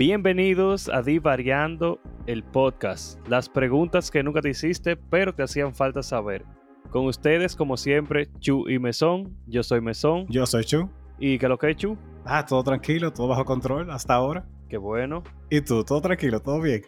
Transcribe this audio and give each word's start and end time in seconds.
Bienvenidos 0.00 0.88
a 0.88 1.02
Divariando 1.02 2.00
el 2.26 2.42
podcast. 2.42 3.20
Las 3.28 3.50
preguntas 3.50 4.10
que 4.10 4.22
nunca 4.22 4.40
te 4.40 4.48
hiciste, 4.48 4.96
pero 4.96 5.34
te 5.34 5.42
hacían 5.42 5.74
falta 5.74 6.02
saber. 6.02 6.42
Con 6.88 7.04
ustedes, 7.04 7.54
como 7.54 7.76
siempre, 7.76 8.30
Chu 8.38 8.66
y 8.66 8.78
Mesón. 8.78 9.36
Yo 9.46 9.62
soy 9.62 9.82
Mesón. 9.82 10.24
Yo 10.30 10.46
soy 10.46 10.64
Chu. 10.64 10.88
¿Y 11.18 11.38
qué 11.38 11.48
lo 11.48 11.58
que 11.58 11.72
es 11.72 11.76
Chu? 11.76 11.98
Ah, 12.24 12.46
todo 12.46 12.64
tranquilo, 12.64 13.12
todo 13.12 13.28
bajo 13.28 13.44
control 13.44 13.90
hasta 13.90 14.14
ahora. 14.14 14.46
Qué 14.70 14.78
bueno. 14.78 15.22
¿Y 15.50 15.60
tú? 15.60 15.84
¿Todo 15.84 16.00
tranquilo? 16.00 16.40
¿Todo 16.40 16.62
bien? 16.62 16.80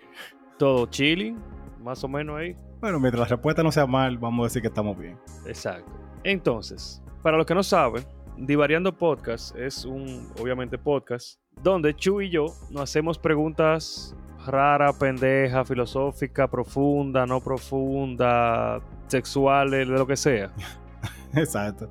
Todo 0.59 0.87
chilling, 0.87 1.37
más 1.82 2.02
o 2.04 2.09
menos 2.09 2.38
ahí. 2.38 2.56
Bueno, 2.80 2.98
mientras 2.98 3.29
la 3.29 3.37
respuesta 3.37 3.62
no 3.62 3.70
sea 3.70 3.87
mal, 3.87 4.16
vamos 4.16 4.45
a 4.45 4.46
decir 4.46 4.62
que 4.62 4.68
estamos 4.68 4.96
bien. 4.96 5.18
Exacto. 5.45 5.92
Entonces, 6.24 7.02
para 7.23 7.37
los 7.37 7.45
que 7.45 7.54
no 7.54 7.62
saben, 7.62 8.04
Divariando 8.38 8.96
Podcast 8.96 9.54
es 9.54 9.84
un, 9.84 10.32
obviamente, 10.40 10.79
podcast 10.79 11.41
donde 11.62 11.95
Chu 11.95 12.20
y 12.20 12.30
yo 12.30 12.47
nos 12.70 12.83
hacemos 12.83 13.19
preguntas 13.19 14.15
raras, 14.47 14.97
pendejas, 14.97 15.66
filosóficas, 15.66 16.48
profundas, 16.48 17.29
no 17.29 17.41
profundas, 17.41 18.83
sexuales, 19.06 19.88
de 19.88 19.95
lo 19.95 20.07
que 20.07 20.16
sea. 20.16 20.52
Exacto. 21.35 21.88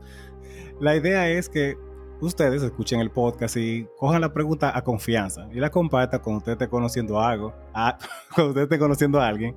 La 0.80 0.96
idea 0.96 1.30
es 1.30 1.48
que 1.48 1.78
ustedes 2.22 2.62
escuchen 2.62 3.00
el 3.00 3.10
podcast 3.10 3.58
y 3.58 3.88
cojan 3.98 4.22
la 4.22 4.32
pregunta 4.32 4.76
a 4.78 4.84
confianza 4.84 5.48
y 5.52 5.60
la 5.60 5.70
compartan 5.70 6.20
cuando 6.22 6.38
usted 6.38 6.54
esté 6.54 6.70
conociendo 6.70 7.20
algo, 7.20 7.54
a, 7.74 7.98
cuando 8.36 8.52
usted 8.52 8.64
esté 8.64 8.80
conociendo 8.80 9.20
a 9.20 9.28
alguien, 9.28 9.56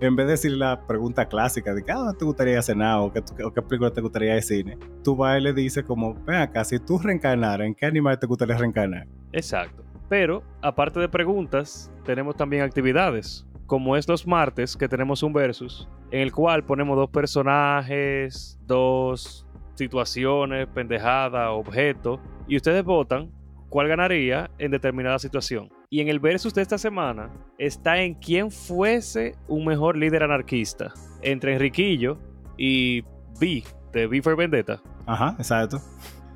en 0.00 0.16
vez 0.16 0.26
de 0.26 0.32
decir 0.32 0.52
la 0.52 0.86
pregunta 0.86 1.26
clásica 1.26 1.74
de 1.74 1.84
qué 1.84 1.92
ah, 1.92 2.12
te 2.18 2.24
gustaría 2.24 2.60
cenar 2.62 3.00
o 3.00 3.12
qué 3.12 3.22
película 3.62 3.90
te 3.90 4.00
gustaría 4.00 4.34
de 4.34 4.42
cine, 4.42 4.78
tú 5.04 5.16
vas 5.16 5.38
y 5.38 5.42
le 5.42 5.52
dices 5.52 5.84
como, 5.84 6.14
ven 6.24 6.36
acá, 6.36 6.64
si 6.64 6.78
tú 6.78 6.98
reencarnaras, 6.98 7.66
¿en 7.66 7.74
qué 7.74 7.86
animal 7.86 8.18
te 8.18 8.26
gustaría 8.26 8.56
reencarnar? 8.56 9.06
Exacto. 9.32 9.84
Pero, 10.08 10.42
aparte 10.62 11.00
de 11.00 11.08
preguntas, 11.08 11.92
tenemos 12.04 12.36
también 12.36 12.62
actividades. 12.62 13.44
Como 13.66 13.96
es 13.96 14.08
los 14.08 14.24
martes, 14.26 14.76
que 14.76 14.88
tenemos 14.88 15.24
un 15.24 15.32
versus, 15.32 15.88
en 16.12 16.20
el 16.20 16.32
cual 16.32 16.64
ponemos 16.64 16.96
dos 16.96 17.10
personajes, 17.10 18.56
dos 18.64 19.45
situaciones, 19.76 20.66
pendejadas, 20.68 21.48
objetos, 21.50 22.20
y 22.48 22.56
ustedes 22.56 22.84
votan 22.84 23.30
cuál 23.68 23.88
ganaría 23.88 24.50
en 24.58 24.70
determinada 24.70 25.18
situación. 25.18 25.68
Y 25.90 26.00
en 26.00 26.08
el 26.08 26.18
versus 26.18 26.54
de 26.54 26.62
esta 26.62 26.78
semana 26.78 27.30
está 27.58 28.00
en 28.02 28.14
quién 28.14 28.50
fuese 28.50 29.36
un 29.48 29.64
mejor 29.64 29.96
líder 29.96 30.22
anarquista 30.22 30.92
entre 31.22 31.54
Enriquillo 31.54 32.18
y 32.56 33.02
B, 33.38 33.62
de 33.92 34.06
B 34.06 34.22
for 34.22 34.36
Vendetta. 34.36 34.80
Ajá, 35.06 35.36
exacto. 35.38 35.80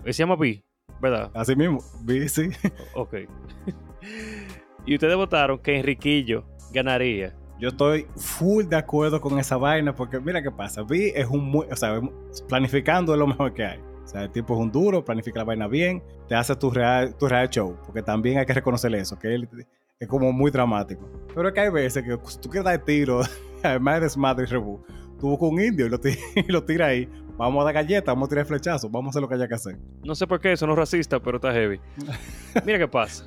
Se 0.05 0.13
llama 0.13 0.37
B, 0.37 0.63
¿verdad? 1.01 1.31
Así 1.35 1.57
mismo, 1.57 1.81
B, 2.03 2.29
sí. 2.29 2.51
Ok. 2.95 3.15
y 4.87 4.95
ustedes 4.95 5.17
votaron 5.17 5.59
que 5.59 5.79
Enriquillo 5.79 6.45
ganaría. 6.73 7.35
Yo 7.61 7.69
estoy 7.69 8.07
full 8.17 8.65
de 8.65 8.77
acuerdo 8.77 9.21
con 9.21 9.39
esa 9.39 9.59
vaina 9.59 9.95
porque 9.95 10.19
mira 10.19 10.43
qué 10.43 10.51
pasa. 10.51 10.83
Vi 10.83 11.13
es 11.15 11.27
un 11.27 11.45
muy, 11.45 11.67
o 11.71 11.77
sea, 11.77 12.01
planificando 12.49 13.13
es 13.13 13.19
lo 13.19 13.27
mejor 13.27 13.53
que 13.53 13.65
hay. 13.65 13.79
O 14.03 14.07
sea, 14.09 14.23
el 14.23 14.31
tipo 14.31 14.55
es 14.55 14.61
un 14.61 14.73
duro, 14.73 15.05
planifica 15.05 15.41
la 15.41 15.45
vaina 15.45 15.69
bien, 15.69 16.03
te 16.27 16.35
hace 16.35 16.57
tu 16.57 16.71
real, 16.71 17.15
tu 17.17 17.29
real 17.29 17.51
show, 17.51 17.77
porque 17.85 18.03
también 18.03 18.39
hay 18.39 18.47
que 18.47 18.55
reconocerle 18.55 18.99
eso, 18.99 19.19
que 19.19 19.35
él 19.35 19.49
es 20.01 20.09
como 20.09 20.33
muy 20.33 20.51
dramático. 20.51 21.07
Pero 21.35 21.49
es 21.49 21.55
que 21.55 21.61
hay 21.61 21.69
veces 21.69 22.03
que 22.03 22.17
tú 22.41 22.49
quieres 22.49 22.65
dar 22.65 22.83
tiro, 22.83 23.21
además 23.63 23.97
de 23.97 24.01
desmadre 24.01 24.45
y 24.45 24.47
rebu, 24.47 24.81
tú 25.21 25.35
un 25.35 25.61
indio 25.61 25.85
y 25.85 25.91
lo, 25.91 26.01
y 26.35 26.51
lo 26.51 26.65
tira 26.65 26.87
ahí. 26.87 27.09
Vamos 27.41 27.63
a 27.63 27.65
dar 27.65 27.73
galletas, 27.73 28.15
vamos 28.15 28.27
a 28.27 28.29
tirar 28.29 28.45
flechazos, 28.45 28.93
vamos 28.93 29.09
a 29.09 29.11
hacer 29.11 29.23
lo 29.23 29.29
que 29.29 29.35
haya 29.35 29.49
que 29.49 29.55
hacer. 29.55 29.79
No 30.05 30.15
sé 30.15 30.27
por 30.27 30.39
qué, 30.41 30.53
eso 30.53 30.67
no 30.67 30.75
es 30.75 30.79
racista, 30.79 31.21
pero 31.21 31.39
está 31.39 31.51
heavy. 31.55 31.81
Mira 32.67 32.79
qué 32.79 32.87
pasa. 32.87 33.25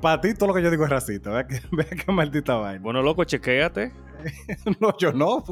Para 0.00 0.20
ti 0.20 0.34
todo 0.34 0.48
lo 0.48 0.54
que 0.54 0.64
yo 0.64 0.68
digo 0.68 0.82
es 0.82 0.90
racista. 0.90 1.30
Vea 1.30 1.46
que, 1.46 1.60
vea 1.70 1.86
qué 1.86 2.10
maldita 2.10 2.56
vaina. 2.56 2.82
Bueno, 2.82 3.02
loco, 3.02 3.22
chequéate. 3.22 3.92
no, 4.80 4.98
yo 4.98 5.12
no. 5.12 5.44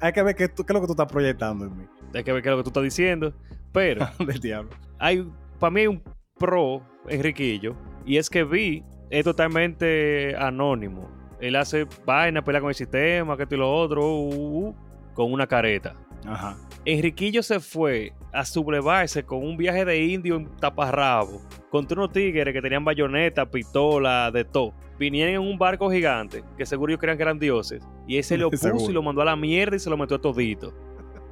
hay 0.00 0.12
que 0.12 0.22
ver 0.22 0.36
qué, 0.36 0.48
qué, 0.50 0.62
es 0.62 0.72
lo 0.72 0.80
que 0.80 0.86
tú 0.86 0.92
estás 0.92 1.10
proyectando 1.10 1.64
en 1.64 1.78
mí. 1.78 1.84
Hay 2.14 2.22
que 2.22 2.32
ver 2.32 2.44
qué 2.44 2.48
es 2.48 2.52
lo 2.52 2.58
que 2.58 2.62
tú 2.62 2.70
estás 2.70 2.84
diciendo. 2.84 3.34
Pero... 3.72 4.08
Del 4.24 4.38
diablo. 4.38 4.70
Hay, 5.00 5.28
para 5.58 5.72
mí 5.72 5.80
hay 5.80 5.88
un 5.88 6.00
pro, 6.38 6.80
Enriquillo, 7.08 7.74
y 8.06 8.18
es 8.18 8.30
que 8.30 8.44
vi 8.44 8.84
es 9.10 9.24
totalmente 9.24 10.36
anónimo. 10.36 11.10
Él 11.40 11.56
hace 11.56 11.88
vaina, 12.06 12.44
pelea 12.44 12.60
con 12.60 12.68
el 12.68 12.76
sistema, 12.76 13.36
que 13.36 13.42
esto 13.42 13.56
y 13.56 13.58
lo 13.58 13.74
otro, 13.74 14.06
uh, 14.06 14.32
uh, 14.32 14.68
uh, 14.68 14.74
con 15.12 15.32
una 15.32 15.48
careta. 15.48 15.96
Ajá. 16.26 16.56
Enriquillo 16.84 17.42
se 17.42 17.60
fue 17.60 18.12
a 18.32 18.44
sublevarse 18.44 19.24
con 19.24 19.42
un 19.42 19.56
viaje 19.56 19.84
de 19.84 20.04
indio 20.04 20.36
en 20.36 20.46
taparrabo 20.56 21.40
contra 21.70 21.98
unos 21.98 22.12
tigres 22.12 22.52
que 22.52 22.62
tenían 22.62 22.84
bayoneta, 22.84 23.50
pistola, 23.50 24.30
de 24.30 24.44
todo. 24.44 24.74
Vinieron 24.98 25.34
en 25.34 25.40
un 25.40 25.58
barco 25.58 25.90
gigante, 25.90 26.42
que 26.56 26.66
seguro 26.66 26.90
ellos 26.90 27.00
creían 27.00 27.16
que 27.16 27.22
eran 27.22 27.38
dioses, 27.38 27.82
y 28.06 28.18
ese 28.18 28.36
lo 28.38 28.50
puso 28.50 28.90
y 28.90 28.92
lo 28.92 29.02
mandó 29.02 29.22
a 29.22 29.26
la 29.26 29.36
mierda 29.36 29.76
y 29.76 29.78
se 29.78 29.90
lo 29.90 29.96
metió 29.96 30.16
a 30.16 30.20
todito. 30.20 30.72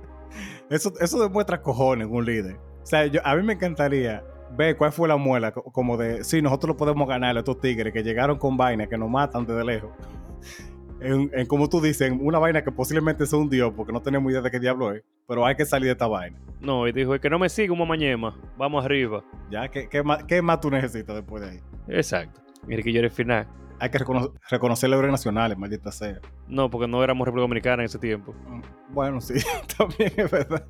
Eso, 0.70 0.92
eso 1.00 1.22
demuestra 1.22 1.62
cojones 1.62 2.08
un 2.10 2.24
líder. 2.24 2.56
O 2.82 2.86
sea, 2.86 3.06
yo, 3.06 3.20
a 3.24 3.36
mí 3.36 3.42
me 3.44 3.52
encantaría 3.52 4.24
ver 4.56 4.76
cuál 4.76 4.90
fue 4.90 5.06
la 5.06 5.16
muela, 5.16 5.52
como 5.52 5.96
de, 5.96 6.24
sí, 6.24 6.42
nosotros 6.42 6.70
lo 6.70 6.76
podemos 6.76 7.08
ganar 7.08 7.36
a 7.36 7.38
estos 7.38 7.60
tigres 7.60 7.92
que 7.92 8.02
llegaron 8.02 8.36
con 8.36 8.56
vaina, 8.56 8.88
que 8.88 8.98
nos 8.98 9.08
matan 9.08 9.46
desde 9.46 9.64
lejos. 9.64 9.90
En, 11.00 11.30
en, 11.34 11.46
como 11.46 11.68
tú 11.68 11.80
dices, 11.80 12.08
en 12.08 12.18
una 12.24 12.38
vaina 12.38 12.64
que 12.64 12.72
posiblemente 12.72 13.26
sea 13.26 13.38
un 13.38 13.50
dios, 13.50 13.72
porque 13.76 13.92
no 13.92 14.00
tenemos 14.00 14.30
idea 14.30 14.40
de 14.40 14.50
qué 14.50 14.58
diablo 14.58 14.92
es, 14.92 15.02
pero 15.28 15.44
hay 15.44 15.54
que 15.54 15.64
salir 15.64 15.86
de 15.86 15.92
esta 15.92 16.06
vaina. 16.06 16.38
No, 16.60 16.86
y 16.88 16.92
dijo, 16.92 17.18
que 17.20 17.28
no 17.28 17.38
me 17.38 17.48
siga 17.48 17.72
un 17.72 17.86
mañema, 17.86 18.34
vamos 18.56 18.84
arriba. 18.84 19.22
Ya, 19.50 19.68
¿qué, 19.68 19.88
qué, 19.88 20.02
más, 20.02 20.24
qué 20.24 20.40
más 20.40 20.60
tú 20.60 20.70
necesitas 20.70 21.16
después 21.16 21.42
de 21.42 21.50
ahí? 21.50 21.60
Exacto. 21.88 22.40
Mire 22.66 22.82
que 22.82 22.92
yo 22.92 22.98
era 22.98 23.08
el 23.08 23.12
final. 23.12 23.46
Hay 23.78 23.90
que 23.90 23.98
reconocer, 23.98 24.30
reconocer 24.50 24.90
los 24.90 25.02
nacionales, 25.04 25.58
maldita 25.58 25.92
sea. 25.92 26.18
No, 26.48 26.70
porque 26.70 26.88
no 26.88 27.04
éramos 27.04 27.26
República 27.26 27.42
Dominicana 27.42 27.82
en 27.82 27.86
ese 27.86 27.98
tiempo. 27.98 28.34
Bueno, 28.90 29.20
sí, 29.20 29.34
también 29.76 30.12
es 30.16 30.30
verdad. 30.30 30.66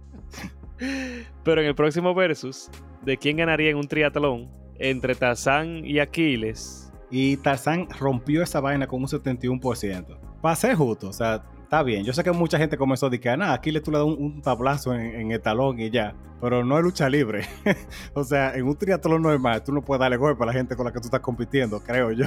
Pero 1.45 1.61
en 1.61 1.69
el 1.69 1.75
próximo 1.75 2.15
versus, 2.15 2.71
¿de 3.03 3.17
quién 3.17 3.37
ganaría 3.37 3.71
en 3.71 3.77
un 3.77 3.87
triatlón 3.87 4.51
entre 4.79 5.15
Tarzán 5.15 5.85
y 5.85 6.01
Aquiles? 6.01 6.86
Y 7.11 7.37
Tarzán 7.39 7.89
rompió 7.99 8.43
esa 8.43 8.61
vaina 8.61 8.87
con 8.87 9.00
un 9.00 9.06
71%. 9.06 10.19
Para 10.41 10.56
ser 10.56 10.75
justo, 10.75 11.09
o 11.09 11.12
sea, 11.12 11.44
está 11.62 11.83
bien. 11.83 12.05
Yo 12.05 12.12
sé 12.12 12.22
que 12.25 12.33
mucha 12.33 12.59
gente 12.59 12.77
comenzó 12.77 13.06
a 13.06 13.11
decir, 13.11 13.37
nada, 13.39 13.55
Aquiles 13.55 13.83
tú 13.83 13.91
le 13.91 13.99
das 13.99 14.06
un, 14.06 14.15
un 14.15 14.43
tablazo 14.43 14.94
en, 14.94 15.00
en, 15.15 15.31
el 15.33 15.41
talón 15.41 15.78
y 15.81 15.91
ya. 15.91 16.15
Pero 16.41 16.65
no 16.65 16.77
es 16.78 16.84
lucha 16.84 17.09
libre. 17.09 17.45
o 18.15 18.25
sea, 18.25 18.55
en 18.55 18.66
un 18.66 18.77
triatlón 18.77 19.22
normal, 19.22 19.62
tú 19.62 19.72
no 19.72 19.83
puedes 19.83 20.00
darle 20.00 20.16
golpe 20.16 20.43
a 20.43 20.47
la 20.47 20.53
gente 20.53 20.77
con 20.77 20.84
la 20.84 20.93
que 20.93 21.00
tú 21.00 21.06
estás 21.06 21.21
compitiendo, 21.21 21.81
creo 21.81 22.12
yo. 22.12 22.27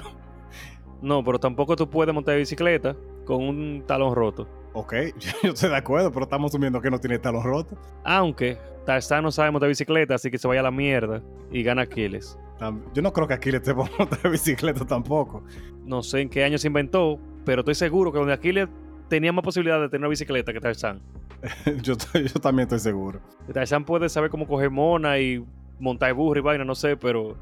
No, 1.01 1.23
pero 1.23 1.39
tampoco 1.39 1.75
tú 1.75 1.89
puedes 1.89 2.13
montar 2.13 2.35
bicicleta 2.38 2.95
con 3.25 3.44
un 3.44 3.84
talón 3.85 4.13
roto. 4.16 4.47
Ok, 4.73 4.94
yo 5.44 5.51
estoy 5.51 5.69
de 5.69 5.78
acuerdo, 5.78 6.12
pero 6.12 6.23
estamos 6.23 6.51
asumiendo 6.51 6.81
que 6.81 6.91
no 6.91 7.00
tiene 7.00 7.19
talón 7.19 7.44
roto. 7.44 7.78
Aunque 8.03 8.57
Tarzán 8.85 9.23
no 9.23 9.31
sabe 9.31 9.51
montar 9.51 9.69
bicicleta, 9.69 10.16
así 10.16 10.29
que 10.29 10.38
se 10.38 10.47
vaya 10.47 10.62
a 10.62 10.63
la 10.63 10.72
mierda 10.72 11.22
y 11.51 11.63
gana 11.63 11.84
Aquiles. 11.84 12.38
Yo 12.94 13.02
no 13.02 13.14
creo 13.14 13.28
que 13.28 13.34
Aquiles 13.34 13.62
te 13.62 13.74
pueda 13.75 13.90
montar 13.97 14.30
bicicleta 14.30 14.86
tampoco. 14.86 15.44
No 15.86 16.03
sé 16.03 16.22
en 16.22 16.30
qué 16.30 16.44
año 16.44 16.58
se 16.58 16.68
inventó, 16.68 17.20
pero 17.46 17.62
estoy 17.62 17.75
seguro 17.75 18.12
que 18.12 18.20
donde 18.20 18.34
Aquiles 18.34 18.68
tenía 19.08 19.31
más 19.31 19.44
posibilidad 19.44 19.80
de 19.80 19.89
tener 19.89 20.01
una 20.01 20.10
bicicleta 20.10 20.54
que 20.54 20.60
Tarzán. 20.60 21.01
yo, 21.81 21.95
yo 22.13 22.39
también 22.42 22.68
estoy 22.68 22.80
seguro. 22.80 23.22
Tarzán 23.54 23.86
puede 23.86 24.10
saber 24.10 24.30
cómo 24.30 24.48
coger 24.48 24.69
mona 24.69 25.19
y 25.19 25.44
montar 25.80 26.13
burro 26.13 26.39
y 26.39 26.44
vaina, 26.44 26.66
no 26.66 26.75
sé, 26.75 26.98
pero 26.98 27.38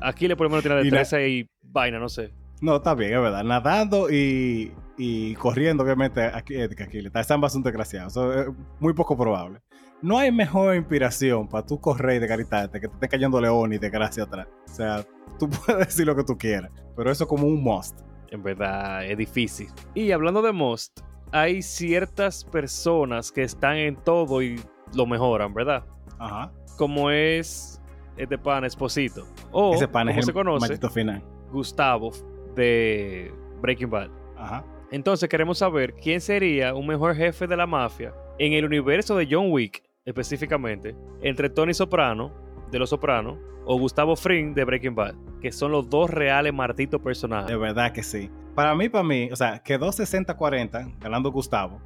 Aquiles 0.00 0.36
por 0.36 0.46
lo 0.46 0.50
menos 0.50 0.64
tiene 0.64 0.76
destreza 0.82 1.22
y, 1.22 1.40
y 1.40 1.48
vaina, 1.62 1.98
no 1.98 2.08
sé. 2.08 2.32
No, 2.60 2.76
está 2.76 2.94
bien, 2.94 3.14
es 3.14 3.20
verdad. 3.20 3.44
Nadando 3.44 4.10
y, 4.10 4.72
y 4.96 5.34
corriendo, 5.34 5.84
obviamente, 5.84 6.22
aquí, 6.22 6.60
Aquiles. 6.60 7.12
Tarzán 7.12 7.40
bastante 7.40 7.68
desgraciado. 7.68 8.08
Eso 8.08 8.32
es 8.32 8.46
muy 8.80 8.94
poco 8.94 9.16
probable. 9.16 9.60
No 10.02 10.18
hay 10.18 10.30
mejor 10.30 10.76
inspiración 10.76 11.48
para 11.48 11.64
tú 11.66 11.80
correr 11.80 12.16
y 12.16 12.18
desgaritarte 12.20 12.80
que 12.80 12.88
te 12.88 12.94
esté 12.94 13.08
cayendo 13.08 13.40
león 13.40 13.72
y 13.72 13.78
desgracia 13.78 14.24
atrás. 14.24 14.46
O 14.70 14.74
sea, 14.74 15.04
tú 15.38 15.48
puedes 15.66 15.86
decir 15.88 16.06
lo 16.06 16.14
que 16.14 16.24
tú 16.24 16.36
quieras, 16.36 16.70
pero 16.94 17.10
eso 17.10 17.24
es 17.24 17.28
como 17.28 17.46
un 17.46 17.62
must. 17.62 18.00
En 18.30 18.42
verdad, 18.42 19.04
es 19.06 19.16
difícil. 19.16 19.68
Y 19.94 20.10
hablando 20.10 20.42
de 20.42 20.52
must, 20.52 21.00
hay 21.32 21.62
ciertas 21.62 22.44
personas 22.44 23.32
que 23.32 23.42
están 23.42 23.76
en 23.76 23.96
todo 23.96 24.42
y 24.42 24.60
lo 24.94 25.06
mejoran, 25.06 25.54
¿verdad? 25.54 25.84
Ajá. 26.18 26.52
Como 26.76 27.10
es 27.10 27.80
este 28.16 28.38
pan 28.38 28.64
Esposito. 28.64 29.26
O, 29.52 29.74
Ese 29.74 29.88
pan 29.88 30.06
como 30.08 30.18
es 30.18 30.24
se 30.26 30.30
el 30.30 30.34
conoce, 30.34 30.78
final. 30.90 31.22
Gustavo 31.50 32.12
de 32.54 33.32
Breaking 33.60 33.90
Bad. 33.90 34.10
Ajá. 34.36 34.64
Entonces 34.90 35.28
queremos 35.28 35.58
saber 35.58 35.94
quién 35.94 36.20
sería 36.20 36.74
un 36.74 36.86
mejor 36.86 37.14
jefe 37.14 37.46
de 37.46 37.56
la 37.56 37.66
mafia 37.66 38.14
en 38.38 38.52
el 38.52 38.64
universo 38.64 39.16
de 39.16 39.26
John 39.30 39.50
Wick, 39.50 39.82
específicamente, 40.06 40.96
entre 41.20 41.50
Tony 41.50 41.74
Soprano, 41.74 42.32
de 42.70 42.78
Los 42.78 42.90
Sopranos, 42.90 43.38
o 43.66 43.78
Gustavo 43.78 44.16
Fring, 44.16 44.54
de 44.54 44.64
Breaking 44.64 44.94
Bad, 44.94 45.14
que 45.40 45.52
son 45.52 45.72
los 45.72 45.90
dos 45.90 46.08
reales 46.08 46.54
martitos 46.54 47.00
personajes. 47.02 47.48
De 47.48 47.56
verdad 47.56 47.92
que 47.92 48.02
sí. 48.02 48.30
Para 48.54 48.74
mí, 48.74 48.88
para 48.88 49.04
mí, 49.04 49.28
o 49.30 49.36
sea, 49.36 49.58
quedó 49.58 49.88
60-40 49.88 50.98
ganando 51.00 51.30
Gustavo. 51.30 51.80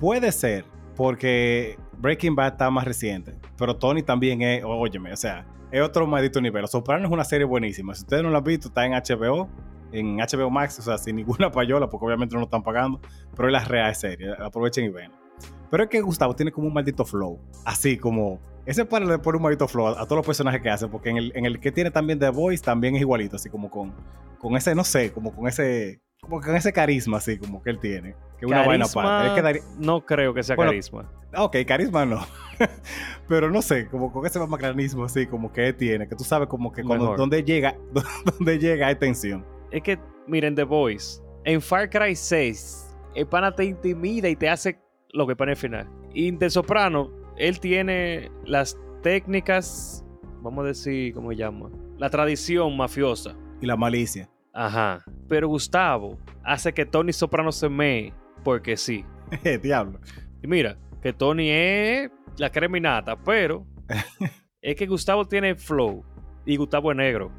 Puede 0.00 0.32
ser 0.32 0.64
porque 0.96 1.78
Breaking 1.98 2.34
Bad 2.34 2.52
está 2.52 2.70
más 2.70 2.84
reciente, 2.84 3.36
pero 3.56 3.76
Tony 3.76 4.02
también 4.02 4.42
es, 4.42 4.64
óyeme, 4.64 5.12
o 5.12 5.16
sea, 5.16 5.46
es 5.70 5.82
otro 5.82 6.06
maldito 6.06 6.40
nivel. 6.40 6.62
Los 6.62 6.70
Sopranos 6.70 7.06
es 7.08 7.12
una 7.12 7.24
serie 7.24 7.44
buenísima. 7.44 7.94
Si 7.94 8.02
ustedes 8.02 8.22
no 8.22 8.30
la 8.30 8.38
han 8.38 8.44
visto, 8.44 8.68
está 8.68 8.86
en 8.86 8.92
HBO, 8.92 9.48
en 9.92 10.16
HBO 10.16 10.50
Max, 10.50 10.78
o 10.78 10.82
sea, 10.82 10.96
sin 10.96 11.16
ninguna 11.16 11.50
payola, 11.52 11.88
porque 11.88 12.06
obviamente 12.06 12.34
no 12.34 12.40
lo 12.40 12.46
están 12.46 12.62
pagando, 12.62 13.00
pero 13.36 13.48
es 13.48 13.52
la 13.52 13.64
real 13.64 13.94
serie. 13.94 14.32
Aprovechen 14.40 14.86
y 14.86 14.88
ven. 14.88 15.27
Pero 15.70 15.82
es 15.84 15.88
que 15.88 16.00
Gustavo 16.00 16.34
tiene 16.34 16.50
como 16.50 16.68
un 16.68 16.74
maldito 16.74 17.04
flow, 17.04 17.38
así 17.64 17.98
como 17.98 18.40
ese 18.64 18.84
para 18.84 19.04
le 19.04 19.18
pone 19.18 19.36
un 19.36 19.42
maldito 19.42 19.66
flow 19.66 19.88
a, 19.88 20.04
todos 20.04 20.18
los 20.18 20.26
personajes 20.26 20.60
que 20.60 20.68
hace, 20.68 20.88
porque 20.88 21.08
en 21.08 21.16
el, 21.16 21.32
en 21.34 21.46
el 21.46 21.58
que 21.58 21.72
tiene 21.72 21.90
también 21.90 22.18
The 22.18 22.28
Voice 22.30 22.62
también 22.62 22.94
es 22.96 23.00
igualito, 23.00 23.36
así 23.36 23.48
como 23.48 23.70
con, 23.70 23.94
con 24.38 24.56
ese, 24.56 24.74
no 24.74 24.84
sé, 24.84 25.12
como 25.12 25.34
con 25.34 25.48
ese 25.48 26.00
como 26.20 26.40
con 26.40 26.56
ese 26.56 26.72
carisma 26.72 27.18
así 27.18 27.38
como 27.38 27.62
que 27.62 27.70
él 27.70 27.78
tiene. 27.78 28.14
Que 28.38 28.46
una 28.46 28.66
vaina 28.66 28.84
aparte. 28.84 29.62
No 29.78 30.04
creo 30.04 30.34
que 30.34 30.42
sea 30.42 30.56
carisma. 30.56 31.10
Ok, 31.36 31.56
carisma 31.66 32.04
no. 32.04 32.20
Pero 33.28 33.50
no 33.50 33.62
sé, 33.62 33.88
como 33.88 34.12
con 34.12 34.26
ese 34.26 34.38
macranismo 34.38 35.04
así 35.04 35.26
como 35.26 35.52
que 35.52 35.68
él 35.68 35.76
tiene, 35.76 36.08
que 36.08 36.16
tú 36.16 36.24
sabes 36.24 36.48
como 36.48 36.72
que 36.72 36.82
cuando, 36.82 37.16
donde 37.16 37.42
llega, 37.42 37.76
donde 38.38 38.58
llega 38.58 38.88
hay 38.88 38.96
tensión. 38.96 39.46
Es 39.70 39.82
que, 39.82 39.98
miren, 40.26 40.54
The 40.54 40.64
Voice, 40.64 41.22
en 41.44 41.60
Far 41.60 41.88
Cry 41.90 42.14
6, 42.14 42.96
el 43.14 43.26
pana 43.26 43.54
te 43.54 43.64
intimida 43.64 44.28
y 44.28 44.36
te 44.36 44.48
hace 44.48 44.78
lo 45.12 45.26
que 45.26 45.36
pone 45.36 45.52
al 45.52 45.56
final. 45.56 45.88
Y 46.12 46.30
de 46.30 46.50
Soprano, 46.50 47.10
él 47.36 47.60
tiene 47.60 48.30
las 48.44 48.78
técnicas, 49.02 50.04
vamos 50.42 50.64
a 50.64 50.68
decir, 50.68 51.14
¿cómo 51.14 51.30
se 51.30 51.36
llama? 51.36 51.70
La 51.96 52.10
tradición 52.10 52.76
mafiosa. 52.76 53.36
Y 53.60 53.66
la 53.66 53.76
malicia. 53.76 54.30
Ajá. 54.52 55.04
Pero 55.28 55.48
Gustavo 55.48 56.18
hace 56.44 56.72
que 56.72 56.86
Tony 56.86 57.12
Soprano 57.12 57.52
se 57.52 57.68
mee 57.68 58.12
porque 58.44 58.76
sí. 58.76 59.04
Diablo. 59.62 60.00
Y 60.42 60.46
mira, 60.46 60.78
que 61.02 61.12
Tony 61.12 61.50
es 61.50 62.10
la 62.36 62.50
creminata, 62.50 63.16
pero 63.16 63.66
es 64.62 64.76
que 64.76 64.86
Gustavo 64.86 65.26
tiene 65.26 65.54
flow 65.54 66.04
y 66.44 66.56
Gustavo 66.56 66.90
es 66.90 66.96
negro. 66.96 67.30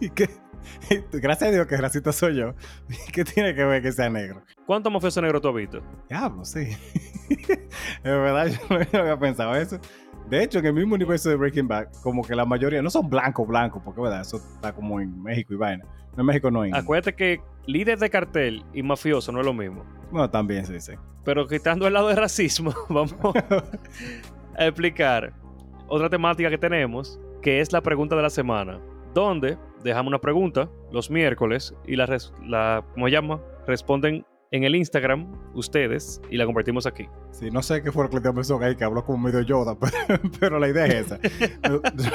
¿Y 0.00 0.10
qué? 0.10 0.28
Gracias 1.12 1.48
a 1.48 1.52
Dios 1.52 1.66
que 1.66 1.76
racista 1.76 2.12
soy 2.12 2.36
yo. 2.36 2.54
¿Qué 3.12 3.24
tiene 3.24 3.54
que 3.54 3.64
ver 3.64 3.82
que 3.82 3.92
sea 3.92 4.08
negro? 4.08 4.42
¿Cuántos 4.66 4.92
mafiosos 4.92 5.22
negros 5.22 5.42
tú 5.42 5.48
has 5.48 5.54
visto? 5.54 5.82
Diablo, 6.08 6.44
sí. 6.44 6.76
es 7.30 7.58
verdad, 8.02 8.46
yo 8.46 8.58
no 8.68 9.00
había 9.00 9.18
pensado 9.18 9.54
eso. 9.54 9.78
De 10.28 10.42
hecho, 10.42 10.58
en 10.58 10.66
el 10.66 10.72
mismo 10.72 10.94
universo 10.94 11.28
de 11.28 11.36
Breaking 11.36 11.68
Bad, 11.68 11.88
como 12.02 12.22
que 12.22 12.34
la 12.34 12.46
mayoría 12.46 12.80
no 12.80 12.88
son 12.88 13.10
blancos, 13.10 13.46
blancos, 13.46 13.82
porque 13.84 14.00
verdad, 14.00 14.22
eso 14.22 14.38
está 14.38 14.72
como 14.72 15.00
en 15.00 15.22
México 15.22 15.52
y 15.52 15.56
vaina. 15.56 15.84
No 16.16 16.22
en 16.22 16.26
México, 16.26 16.50
no 16.50 16.64
en. 16.64 16.74
Acuérdate 16.74 17.14
que 17.14 17.40
líder 17.66 17.98
de 17.98 18.08
cartel 18.08 18.64
y 18.72 18.82
mafioso 18.82 19.32
no 19.32 19.40
es 19.40 19.46
lo 19.46 19.52
mismo. 19.52 19.84
Bueno, 20.10 20.30
también 20.30 20.64
sí, 20.64 20.80
sí. 20.80 20.92
Pero 21.24 21.46
quitando 21.46 21.86
el 21.86 21.94
lado 21.94 22.08
de 22.08 22.14
racismo, 22.14 22.72
vamos 22.88 23.14
a 24.56 24.66
explicar 24.66 25.34
otra 25.88 26.08
temática 26.08 26.50
que 26.50 26.58
tenemos, 26.58 27.20
que 27.42 27.60
es 27.60 27.72
la 27.72 27.82
pregunta 27.82 28.16
de 28.16 28.22
la 28.22 28.30
semana, 28.30 28.80
donde 29.12 29.58
dejamos 29.84 30.08
una 30.08 30.20
pregunta 30.20 30.70
los 30.90 31.10
miércoles 31.10 31.74
y 31.86 31.96
la, 31.96 32.06
la 32.42 32.84
¿cómo 32.94 33.08
llama? 33.08 33.40
Responden 33.66 34.24
en 34.50 34.64
el 34.64 34.76
Instagram 34.76 35.26
ustedes 35.54 36.20
y 36.30 36.36
la 36.36 36.46
compartimos 36.46 36.86
aquí. 36.86 37.08
Sí, 37.32 37.50
no 37.50 37.62
sé 37.62 37.82
qué 37.82 37.90
fue 37.90 38.04
lo 38.04 38.10
que 38.10 38.20
le 38.20 38.32
pensó 38.32 38.58
ahí, 38.60 38.76
que 38.76 38.84
habló 38.84 39.04
como 39.04 39.18
medio 39.18 39.40
Yoda, 39.42 39.76
pero, 40.40 40.58
la 40.58 40.68
idea 40.68 40.86
es 40.86 41.06
esa. 41.06 41.18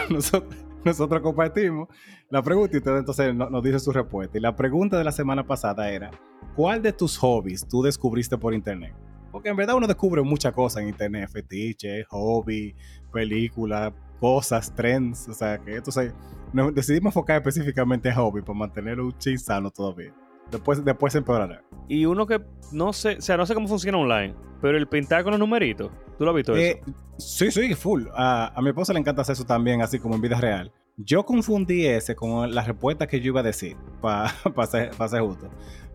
nosotros, 0.85 1.21
compartimos 1.21 1.89
la 2.29 2.41
pregunta 2.41 2.75
y 2.75 2.77
ustedes 2.77 2.99
entonces 2.99 3.35
nos, 3.35 3.63
dice 3.63 3.79
su 3.79 3.91
respuesta. 3.91 4.37
Y 4.37 4.41
la 4.41 4.55
pregunta 4.55 4.97
de 4.97 5.03
la 5.03 5.11
semana 5.11 5.45
pasada 5.45 5.91
era, 5.91 6.11
¿cuál 6.55 6.81
de 6.81 6.93
tus 6.93 7.17
hobbies 7.17 7.67
tú 7.67 7.83
descubriste 7.83 8.37
por 8.37 8.53
internet? 8.53 8.95
Porque 9.31 9.49
en 9.49 9.57
verdad 9.57 9.75
uno 9.75 9.85
descubre 9.85 10.21
muchas 10.21 10.53
cosas 10.53 10.81
en 10.81 10.89
internet, 10.89 11.29
fetiches, 11.29 12.07
hobby, 12.07 12.73
películas, 13.11 13.93
cosas, 14.19 14.73
trends, 14.73 15.27
o 15.27 15.33
sea, 15.33 15.57
que 15.57 15.75
entonces 15.75 16.13
nos 16.53 16.73
decidimos 16.73 17.11
enfocar 17.11 17.37
específicamente 17.37 18.09
en 18.09 18.15
hobby 18.15 18.41
para 18.41 18.57
mantenerlo 18.57 19.05
un 19.05 19.17
ching 19.17 19.37
sano 19.37 19.69
todavía. 19.71 20.13
Después, 20.51 20.83
después 20.83 21.13
se 21.13 21.19
empeorará. 21.19 21.63
Y 21.87 22.05
uno 22.05 22.25
que 22.25 22.41
no 22.71 22.91
sé, 22.93 23.17
o 23.17 23.21
sea, 23.21 23.37
no 23.37 23.45
sé 23.45 23.53
cómo 23.53 23.67
funciona 23.67 23.97
online, 23.97 24.35
pero 24.61 24.77
el 24.77 24.87
pintar 24.87 25.23
con 25.23 25.31
los 25.31 25.39
numeritos, 25.39 25.91
¿tú 26.17 26.25
lo 26.25 26.31
has 26.31 26.35
visto 26.35 26.55
eh, 26.55 26.81
eso? 26.81 26.93
Sí, 27.17 27.51
sí, 27.51 27.73
full. 27.75 28.05
A, 28.15 28.57
mi 28.61 28.69
esposa 28.69 28.93
le 28.93 28.99
encanta 28.99 29.21
hacer 29.21 29.33
eso 29.33 29.45
también, 29.45 29.81
así 29.81 29.99
como 29.99 30.15
en 30.15 30.21
vida 30.21 30.39
real. 30.39 30.71
Yo 30.97 31.25
confundí 31.25 31.85
ese 31.85 32.15
con 32.15 32.53
la 32.53 32.63
respuesta 32.63 33.07
que 33.07 33.19
yo 33.19 33.27
iba 33.27 33.39
a 33.39 33.43
decir, 33.43 33.77
para 34.01 34.29
ser, 34.67 34.93
ser, 34.93 35.21
justo. 35.21 35.49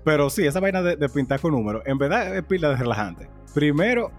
Pero 0.04 0.30
sí, 0.30 0.46
esa 0.46 0.60
vaina 0.60 0.82
de, 0.82 1.08
pintar 1.08 1.40
con 1.40 1.52
números, 1.52 1.82
en 1.86 1.98
verdad 1.98 2.36
es 2.36 2.42
pila 2.44 2.70
de 2.70 2.76
relajante. 2.76 3.28
Primero, 3.54 4.10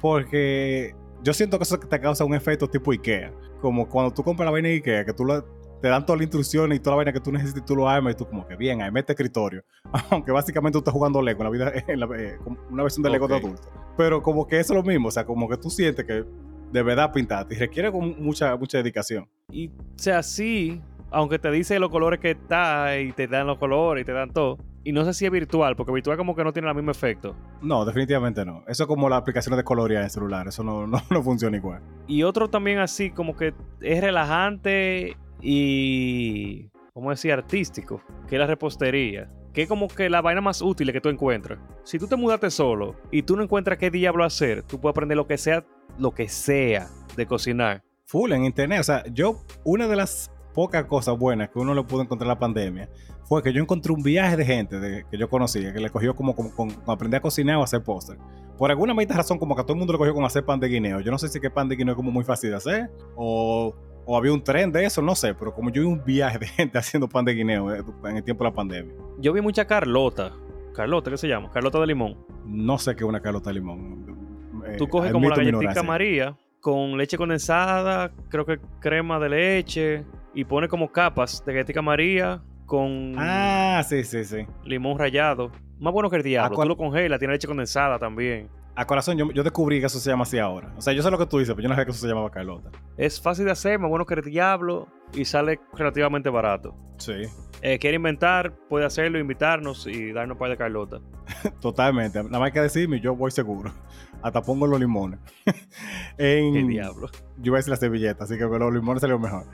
porque 0.00 0.94
yo 1.22 1.32
siento 1.32 1.58
que 1.58 1.64
eso 1.64 1.78
te 1.78 2.00
causa 2.00 2.24
un 2.24 2.34
efecto 2.34 2.68
tipo 2.68 2.92
Ikea. 2.92 3.32
Como 3.60 3.88
cuando 3.88 4.12
tú 4.12 4.22
compras 4.22 4.46
la 4.46 4.50
vaina 4.50 4.68
de 4.68 4.74
Ikea, 4.74 5.04
que 5.04 5.12
tú 5.12 5.24
lo 5.24 5.44
te 5.82 5.88
dan 5.88 6.06
toda 6.06 6.16
la 6.16 6.22
instrucción 6.22 6.72
y 6.72 6.78
toda 6.78 6.92
la 6.92 6.96
vaina 6.98 7.12
que 7.12 7.18
tú 7.18 7.32
necesitas 7.32 7.60
y 7.60 7.66
tú 7.66 7.74
lo 7.74 7.88
armas 7.88 8.14
y 8.14 8.16
tú 8.16 8.24
como 8.24 8.46
que 8.46 8.54
bien, 8.54 8.80
ahí 8.80 8.92
mete 8.92 9.12
escritorio. 9.12 9.64
Aunque 10.10 10.30
básicamente 10.30 10.76
tú 10.76 10.78
estás 10.78 10.94
jugando 10.94 11.20
Lego 11.20 11.40
en 11.40 11.44
la 11.44 11.50
vida, 11.50 11.72
en 11.88 12.00
la, 12.00 12.06
eh, 12.16 12.38
una 12.70 12.84
versión 12.84 13.02
de 13.02 13.10
Lego 13.10 13.26
de 13.26 13.36
adulto. 13.36 13.68
Pero 13.96 14.22
como 14.22 14.46
que 14.46 14.60
eso 14.60 14.74
es 14.74 14.76
lo 14.76 14.84
mismo, 14.84 15.08
o 15.08 15.10
sea, 15.10 15.26
como 15.26 15.48
que 15.48 15.56
tú 15.56 15.70
sientes 15.70 16.04
que 16.06 16.24
de 16.70 16.82
verdad 16.82 17.12
pintaste 17.12 17.56
y 17.56 17.58
requiere 17.58 17.90
mucha, 17.90 18.56
mucha 18.56 18.78
dedicación. 18.78 19.28
Y 19.50 19.68
o 19.68 19.72
sea, 19.96 20.22
sí, 20.22 20.80
aunque 21.10 21.40
te 21.40 21.50
dice 21.50 21.78
los 21.80 21.90
colores 21.90 22.20
que 22.20 22.30
está 22.30 22.96
y 22.98 23.10
te 23.10 23.26
dan 23.26 23.48
los 23.48 23.58
colores 23.58 24.02
y 24.02 24.04
te 24.04 24.12
dan 24.12 24.32
todo. 24.32 24.58
Y 24.84 24.92
no 24.92 25.04
sé 25.04 25.14
si 25.14 25.26
es 25.26 25.32
virtual, 25.32 25.74
porque 25.74 25.92
virtual 25.92 26.16
como 26.16 26.34
que 26.36 26.44
no 26.44 26.52
tiene 26.52 26.68
el 26.68 26.74
mismo 26.76 26.92
efecto. 26.92 27.34
No, 27.60 27.84
definitivamente 27.84 28.44
no. 28.44 28.62
Eso 28.68 28.84
es 28.84 28.86
como 28.86 29.08
las 29.08 29.20
aplicaciones 29.20 29.56
de 29.56 29.64
colorear 29.64 30.04
en 30.04 30.10
celular. 30.10 30.46
Eso 30.46 30.62
no, 30.62 30.86
no, 30.88 31.02
no 31.10 31.22
funciona 31.24 31.56
igual. 31.56 31.82
Y 32.06 32.22
otro 32.22 32.48
también 32.48 32.78
así, 32.78 33.10
como 33.10 33.36
que 33.36 33.52
es 33.80 34.00
relajante 34.00 35.16
y, 35.42 36.70
¿cómo 36.94 37.10
decir, 37.10 37.32
artístico, 37.32 38.00
que 38.28 38.36
es 38.36 38.40
la 38.40 38.46
repostería. 38.46 39.30
Que 39.52 39.62
es 39.62 39.68
como 39.68 39.88
que 39.88 40.08
la 40.08 40.22
vaina 40.22 40.40
más 40.40 40.62
útil 40.62 40.92
que 40.92 41.00
tú 41.00 41.10
encuentras. 41.10 41.58
Si 41.84 41.98
tú 41.98 42.06
te 42.06 42.16
mudaste 42.16 42.50
solo 42.50 42.96
y 43.10 43.22
tú 43.22 43.36
no 43.36 43.42
encuentras 43.42 43.76
qué 43.76 43.90
diablo 43.90 44.24
hacer, 44.24 44.62
tú 44.62 44.80
puedes 44.80 44.94
aprender 44.94 45.16
lo 45.16 45.26
que 45.26 45.36
sea, 45.36 45.66
lo 45.98 46.12
que 46.12 46.28
sea 46.28 46.88
de 47.16 47.26
cocinar. 47.26 47.82
Full 48.06 48.32
en 48.32 48.46
internet. 48.46 48.80
O 48.80 48.84
sea, 48.84 49.04
yo, 49.12 49.42
una 49.64 49.88
de 49.88 49.96
las 49.96 50.30
pocas 50.54 50.84
cosas 50.86 51.18
buenas 51.18 51.50
que 51.50 51.58
uno 51.58 51.74
le 51.74 51.82
pudo 51.82 52.02
encontrar 52.02 52.26
en 52.26 52.28
la 52.28 52.38
pandemia 52.38 52.88
fue 53.24 53.42
que 53.42 53.52
yo 53.52 53.62
encontré 53.62 53.92
un 53.92 54.02
viaje 54.02 54.36
de 54.36 54.44
gente 54.44 55.04
que 55.10 55.18
yo 55.18 55.28
conocía 55.28 55.72
que 55.72 55.80
le 55.80 55.90
cogió 55.90 56.14
como, 56.14 56.34
con 56.34 56.70
aprender 56.86 57.18
a 57.18 57.22
cocinar 57.22 57.56
o 57.56 57.62
hacer 57.62 57.82
póster. 57.82 58.18
Por 58.58 58.70
alguna 58.70 58.94
razón, 59.08 59.38
como 59.38 59.54
que 59.54 59.62
a 59.62 59.64
todo 59.64 59.72
el 59.74 59.78
mundo 59.78 59.92
le 59.92 59.98
cogió 59.98 60.14
con 60.14 60.24
hacer 60.24 60.44
pan 60.44 60.60
de 60.60 60.68
guineo. 60.68 61.00
Yo 61.00 61.10
no 61.10 61.18
sé 61.18 61.28
si 61.28 61.40
que 61.40 61.50
pan 61.50 61.68
de 61.68 61.76
guineo 61.76 61.92
es 61.92 61.96
como 61.96 62.10
muy 62.10 62.24
fácil 62.24 62.50
de 62.50 62.56
hacer 62.56 62.90
o 63.16 63.74
o 64.04 64.16
había 64.16 64.32
un 64.32 64.42
tren 64.42 64.72
de 64.72 64.84
eso, 64.84 65.00
no 65.02 65.14
sé, 65.14 65.34
pero 65.34 65.54
como 65.54 65.70
yo 65.70 65.82
vi 65.82 65.88
un 65.88 66.02
viaje 66.04 66.38
de 66.38 66.46
gente 66.46 66.78
haciendo 66.78 67.08
pan 67.08 67.24
de 67.24 67.34
guineo 67.34 67.74
eh, 67.74 67.82
en 68.04 68.16
el 68.16 68.24
tiempo 68.24 68.44
de 68.44 68.50
la 68.50 68.54
pandemia. 68.54 68.94
Yo 69.18 69.32
vi 69.32 69.40
mucha 69.40 69.64
Carlota. 69.66 70.32
Carlota, 70.74 71.10
¿qué 71.10 71.18
se 71.18 71.28
llama? 71.28 71.50
Carlota 71.50 71.78
de 71.80 71.86
limón. 71.86 72.16
No 72.46 72.78
sé 72.78 72.94
qué 72.94 73.04
es 73.04 73.08
una 73.08 73.20
Carlota 73.20 73.50
de 73.50 73.54
limón. 73.54 74.62
Eh, 74.66 74.76
Tú 74.78 74.88
coges 74.88 75.12
como 75.12 75.28
la 75.28 75.36
galletita 75.36 75.82
María 75.82 76.36
con 76.60 76.96
leche 76.96 77.16
condensada, 77.16 78.12
creo 78.28 78.46
que 78.46 78.58
crema 78.80 79.18
de 79.18 79.28
leche 79.28 80.04
y 80.32 80.44
pone 80.44 80.68
como 80.68 80.90
capas 80.92 81.44
de 81.44 81.52
galletita 81.52 81.82
María 81.82 82.40
con 82.66 83.14
Ah, 83.18 83.82
sí, 83.86 84.04
sí, 84.04 84.24
sí. 84.24 84.46
Limón 84.64 84.98
rallado. 84.98 85.50
Más 85.80 85.92
bueno 85.92 86.08
que 86.08 86.16
el 86.16 86.22
diablo. 86.22 86.56
Tú 86.56 86.64
lo 86.68 86.76
congelas, 86.76 87.18
tiene 87.18 87.34
leche 87.34 87.48
condensada 87.48 87.98
también 87.98 88.48
a 88.74 88.86
corazón, 88.86 89.18
yo, 89.18 89.30
yo, 89.32 89.42
descubrí 89.42 89.80
que 89.80 89.86
eso 89.86 89.98
se 89.98 90.10
llama 90.10 90.22
así 90.22 90.38
ahora. 90.38 90.72
O 90.76 90.80
sea, 90.80 90.92
yo 90.92 91.02
sé 91.02 91.10
lo 91.10 91.18
que 91.18 91.26
tú 91.26 91.38
dices, 91.38 91.54
pero 91.54 91.64
yo 91.64 91.68
no 91.68 91.76
sé 91.76 91.84
que 91.84 91.90
eso 91.90 92.00
se 92.00 92.08
llamaba 92.08 92.30
Carlota. 92.30 92.70
Es 92.96 93.20
fácil 93.20 93.44
de 93.44 93.50
hacer, 93.50 93.78
más 93.78 93.90
bueno 93.90 94.06
que 94.06 94.14
el 94.14 94.22
diablo 94.22 94.88
y 95.12 95.24
sale 95.24 95.60
relativamente 95.74 96.30
barato. 96.30 96.74
Sí. 96.96 97.12
Eh, 97.60 97.78
quiere 97.78 97.96
inventar, 97.96 98.56
puede 98.68 98.86
hacerlo, 98.86 99.18
invitarnos 99.18 99.86
y 99.86 100.12
darnos 100.12 100.36
un 100.36 100.38
par 100.38 100.50
de 100.50 100.56
Carlota. 100.56 101.00
Totalmente. 101.60 102.22
Nada 102.22 102.38
más 102.38 102.46
hay 102.46 102.52
que 102.52 102.60
decirme, 102.60 103.00
yo 103.00 103.14
voy 103.14 103.30
seguro. 103.30 103.72
Hasta 104.22 104.40
pongo 104.40 104.66
los 104.66 104.80
limones. 104.80 105.20
en, 106.16 106.54
¿Qué 106.54 106.62
diablo? 106.62 107.10
Yo 107.38 107.52
voy 107.52 107.56
a 107.56 107.58
decir 107.58 107.70
la 107.70 107.76
servilleta, 107.76 108.24
así 108.24 108.38
que 108.38 108.44
los 108.44 108.72
limones 108.72 109.00
salieron 109.00 109.20
mejor. 109.20 109.44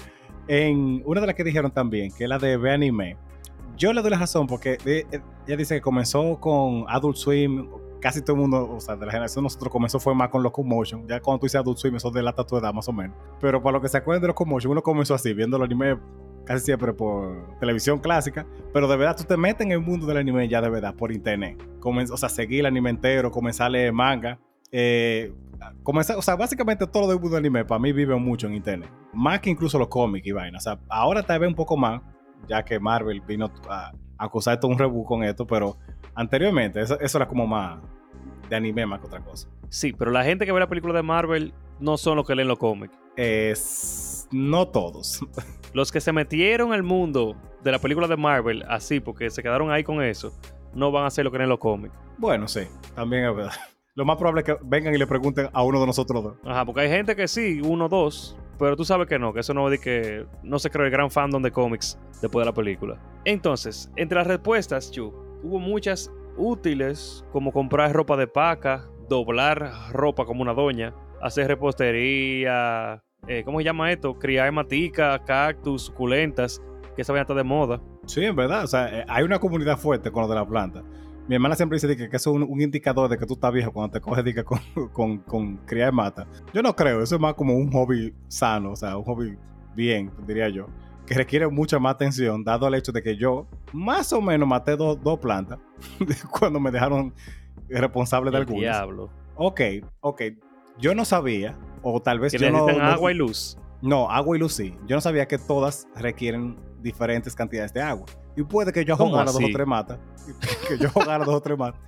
En 0.46 1.02
una 1.04 1.20
de 1.20 1.26
las 1.26 1.36
que 1.36 1.44
dijeron 1.44 1.72
también, 1.72 2.12
que 2.16 2.24
es 2.24 2.30
la 2.30 2.38
de 2.38 2.56
Ve 2.56 2.72
Anime. 2.72 3.16
Yo 3.76 3.92
le 3.92 4.00
doy 4.00 4.10
la 4.10 4.18
razón 4.18 4.46
porque 4.46 4.78
eh, 4.84 5.04
ella 5.46 5.56
dice 5.56 5.76
que 5.76 5.80
comenzó 5.80 6.40
con 6.40 6.84
Adult 6.88 7.16
Swim 7.16 7.68
casi 8.00 8.22
todo 8.22 8.36
el 8.36 8.42
mundo, 8.42 8.70
o 8.70 8.80
sea, 8.80 8.96
de 8.96 9.06
la 9.06 9.12
generación 9.12 9.42
de 9.42 9.46
nosotros 9.46 9.72
comenzó 9.72 9.98
fue 9.98 10.14
más 10.14 10.28
con 10.28 10.42
Locomotion. 10.42 11.06
Ya 11.06 11.20
cuando 11.20 11.40
tú 11.40 11.46
dices 11.46 11.60
Adult 11.60 11.78
Swim, 11.78 11.96
eso 11.96 12.10
delata 12.10 12.44
tu 12.44 12.56
edad 12.56 12.72
más 12.72 12.88
o 12.88 12.92
menos. 12.92 13.16
Pero 13.40 13.62
para 13.62 13.74
lo 13.74 13.80
que 13.80 13.88
se 13.88 13.96
acuerdan 13.98 14.22
de 14.22 14.28
Locomotion, 14.28 14.72
uno 14.72 14.82
comenzó 14.82 15.14
así, 15.14 15.32
viendo 15.34 15.56
el 15.56 15.62
anime 15.64 15.98
casi 16.48 16.64
siempre 16.64 16.94
por 16.94 17.58
televisión 17.60 17.98
clásica. 17.98 18.46
Pero 18.72 18.88
de 18.88 18.96
verdad, 18.96 19.16
tú 19.16 19.24
te 19.24 19.36
metes 19.36 19.66
en 19.66 19.72
el 19.72 19.80
mundo 19.80 20.06
del 20.06 20.16
anime 20.16 20.48
ya 20.48 20.62
de 20.62 20.70
verdad, 20.70 20.94
por 20.94 21.12
internet. 21.12 21.62
o 21.84 22.16
sea, 22.16 22.28
seguir 22.28 22.60
el 22.60 22.66
anime 22.66 22.90
entero, 22.90 23.30
comenzar 23.30 23.66
a 23.66 23.70
leer 23.70 23.92
manga. 23.92 24.38
Eh, 24.72 25.32
comenzar, 25.82 26.16
o 26.16 26.22
sea, 26.22 26.36
básicamente 26.36 26.86
todo 26.86 27.12
lo 27.12 27.18
mundo 27.18 27.36
del 27.36 27.44
anime 27.44 27.64
para 27.64 27.78
mí 27.78 27.92
vive 27.92 28.16
mucho 28.16 28.46
en 28.46 28.54
internet. 28.54 28.90
Más 29.12 29.40
que 29.40 29.50
incluso 29.50 29.78
los 29.78 29.88
cómics 29.88 30.26
y 30.26 30.32
vainas. 30.32 30.66
O 30.66 30.70
sea, 30.70 30.80
ahora 30.88 31.22
tal 31.22 31.40
vez 31.40 31.48
un 31.48 31.54
poco 31.54 31.76
más, 31.76 32.00
ya 32.48 32.64
que 32.64 32.80
Marvel 32.80 33.20
vino 33.20 33.50
a, 33.68 33.92
acusar 34.16 34.58
todo 34.58 34.70
un 34.72 34.78
reboot 34.78 35.06
con 35.06 35.22
esto, 35.22 35.46
pero 35.46 35.76
anteriormente 36.18 36.80
eso, 36.80 36.98
era 37.00 37.28
como 37.28 37.46
más 37.46 37.78
de 38.50 38.56
anime 38.56 38.84
más 38.84 39.00
que 39.00 39.06
otra 39.06 39.20
cosa. 39.20 39.48
Sí, 39.68 39.94
pero 39.96 40.10
la 40.10 40.24
gente 40.24 40.44
que 40.44 40.52
ve 40.52 40.58
la 40.58 40.68
película 40.68 40.92
de 40.94 41.02
Marvel 41.02 41.54
no 41.78 41.96
son 41.96 42.16
los 42.16 42.26
que 42.26 42.34
leen 42.34 42.48
los 42.48 42.58
cómics. 42.58 42.94
Es... 43.16 44.28
No 44.30 44.68
todos. 44.68 45.20
Los 45.74 45.92
que 45.92 46.00
se 46.00 46.12
metieron 46.12 46.72
al 46.72 46.82
mundo 46.82 47.36
de 47.62 47.72
la 47.72 47.78
película 47.78 48.08
de 48.08 48.16
Marvel 48.16 48.64
así, 48.68 49.00
porque 49.00 49.28
se 49.28 49.42
quedaron 49.42 49.70
ahí 49.70 49.84
con 49.84 50.02
eso, 50.02 50.32
no 50.74 50.90
van 50.90 51.04
a 51.04 51.10
ser 51.10 51.24
lo 51.24 51.30
que 51.30 51.38
leen 51.38 51.50
los 51.50 51.58
cómics. 51.58 51.94
Bueno, 52.16 52.48
sí, 52.48 52.62
también 52.94 53.26
es 53.26 53.36
verdad. 53.36 53.52
Lo 53.94 54.06
más 54.06 54.16
probable 54.16 54.40
es 54.40 54.46
que 54.46 54.56
vengan 54.62 54.94
y 54.94 54.98
le 54.98 55.06
pregunten 55.06 55.50
a 55.52 55.62
uno 55.62 55.78
de 55.80 55.86
nosotros 55.86 56.24
dos. 56.24 56.34
Ajá, 56.44 56.64
porque 56.64 56.80
hay 56.82 56.88
gente 56.88 57.14
que 57.14 57.28
sí, 57.28 57.60
uno, 57.62 57.88
dos, 57.88 58.36
pero 58.58 58.76
tú 58.76 58.84
sabes 58.84 59.08
que 59.08 59.18
no, 59.18 59.34
que 59.34 59.40
eso 59.40 59.52
no 59.52 59.68
de 59.68 59.78
que 59.78 60.26
no 60.42 60.58
se 60.58 60.70
creó 60.70 60.86
el 60.86 60.90
gran 60.90 61.10
fandom 61.10 61.42
de 61.42 61.50
cómics 61.50 61.98
después 62.22 62.42
de 62.42 62.46
la 62.46 62.54
película. 62.54 62.98
Entonces, 63.24 63.90
entre 63.96 64.16
las 64.16 64.26
respuestas, 64.26 64.90
Chu, 64.90 65.27
hubo 65.42 65.58
muchas 65.58 66.12
útiles, 66.36 67.24
como 67.32 67.52
comprar 67.52 67.92
ropa 67.92 68.16
de 68.16 68.26
paca, 68.26 68.88
doblar 69.08 69.72
ropa 69.92 70.24
como 70.24 70.42
una 70.42 70.54
doña, 70.54 70.94
hacer 71.20 71.48
repostería, 71.48 73.02
eh, 73.26 73.42
¿cómo 73.44 73.58
se 73.58 73.64
llama 73.64 73.90
esto? 73.90 74.18
Criar 74.18 74.52
matica, 74.52 75.18
cactus, 75.24 75.82
suculentas, 75.82 76.62
que 76.94 77.02
esa 77.02 77.12
vaina 77.12 77.22
está 77.22 77.34
de 77.34 77.44
moda. 77.44 77.80
Sí, 78.06 78.24
en 78.24 78.36
verdad. 78.36 78.64
O 78.64 78.66
sea, 78.66 79.00
eh, 79.00 79.04
hay 79.08 79.24
una 79.24 79.38
comunidad 79.38 79.78
fuerte 79.78 80.10
con 80.10 80.22
lo 80.22 80.28
de 80.28 80.34
la 80.34 80.46
planta. 80.46 80.82
Mi 81.28 81.34
hermana 81.34 81.54
siempre 81.54 81.76
dice 81.76 81.94
que, 81.94 82.04
eso 82.04 82.30
es 82.30 82.42
un, 82.48 82.60
indicador 82.60 83.10
de 83.10 83.18
que 83.18 83.26
tú 83.26 83.34
estás 83.34 83.52
viejo 83.52 83.70
cuando 83.70 83.92
te 83.92 84.00
coges 84.00 84.24
con, 84.44 84.60
con, 84.92 85.18
con 85.18 85.56
criar 85.58 85.92
mata. 85.92 86.26
Yo 86.54 86.62
no 86.62 86.74
creo, 86.74 87.02
eso 87.02 87.16
es 87.16 87.20
más 87.20 87.34
como 87.34 87.54
un 87.54 87.70
hobby 87.70 88.14
sano, 88.28 88.72
o 88.72 88.76
sea, 88.76 88.96
un 88.96 89.04
hobby 89.04 89.36
bien, 89.74 90.10
diría 90.26 90.48
yo, 90.48 90.66
que 91.08 91.14
requiere 91.14 91.48
mucha 91.48 91.78
más 91.78 91.94
atención, 91.94 92.44
dado 92.44 92.68
el 92.68 92.74
hecho 92.74 92.92
de 92.92 93.02
que 93.02 93.16
yo 93.16 93.46
más 93.72 94.12
o 94.12 94.20
menos 94.20 94.46
maté 94.46 94.76
dos 94.76 95.02
dos 95.02 95.18
plantas 95.18 95.58
cuando 96.30 96.60
me 96.60 96.70
dejaron 96.70 97.14
responsable 97.68 98.30
de 98.30 98.36
El 98.36 98.42
algunas. 98.42 98.60
diablo. 98.60 99.10
Ok, 99.36 99.60
ok. 100.00 100.22
Yo 100.78 100.94
no 100.94 101.04
sabía, 101.04 101.56
o 101.82 102.00
tal 102.00 102.20
vez 102.20 102.32
Que 102.32 102.38
yo 102.38 102.50
no, 102.50 102.58
necesitan 102.66 102.86
no- 102.88 102.92
agua 102.94 103.10
y 103.10 103.14
luz. 103.14 103.58
no, 103.82 104.10
agua 104.10 104.36
y 104.36 104.40
luz 104.40 104.52
sí. 104.54 104.74
Yo 104.86 104.96
no 104.96 105.00
sabía 105.00 105.26
que 105.26 105.38
todas 105.38 105.88
requieren 105.96 106.56
diferentes 106.80 107.34
cantidades 107.34 107.72
de 107.72 107.80
agua. 107.82 108.06
Y 108.36 108.42
puede 108.44 108.72
que 108.72 108.84
yo 108.84 108.96
¿Cómo 108.96 109.10
jugara 109.10 109.32
dos 109.32 109.42
o 109.42 109.48
tres 109.52 109.66
matas. 109.66 109.98
Que 110.68 110.78
yo 110.78 110.90
jugara 110.90 111.24
dos 111.24 111.34
o 111.34 111.40
tres 111.40 111.58
matas. 111.58 111.80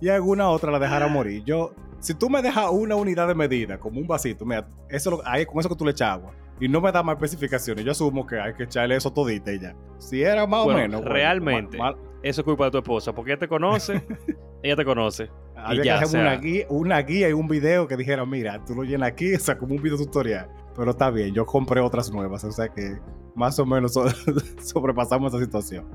Y 0.00 0.08
alguna 0.08 0.48
otra 0.48 0.70
la 0.70 0.78
dejara 0.78 1.08
morir. 1.08 1.42
Yo, 1.44 1.72
si 1.98 2.14
tú 2.14 2.30
me 2.30 2.40
dejas 2.40 2.66
una 2.70 2.94
unidad 2.94 3.26
de 3.28 3.34
medida, 3.34 3.78
como 3.78 4.00
un 4.00 4.06
vasito, 4.06 4.46
mira, 4.46 4.68
eso 4.88 5.10
lo- 5.10 5.22
ahí 5.26 5.44
con 5.44 5.58
eso 5.58 5.68
que 5.68 5.74
tú 5.74 5.84
le 5.84 5.90
echas 5.90 6.10
agua. 6.12 6.30
Y 6.60 6.68
no 6.68 6.80
me 6.80 6.90
da 6.92 7.02
más 7.02 7.14
especificaciones. 7.16 7.84
Yo 7.84 7.92
asumo 7.92 8.26
que 8.26 8.40
hay 8.40 8.54
que 8.54 8.64
echarle 8.64 8.96
eso 8.96 9.12
todita 9.12 9.52
y 9.52 9.60
ya. 9.60 9.74
Si 9.98 10.22
era 10.22 10.46
más 10.46 10.64
Bueno, 10.64 10.78
o 10.78 10.82
menos. 10.82 11.00
bueno, 11.02 11.12
realmente. 11.14 11.78
mal- 11.78 11.94
mal- 11.96 12.04
Eso 12.22 12.40
es 12.40 12.44
culpa 12.44 12.64
de 12.64 12.70
tu 12.72 12.78
esposa, 12.78 13.14
porque 13.14 13.30
ella 13.32 13.38
te 13.38 13.46
conoce, 13.48 14.02
ella 14.62 14.74
te 14.76 14.84
conoce. 14.84 15.30
había 15.56 15.84
ya, 15.84 15.98
que 15.98 16.04
hacer 16.04 16.06
o 16.06 16.08
sea- 16.08 16.20
una, 16.22 16.36
guía, 16.40 16.66
una 16.68 17.02
guía 17.02 17.28
y 17.28 17.32
un 17.32 17.46
video 17.46 17.86
que 17.86 17.96
dijera, 17.96 18.26
mira, 18.26 18.64
tú 18.64 18.74
lo 18.74 18.82
llenas 18.82 19.08
aquí, 19.10 19.32
o 19.36 19.38
sea, 19.38 19.56
como 19.56 19.74
un 19.76 19.82
video 19.82 19.96
tutorial. 19.96 20.48
Pero 20.76 20.90
está 20.92 21.10
bien, 21.10 21.32
yo 21.34 21.44
compré 21.46 21.80
otras 21.80 22.10
nuevas, 22.12 22.42
o 22.44 22.50
sea 22.52 22.68
que 22.68 22.98
más 23.36 23.56
o 23.60 23.66
menos 23.66 23.92
so- 23.94 24.06
sobrepasamos 24.62 25.32
esa 25.32 25.44
situación. 25.44 25.86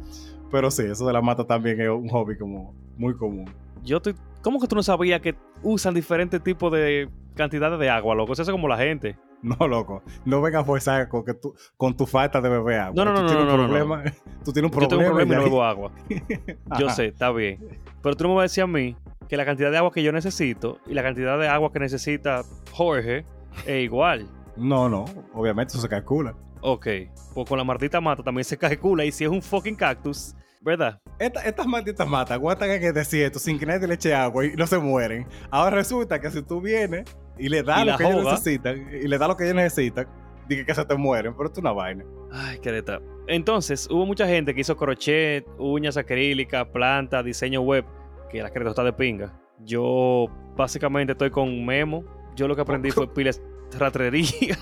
Pero 0.52 0.70
sí, 0.72 0.84
eso 0.84 1.06
de 1.08 1.14
la 1.14 1.22
mata 1.22 1.46
también 1.46 1.80
es 1.82 1.90
un 1.90 2.08
hobby 2.10 2.38
como 2.38 2.74
muy 2.98 3.16
común. 3.16 3.46
Yo 3.84 3.98
estoy. 3.98 4.16
¿Cómo 4.42 4.60
que 4.60 4.68
tú 4.68 4.76
no 4.76 4.84
sabías 4.84 5.22
que 5.22 5.36
usan 5.62 5.94
diferentes 5.94 6.44
tipos 6.44 6.72
de 6.72 7.10
cantidades 7.36 7.80
de 7.80 7.90
agua, 7.90 8.16
loco? 8.16 8.34
Eso 8.34 8.42
es 8.42 8.50
como 8.50 8.68
la 8.68 8.78
gente. 8.78 9.18
No, 9.44 9.68
loco, 9.68 10.02
no 10.24 10.42
vengas 10.42 10.62
a 10.62 10.66
forzar 10.66 11.10
con, 11.10 11.26
que 11.26 11.34
tú, 11.34 11.54
con 11.76 11.98
tu 11.98 12.06
falta 12.06 12.40
de 12.40 12.48
beber 12.48 12.80
agua. 12.80 12.94
No, 12.96 13.12
no, 13.12 13.14
tú 13.14 13.22
no, 13.24 13.28
tienes 13.28 13.46
no, 13.46 13.52
un 13.52 13.58
no, 13.58 13.68
no, 13.68 13.70
problema, 13.70 14.04
Tú 14.46 14.54
tienes 14.54 14.72
un 14.72 14.80
Yo 14.80 14.88
tengo 14.88 15.02
un 15.02 15.08
problema 15.10 15.34
y 15.34 15.38
no 15.38 15.44
bebo 15.44 15.64
agua. 15.64 15.92
Yo 16.80 16.90
sé, 16.90 17.08
está 17.08 17.30
bien. 17.32 17.60
Pero 18.02 18.16
tú 18.16 18.24
no 18.24 18.30
me 18.30 18.36
vas 18.36 18.42
a 18.42 18.44
decir 18.44 18.64
a 18.64 18.68
mí 18.68 18.96
que 19.28 19.36
la 19.36 19.44
cantidad 19.44 19.70
de 19.70 19.78
agua 19.78 19.92
que 19.92 20.04
yo 20.04 20.12
necesito 20.12 20.80
y 20.86 20.94
la 20.94 21.04
cantidad 21.04 21.40
de 21.40 21.48
agua 21.48 21.72
que 21.72 21.80
necesita 21.80 22.44
Jorge 22.72 23.26
es 23.66 23.84
igual. 23.84 24.28
No, 24.56 24.88
no, 24.88 25.06
obviamente 25.34 25.74
eso 25.74 25.82
se 25.82 25.90
calcula. 25.90 26.36
Ok, 26.62 26.88
pues 27.34 27.50
con 27.50 27.58
la 27.58 27.64
maldita 27.64 28.00
mata 28.00 28.24
también 28.24 28.46
se 28.46 28.58
calcula 28.58 29.04
y 29.04 29.12
si 29.12 29.24
es 29.24 29.30
un 29.30 29.42
fucking 29.42 29.76
cactus, 29.76 30.36
¿verdad? 30.64 31.00
Esta- 31.20 31.42
estas 31.42 31.68
malditas 31.68 32.08
matas 32.08 32.32
aguantan 32.36 32.72
en 32.72 32.84
el 32.84 32.94
desierto 32.94 33.38
sin 33.40 33.60
que 33.60 33.66
nadie 33.66 33.88
le 33.88 33.94
eche 33.96 34.14
agua 34.14 34.46
y 34.46 34.54
no 34.56 34.66
se 34.66 34.78
mueren. 34.80 35.28
Ahora 35.52 35.76
resulta 35.76 36.20
que 36.20 36.30
si 36.32 36.42
tú 36.42 36.62
vienes 36.62 37.04
y 37.38 37.50
le 37.50 37.64
das 37.64 37.84
Y 37.84 37.86
lo 37.86 37.98
que 37.98 38.04
ellos 38.06 38.24
necesitan 38.26 38.88
y 38.92 39.08
le 39.08 39.18
das 39.18 39.28
lo 39.28 39.36
que 39.38 39.44
ellos 39.44 39.56
necesitan, 39.56 40.08
dije 40.48 40.66
que 40.66 40.74
se 40.76 40.86
te 40.86 40.96
mueren, 40.96 41.34
pero 41.36 41.48
esto 41.48 41.60
es 41.60 41.64
una 41.64 41.72
vaina. 41.74 42.04
Ay, 42.32 42.60
qué 42.60 42.72
neta. 42.72 43.00
Entonces, 43.28 43.88
hubo 43.90 44.06
mucha 44.06 44.28
gente 44.28 44.54
que 44.54 44.62
hizo 44.62 44.76
crochet, 44.76 45.46
uñas 45.58 45.96
acrílicas, 45.98 46.66
plantas, 46.68 47.24
diseño 47.24 47.62
web, 47.62 47.86
que 48.30 48.42
la 48.42 48.50
creta 48.50 48.72
está 48.72 48.84
de 48.84 48.92
pinga. 48.94 49.34
Yo 49.60 50.26
básicamente 50.58 51.14
estoy 51.14 51.30
con 51.30 51.66
Memo. 51.66 52.04
Yo 52.36 52.48
lo 52.48 52.56
que 52.56 52.62
aprendí 52.64 52.92
fue 52.92 53.08
pilas 53.14 53.42
ratrería. 53.78 54.58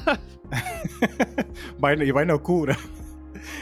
vaina 1.80 2.04
y 2.04 2.12
vaina 2.12 2.36
oscura. 2.36 2.78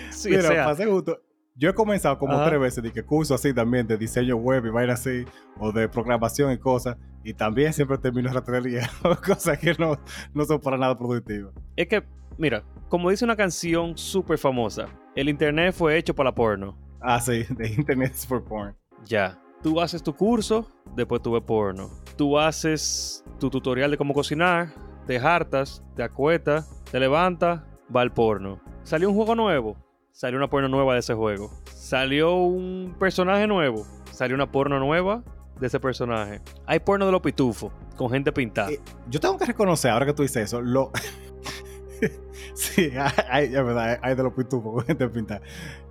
sí, 0.09 0.29
Mira, 0.31 0.41
o 0.41 0.51
sea, 0.51 0.65
pasé 0.65 0.85
justo. 0.85 1.21
Yo 1.59 1.69
he 1.69 1.73
comenzado 1.73 2.17
como 2.17 2.35
Ajá. 2.35 2.45
tres 2.47 2.59
veces 2.61 2.81
de 2.81 2.93
que 2.93 3.03
curso 3.03 3.35
así 3.35 3.53
también 3.53 3.85
de 3.85 3.97
diseño 3.97 4.37
web 4.37 4.65
y 4.65 4.69
vaina 4.69 4.93
así, 4.93 5.25
o 5.59 5.73
de 5.73 5.89
programación 5.89 6.53
y 6.53 6.57
cosas, 6.57 6.95
y 7.21 7.33
también 7.33 7.73
siempre 7.73 7.97
termino 7.97 8.31
ratería, 8.31 8.89
cosas 9.27 9.59
que 9.59 9.75
no, 9.77 9.97
no 10.33 10.45
son 10.45 10.61
para 10.61 10.77
nada 10.77 10.97
productivas. 10.97 11.53
es 11.75 11.87
que, 11.89 12.01
mira, 12.37 12.63
como 12.87 13.09
dice 13.09 13.25
una 13.25 13.35
canción 13.35 13.97
súper 13.97 14.37
famosa, 14.37 14.87
el 15.15 15.27
internet 15.27 15.75
fue 15.75 15.97
hecho 15.97 16.15
para 16.15 16.33
porno. 16.33 16.77
Ah, 17.01 17.19
sí, 17.19 17.43
de 17.49 17.67
Internet 17.67 18.13
is 18.15 18.25
for 18.25 18.41
Porn. 18.41 18.73
Ya. 19.05 19.37
Tú 19.61 19.81
haces 19.81 20.01
tu 20.01 20.15
curso, 20.15 20.65
después 20.95 21.21
tú 21.21 21.33
ves 21.33 21.43
porno. 21.43 21.89
Tú 22.15 22.39
haces 22.39 23.25
tu 23.37 23.49
tutorial 23.49 23.91
de 23.91 23.97
cómo 23.97 24.13
cocinar, 24.13 24.69
te 25.05 25.17
hartas, 25.17 25.83
te 25.97 26.03
acuestas, 26.03 26.69
te 26.89 27.01
levantas, 27.01 27.61
va 27.93 27.99
al 27.99 28.13
porno. 28.13 28.61
Salió 28.83 29.09
un 29.09 29.15
juego 29.15 29.35
nuevo, 29.35 29.75
salió 30.19 30.37
una 30.37 30.49
porno 30.49 30.67
nueva 30.67 30.95
de 30.95 30.99
ese 30.99 31.13
juego. 31.13 31.49
Salió 31.73 32.35
un 32.35 32.93
personaje 32.99 33.47
nuevo, 33.47 33.87
salió 34.11 34.35
una 34.35 34.51
porno 34.51 34.77
nueva 34.77 35.23
de 35.57 35.67
ese 35.67 35.79
personaje. 35.79 36.41
Hay 36.65 36.81
porno 36.81 37.05
de 37.05 37.13
los 37.13 37.21
pitufos, 37.21 37.71
con 37.95 38.09
gente 38.09 38.33
pintada. 38.33 38.69
Eh, 38.69 38.81
Yo 39.09 39.21
tengo 39.21 39.37
que 39.37 39.45
reconocer, 39.45 39.91
ahora 39.91 40.05
que 40.05 40.11
tú 40.13 40.23
dices 40.23 40.43
eso, 40.43 40.61
lo. 40.61 40.91
sí, 42.53 42.91
hay, 43.29 43.53
hay 44.01 44.15
de 44.15 44.23
los 44.23 44.33
pitufos 44.33 44.73
con 44.73 44.85
gente 44.85 45.07
pintada. 45.07 45.41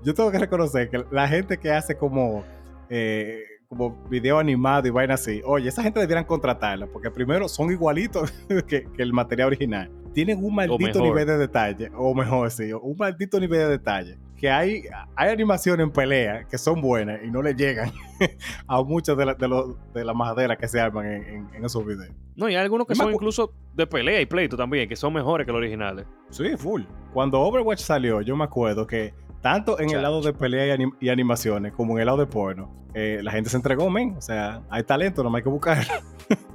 Yo 0.05 0.13
tengo 0.13 0.31
que 0.31 0.41
reconocer 0.41 0.91
que 0.91 1.07
la 1.11 1.27
gente 1.27 1.57
que 1.57 1.73
hace 1.73 1.97
como. 1.97 2.45
eh, 2.91 3.45
como 3.69 3.91
video 4.09 4.39
animado 4.39 4.89
y 4.89 4.91
vaina 4.91 5.15
así. 5.15 5.43
Oye, 5.45 5.69
esa 5.69 5.83
gente 5.83 6.01
debieran 6.01 6.25
contratarla, 6.25 6.87
porque 6.87 7.11
primero 7.11 7.49
son 7.49 7.71
igualitos 7.71 8.33
que, 8.67 8.85
que 8.85 9.03
el 9.03 9.13
material 9.13 9.49
original. 9.49 9.91
Tienen 10.15 10.43
un 10.43 10.55
maldito 10.55 11.01
nivel 11.03 11.27
de 11.27 11.39
detalle, 11.39 11.91
o 11.95 12.15
mejor, 12.15 12.51
sí, 12.51 12.73
un 12.73 12.97
maldito 12.97 13.39
nivel 13.39 13.61
de 13.61 13.69
detalle. 13.69 14.19
Que 14.37 14.51
hay, 14.51 14.83
hay 15.17 15.31
animaciones 15.31 15.85
en 15.85 15.93
pelea 15.93 16.45
que 16.45 16.57
son 16.59 16.81
buenas 16.81 17.21
y 17.25 17.31
no 17.31 17.43
le 17.43 17.55
llegan 17.55 17.91
a 18.69 18.83
muchas 18.83 19.17
de, 19.17 19.27
la- 19.27 19.35
de, 19.35 19.49
los- 19.49 19.77
de 19.93 20.05
las 20.05 20.15
maderas 20.17 20.57
que 20.57 20.67
se 20.67 20.81
arman 20.81 21.07
en, 21.07 21.23
en- 21.25 21.49
en 21.55 21.65
esos 21.65 21.85
videos. 21.85 22.15
No, 22.37 22.49
y 22.49 22.55
hay 22.55 22.63
algunos 22.63 22.87
que 22.87 22.95
son 22.95 23.13
incluso 23.13 23.53
de 23.75 23.87
pelea 23.87 24.21
y 24.21 24.27
pleito 24.27 24.57
también, 24.57 24.89
que 24.89 24.97
son 24.97 25.13
mejores 25.13 25.45
que 25.45 25.53
los 25.53 25.59
originales. 25.59 26.07
Sí, 26.31 26.57
full. 26.57 26.83
Cuando 27.13 27.41
Overwatch 27.41 27.81
salió, 27.81 28.23
yo 28.23 28.35
me 28.37 28.45
acuerdo 28.45 28.87
que 28.87 29.13
tanto 29.41 29.79
en 29.81 29.91
el 29.91 30.03
lado 30.03 30.21
de 30.23 30.33
pelea 30.33 30.67
y, 30.67 30.79
anim- 30.79 30.97
y 31.01 31.09
animaciones 31.09 31.73
como 31.73 31.95
en 31.95 32.01
el 32.01 32.07
lado 32.07 32.19
de 32.19 32.27
porno, 32.27 32.71
eh, 32.95 33.21
la 33.23 33.31
gente 33.33 33.51
se 33.51 33.57
entregó, 33.57 33.89
men. 33.91 34.15
O 34.17 34.21
sea, 34.21 34.63
hay 34.71 34.83
talento, 34.83 35.23
no 35.23 35.35
hay 35.35 35.43
que 35.43 35.49
buscar. 35.49 35.79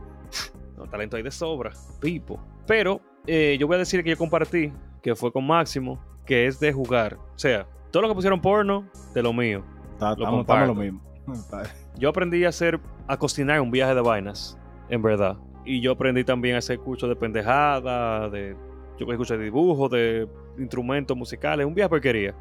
No, 0.77 0.85
talento 0.87 1.15
hay 1.17 1.23
de 1.23 1.31
sobra, 1.31 1.71
pipo. 2.01 2.39
Pero 2.67 2.99
eh, 3.27 3.55
yo 3.59 3.67
voy 3.67 3.75
a 3.75 3.79
decir 3.79 4.03
que 4.03 4.09
yo 4.11 4.17
compartí, 4.17 4.73
que 5.01 5.15
fue 5.15 5.31
con 5.31 5.45
Máximo, 5.45 5.99
que 6.25 6.47
es 6.47 6.59
de 6.59 6.73
jugar. 6.73 7.15
O 7.15 7.37
sea, 7.39 7.67
todo 7.91 8.01
lo 8.03 8.09
que 8.09 8.15
pusieron 8.15 8.41
porno, 8.41 8.87
de 9.13 9.21
lo 9.23 9.31
mío. 9.33 9.63
Está- 9.93 10.15
Lo 10.15 10.41
Estamos 10.41 10.67
lo 10.67 10.75
mismo. 10.75 11.01
Está- 11.33 11.63
Yo 11.97 12.09
aprendí 12.09 12.43
a 12.45 12.49
hacer, 12.49 12.79
a 13.07 13.17
cocinar 13.17 13.61
un 13.61 13.71
viaje 13.71 13.93
de 13.95 14.01
vainas, 14.01 14.57
en 14.89 15.01
verdad. 15.01 15.37
Y 15.65 15.79
yo 15.79 15.91
aprendí 15.93 16.23
también 16.23 16.55
a 16.55 16.57
hacer 16.59 16.79
cursos 16.79 17.07
de 17.07 17.15
pendejada, 17.15 18.29
de 18.29 18.55
yo 18.99 19.05
que 19.05 19.11
escucho 19.13 19.37
de 19.37 19.43
dibujo, 19.45 19.87
de 19.89 20.27
instrumentos 20.57 21.15
musicales, 21.17 21.65
un 21.65 21.73
viaje 21.73 21.89
porquería. 21.89 22.35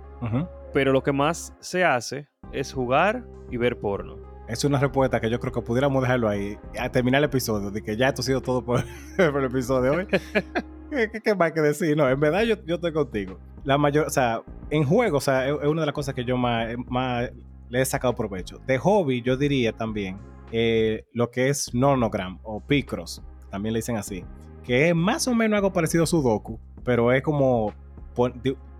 Pero 0.72 0.92
lo 0.92 1.02
que 1.02 1.12
más 1.12 1.54
se 1.60 1.84
hace 1.84 2.28
es 2.52 2.72
jugar 2.72 3.24
y 3.50 3.56
ver 3.56 3.78
porno. 3.78 4.16
Es 4.48 4.64
una 4.64 4.78
respuesta 4.78 5.20
que 5.20 5.30
yo 5.30 5.38
creo 5.40 5.52
que 5.52 5.62
pudiéramos 5.62 6.02
dejarlo 6.02 6.28
ahí. 6.28 6.58
A 6.78 6.90
terminar 6.90 7.18
el 7.20 7.24
episodio, 7.24 7.70
de 7.70 7.82
que 7.82 7.96
ya 7.96 8.08
esto 8.08 8.20
ha 8.20 8.24
sido 8.24 8.40
todo 8.40 8.64
por, 8.64 8.82
por 9.16 9.38
el 9.38 9.44
episodio 9.46 9.82
de 9.82 9.96
hoy. 9.96 10.06
¿Qué, 10.90 11.10
qué- 11.10 11.20
qué 11.22 11.34
más 11.34 11.46
hay 11.46 11.52
que 11.52 11.60
decir? 11.62 11.96
No, 11.96 12.08
en 12.08 12.20
verdad 12.20 12.42
yo, 12.42 12.56
yo 12.66 12.74
estoy 12.76 12.92
contigo. 12.92 13.38
La 13.64 13.78
mayor, 13.78 14.06
o 14.06 14.10
sea, 14.10 14.42
en 14.70 14.84
juego, 14.84 15.18
o 15.18 15.20
sea, 15.20 15.48
es, 15.48 15.54
es 15.62 15.66
una 15.68 15.82
de 15.82 15.86
las 15.86 15.94
cosas 15.94 16.14
que 16.14 16.24
yo 16.24 16.36
más, 16.36 16.68
más 16.88 17.30
le 17.70 17.80
he 17.80 17.84
sacado 17.84 18.14
provecho. 18.14 18.58
De 18.66 18.76
hobby, 18.78 19.22
yo 19.22 19.36
diría 19.36 19.72
también 19.72 20.18
eh, 20.50 21.04
lo 21.14 21.30
que 21.30 21.48
es 21.48 21.72
Nonogram 21.72 22.38
o 22.42 22.60
Picross, 22.60 23.22
también 23.50 23.72
le 23.72 23.78
dicen 23.78 23.96
así, 23.96 24.24
que 24.64 24.88
es 24.90 24.94
más 24.94 25.26
o 25.28 25.34
menos 25.34 25.56
algo 25.56 25.72
parecido 25.72 26.04
a 26.04 26.06
Sudoku, 26.06 26.60
pero 26.84 27.10
es 27.12 27.22
como 27.22 27.72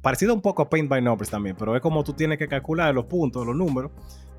parecido 0.02 0.34
un 0.34 0.40
poco 0.40 0.62
a 0.62 0.68
Paint 0.70 0.88
by 0.88 1.00
Numbers 1.02 1.30
también, 1.30 1.56
pero 1.58 1.74
es 1.76 1.82
como 1.82 2.02
tú 2.04 2.12
tienes 2.12 2.38
que 2.38 2.48
calcular 2.48 2.94
los 2.94 3.04
puntos, 3.06 3.46
los 3.46 3.54
números, 3.56 3.90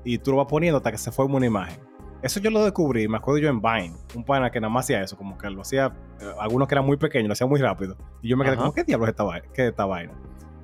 y 0.04 0.18
tú 0.18 0.32
lo 0.32 0.38
vas 0.38 0.46
poniendo 0.46 0.76
hasta 0.78 0.90
que 0.92 0.98
se 0.98 1.10
forme 1.10 1.36
una 1.36 1.46
imagen. 1.46 1.78
Eso 2.22 2.40
yo 2.40 2.50
lo 2.50 2.62
descubrí, 2.64 3.06
me 3.06 3.18
acuerdo 3.18 3.38
yo 3.38 3.48
en 3.50 3.60
Vine, 3.60 3.94
un 4.14 4.24
pana 4.24 4.50
que 4.50 4.58
nada 4.60 4.72
más 4.72 4.86
hacía 4.86 5.02
eso, 5.02 5.16
como 5.16 5.36
que 5.36 5.48
lo 5.50 5.60
hacía, 5.60 5.94
eh, 6.20 6.24
algunos 6.40 6.66
que 6.68 6.74
eran 6.74 6.86
muy 6.86 6.96
pequeños, 6.96 7.28
lo 7.28 7.32
hacía 7.34 7.46
muy 7.46 7.60
rápido. 7.60 7.96
Y 8.22 8.28
yo 8.28 8.36
me 8.36 8.44
quedé 8.44 8.54
Ajá. 8.54 8.62
como, 8.62 8.72
¿qué 8.72 8.84
diablos 8.84 9.08
es 9.08 9.12
esta, 9.12 9.40
qué 9.52 9.62
es 9.64 9.68
esta 9.70 9.84
vaina? 9.84 10.12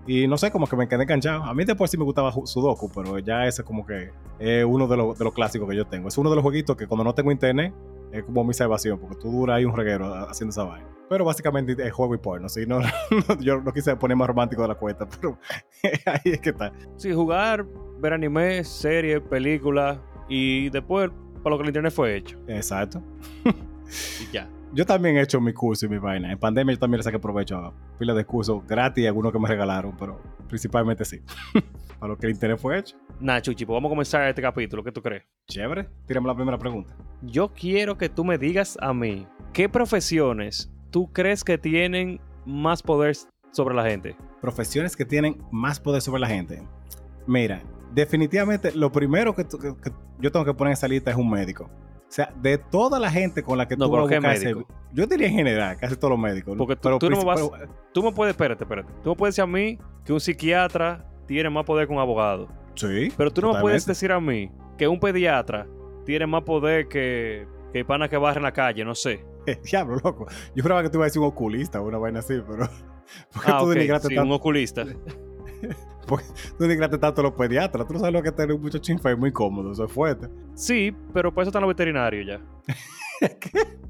Y 0.07 0.27
no 0.27 0.39
sé, 0.39 0.51
como 0.51 0.67
que 0.67 0.75
me 0.77 0.89
quedé 0.89 1.03
enganchado. 1.03 1.45
A 1.45 1.53
mí 1.53 1.65
después 1.65 1.91
sí 1.91 1.99
me 1.99 2.05
gustaba 2.05 2.33
Sudoku, 2.33 2.91
pero 2.95 3.19
ya 3.19 3.47
ese 3.47 3.63
como 3.63 3.85
que 3.87 4.11
es 4.39 4.65
uno 4.65 4.89
de, 4.89 4.97
los- 4.97 5.19
de 5.19 5.25
los 5.25 5.35
clásicos 5.35 5.69
que 5.69 5.77
yo 5.77 5.87
tengo. 5.87 6.09
Es 6.09 6.17
uno 6.17 6.31
de 6.31 6.37
los 6.37 6.43
jueguitos 6.43 6.75
que 6.77 6.87
cuando 6.87 7.05
no 7.05 7.15
tengo 7.15 7.31
internet 7.31 7.75
es 8.13 8.25
como 8.25 8.45
mi 8.45 8.55
salvación, 8.55 8.99
porque 8.99 9.17
tú 9.17 9.31
duras 9.31 9.57
ahí 9.59 9.65
un 9.65 9.77
reguero 9.77 10.13
haciendo 10.29 10.51
esa 10.51 10.65
vaina. 10.65 10.87
Pero 11.09 11.25
básicamente 11.25 11.75
es 11.85 11.93
juego 11.93 12.15
y 12.15 12.19
porno, 12.19 12.49
¿sí? 12.49 12.65
No, 12.67 12.81
no- 13.29 13.41
yo 13.41 13.61
no 13.61 13.73
quise 13.73 13.95
poner 13.97 14.17
más 14.17 14.29
romántico 14.29 14.63
de 14.63 14.69
la 14.69 14.75
cuenta, 14.77 15.09
pero 15.21 15.39
ahí 16.07 16.21
es 16.33 16.41
que 16.41 16.51
está. 16.51 16.73
Sí, 16.97 17.13
jugar, 17.13 17.67
ver 17.99 18.13
anime, 18.13 18.63
series, 18.65 19.21
películas 19.21 19.99
y 20.29 20.71
después 20.71 21.11
para 21.43 21.51
lo 21.51 21.59
que 21.59 21.63
el 21.63 21.69
internet 21.71 21.93
fue 21.93 22.17
hecho. 22.17 22.39
Exacto. 22.47 23.03
Y 23.45 24.33
ya. 24.33 24.49
Yo 24.73 24.87
también 24.87 25.17
he 25.17 25.23
hecho 25.23 25.41
mi 25.41 25.53
curso 25.53 25.87
y 25.87 25.89
mi 25.89 25.99
vaina. 25.99 26.31
En 26.31 26.39
pandemia 26.39 26.75
yo 26.75 26.79
también 26.79 26.99
le 26.99 27.03
saqué 27.03 27.19
provecho 27.19 27.57
a 27.59 27.73
pilas 27.99 28.15
de 28.17 28.25
cursos 28.25 28.65
gratis, 28.67 29.05
algunos 29.07 29.33
que 29.33 29.39
me 29.41 29.49
regalaron, 29.49 29.97
pero 29.97 30.21
principalmente 30.49 31.05
sí. 31.05 31.21
Para 31.99 32.13
lo 32.13 32.17
que 32.19 32.27
el 32.27 32.33
internet 32.33 32.59
fue 32.59 32.79
hecho. 32.79 32.97
Nah, 33.19 33.41
Chuchi, 33.41 33.67
pues 33.67 33.75
vamos 33.75 33.89
a 33.89 33.93
comenzar 33.93 34.29
este 34.29 34.41
capítulo. 34.41 34.85
¿Qué 34.85 34.93
tú 34.93 35.03
crees? 35.03 35.25
Chévere. 35.49 35.89
Tírame 36.07 36.29
la 36.29 36.35
primera 36.37 36.57
pregunta. 36.57 36.95
Yo 37.23 37.53
quiero 37.53 37.99
que 37.99 38.09
tú 38.09 38.25
me 38.25 38.39
digas 38.39 38.79
a 38.81 38.95
mí, 38.95 39.27
¿qué 39.53 39.69
profesiones 39.69 40.71
tú 40.91 41.13
crees 41.13 41.43
que 41.45 41.59
tienen 41.59 42.21
más 42.47 42.81
poder 42.83 43.17
sobre 43.51 43.75
la 43.75 43.85
gente? 43.85 44.17
Profesiones 44.41 44.97
que 44.97 45.05
tienen 45.05 45.43
más 45.51 45.81
poder 45.81 46.01
sobre 46.01 46.21
la 46.21 46.29
gente. 46.29 46.63
Mira, 47.27 47.61
definitivamente 47.93 48.73
lo 48.75 48.91
primero 48.93 49.35
que- 49.35 49.45
que 49.47 49.93
yo 50.21 50.31
tengo 50.33 50.45
que 50.47 50.55
poner 50.55 50.71
en 50.71 50.75
esa 50.75 50.89
lista 50.89 51.11
es 51.11 51.17
un 51.17 51.29
médico. 51.29 51.69
O 52.11 52.13
sea, 52.13 52.33
de 52.43 52.59
toda 52.59 52.99
la 52.99 53.09
gente 53.09 53.41
con 53.43 53.57
la 53.57 53.69
que 53.69 53.77
No, 53.77 53.87
tú 53.87 53.93
vas 53.93 54.07
a 54.07 54.09
¿qué 54.09 54.17
buscar 54.19 54.67
Yo 54.93 55.07
diría 55.07 55.29
en 55.29 55.35
general, 55.35 55.77
casi 55.77 55.95
todos 55.95 56.11
los 56.11 56.19
médicos. 56.19 56.57
Porque 56.59 56.75
tú- 56.75 56.83
pero 56.83 56.99
tú 56.99 57.09
no 57.09 57.17
me 57.19 57.25
vas- 57.25 57.49
Tú 57.93 58.03
me 58.03 58.11
puedes, 58.11 58.33
espérate, 58.33 58.65
espérate. 58.65 58.93
Tú 59.05 59.11
me 59.11 59.17
puedes 59.17 59.37
decir 59.37 59.45
a 59.45 59.47
mí 59.47 59.79
que 60.05 60.13
un 60.13 60.19
psiquiatra 60.21 61.07
tiene 61.27 61.49
más 61.51 61.65
poder 61.65 61.87
que 61.87 61.93
un 61.93 62.01
abogado. 62.01 62.49
Sí. 62.75 63.13
Pero 63.17 63.31
tú 63.31 63.41
no 63.43 63.55
me 63.55 63.61
puedes 63.61 63.87
decir 63.87 64.11
a 64.11 64.19
mí 64.21 64.51
que 64.77 64.89
un 64.89 64.99
pediatra 64.99 65.69
tiene 66.05 66.27
más 66.27 66.43
poder 66.43 66.89
que, 66.89 67.47
que 67.73 67.85
pana 67.85 68.09
que 68.09 68.17
barre 68.17 68.39
en 68.39 68.43
la 68.43 68.53
calle, 68.53 68.85
no 68.85 68.97
sé. 68.97 69.25
Diablo, 69.71 70.01
loco. 70.03 70.27
Yo 70.57 70.63
juraba 70.65 70.83
que 70.83 70.89
tú 70.91 70.97
ibas 70.99 71.05
a 71.05 71.09
decir 71.11 71.23
un 71.23 71.29
oculista 71.29 71.81
o 71.81 71.87
una 71.87 71.99
vaina 71.99 72.19
así, 72.19 72.35
pero. 72.45 72.69
Porque 73.33 73.51
Ah, 73.53 73.59
tú 73.61 73.67
ok, 73.67 73.71
denigraste 73.75 74.09
sí, 74.09 74.15
tanto- 74.17 74.29
un 74.29 74.35
oculista. 74.35 74.85
Tú 76.59 76.65
denigraste 76.65 76.99
tanto 76.99 77.21
a 77.21 77.25
los 77.25 77.33
pediatras. 77.33 77.87
Tú 77.87 77.95
no 77.95 78.01
sabes 78.01 78.15
lo 78.15 78.23
que 78.23 78.29
es 78.31 78.37
tener 78.37 78.55
un 78.55 78.63
muchacho 78.63 78.93
enfermo 78.93 79.21
muy 79.21 79.33
cómodo. 79.33 79.73
Eso 79.73 79.85
es 79.85 79.93
fuerte. 79.93 80.29
Sí, 80.55 80.95
pero 81.13 81.33
por 81.33 81.43
eso 81.43 81.51
están 81.51 81.63
los 81.63 81.69
veterinarios 81.69 82.27
ya. 82.27 82.41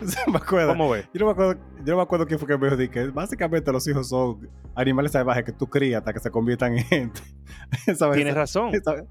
Eso 0.00 0.18
me 0.30 0.38
acuerdo. 0.38 0.68
Vamos 0.68 0.90
a 0.90 0.94
ver. 0.96 1.08
Yo 1.12 1.20
no 1.20 1.26
me 1.26 1.32
acuerdo, 1.32 1.60
yo 1.78 1.92
no 1.92 1.96
me 1.96 2.02
acuerdo 2.02 2.26
quién 2.26 2.38
fue 2.38 2.48
que 2.48 2.58
me 2.58 2.76
dijo 2.76 2.92
que 2.92 3.06
básicamente 3.08 3.72
los 3.72 3.86
hijos 3.88 4.08
son 4.08 4.48
animales 4.74 5.12
salvajes 5.12 5.44
que 5.44 5.52
tú 5.52 5.66
crías 5.68 6.00
hasta 6.00 6.12
que 6.12 6.20
se 6.20 6.30
conviertan 6.30 6.76
en 6.76 6.84
gente. 6.84 7.20
¿Sabes? 7.96 8.16
Tienes 8.16 8.34
razón. 8.34 8.72
¿Sabes? 8.82 9.04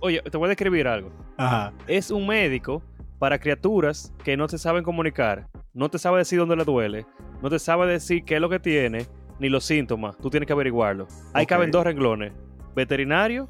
Oye, 0.00 0.22
te 0.22 0.36
voy 0.36 0.46
a 0.46 0.48
describir 0.48 0.86
algo. 0.86 1.10
Ajá. 1.36 1.72
Es 1.86 2.10
un 2.10 2.26
médico 2.26 2.82
para 3.18 3.38
criaturas 3.38 4.12
que 4.22 4.36
no 4.36 4.46
te 4.46 4.58
saben 4.58 4.84
comunicar, 4.84 5.48
no 5.72 5.88
te 5.88 5.98
sabe 5.98 6.18
decir 6.18 6.38
dónde 6.38 6.56
le 6.56 6.64
duele, 6.64 7.06
no 7.42 7.48
te 7.48 7.58
sabe 7.58 7.86
decir 7.86 8.24
qué 8.24 8.36
es 8.36 8.40
lo 8.40 8.50
que 8.50 8.60
tiene, 8.60 9.06
ni 9.38 9.48
los 9.48 9.64
síntomas. 9.64 10.16
Tú 10.18 10.30
tienes 10.30 10.46
que 10.46 10.52
averiguarlo. 10.52 11.06
Ahí 11.32 11.46
caben 11.46 11.70
dos 11.70 11.84
renglones: 11.84 12.32
veterinario 12.74 13.46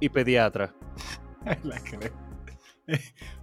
y 0.00 0.08
pediatra. 0.08 0.72
La. 1.64 1.76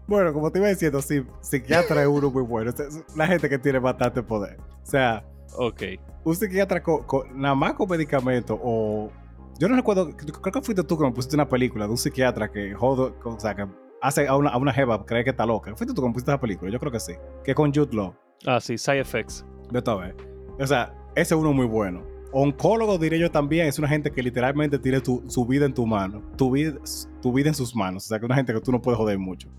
Bueno, 0.07 0.33
como 0.33 0.51
te 0.51 0.59
iba 0.59 0.67
diciendo, 0.67 1.01
sí, 1.01 1.23
psiquiatra 1.41 2.01
es 2.03 2.07
uno 2.07 2.29
muy 2.29 2.43
bueno. 2.43 2.71
La 3.15 3.25
gente 3.27 3.49
que 3.49 3.57
tiene 3.57 3.79
bastante 3.79 4.21
poder. 4.21 4.57
O 4.59 4.85
sea, 4.85 5.23
Ok. 5.57 5.81
un 6.23 6.35
psiquiatra 6.35 6.83
con, 6.83 7.03
con- 7.05 7.41
nada 7.41 7.55
más 7.55 7.73
con 7.73 7.89
medicamentos 7.89 8.59
o 8.61 9.09
yo 9.57 9.67
no 9.69 9.75
recuerdo 9.75 10.15
creo 10.15 10.51
que 10.53 10.61
fuiste 10.61 10.83
tú 10.83 10.97
que 10.97 11.05
me 11.05 11.11
pusiste 11.11 11.35
una 11.35 11.47
película 11.47 11.85
de 11.85 11.91
un 11.91 11.97
psiquiatra 11.97 12.51
que 12.51 12.73
jodo 12.73 13.15
o 13.23 13.39
sea 13.39 13.55
que 13.55 13.65
hace 14.01 14.27
a 14.27 14.35
una, 14.35 14.49
a 14.49 14.57
una 14.57 14.73
jeva 14.73 15.05
creer 15.05 15.23
que 15.23 15.29
está 15.29 15.45
loca 15.45 15.73
fuiste 15.77 15.93
tú 15.95 16.01
que 16.01 16.07
me 16.09 16.13
pusiste 16.13 16.31
esa 16.31 16.39
película 16.41 16.69
yo 16.69 16.77
creo 16.79 16.91
que 16.91 16.99
sí 16.99 17.13
que 17.43 17.55
con 17.55 17.73
Jude 17.73 17.95
Law 17.95 18.13
Ah, 18.45 18.59
sí, 18.59 18.77
side 18.77 18.99
effects. 18.99 19.45
de 19.71 19.81
todo 19.81 20.01
o 20.59 20.67
sea 20.67 20.93
ese 21.15 21.33
es 21.33 21.39
uno 21.39 21.53
muy 21.53 21.65
bueno 21.65 22.03
oncólogo 22.31 22.97
diré 22.97 23.17
yo 23.17 23.31
también 23.31 23.67
es 23.67 23.79
una 23.79 23.87
gente 23.87 24.11
que 24.11 24.21
literalmente 24.21 24.77
tiene 24.77 24.99
tu, 24.99 25.23
su 25.27 25.45
vida 25.45 25.65
en 25.65 25.73
tu 25.73 25.85
mano 25.85 26.21
tu 26.35 26.51
vida, 26.51 26.77
tu 27.21 27.33
vida 27.33 27.49
en 27.49 27.55
sus 27.55 27.75
manos 27.75 28.05
o 28.05 28.07
sea 28.07 28.19
que 28.19 28.25
es 28.25 28.27
una 28.27 28.35
gente 28.35 28.53
que 28.53 28.61
tú 28.61 28.71
no 28.71 28.81
puedes 28.81 28.97
joder 28.97 29.17
mucho 29.17 29.49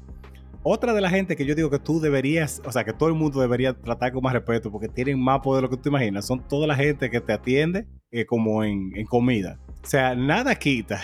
otra 0.69 0.93
de 0.95 1.01
la 1.01 1.09
gente 1.09 1.37
que 1.37 1.47
yo 1.47 1.55
digo 1.55 1.71
que 1.71 1.79
tú 1.79 2.01
deberías, 2.01 2.61
o 2.65 2.73
sea, 2.73 2.83
que 2.83 2.93
todo 2.93 3.09
el 3.09 3.15
mundo 3.15 3.41
debería 3.41 3.73
tratar 3.73 4.13
con 4.13 4.21
más 4.21 4.33
respeto 4.33 4.73
porque 4.73 4.89
tienen 4.89 5.17
más 5.17 5.39
poder 5.39 5.63
de 5.63 5.69
lo 5.69 5.71
que 5.71 5.81
tú 5.81 5.91
imaginas, 5.91 6.27
son 6.27 6.41
toda 6.41 6.67
la 6.67 6.75
gente 6.75 7.09
que 7.09 7.21
te 7.21 7.33
atiende 7.33 7.87
eh, 8.11 8.27
como 8.27 8.65
en, 8.65 8.91
en 8.97 9.07
comida. 9.07 9.61
O 9.85 9.87
sea, 9.87 10.17
nada 10.17 10.57
quita 10.57 11.01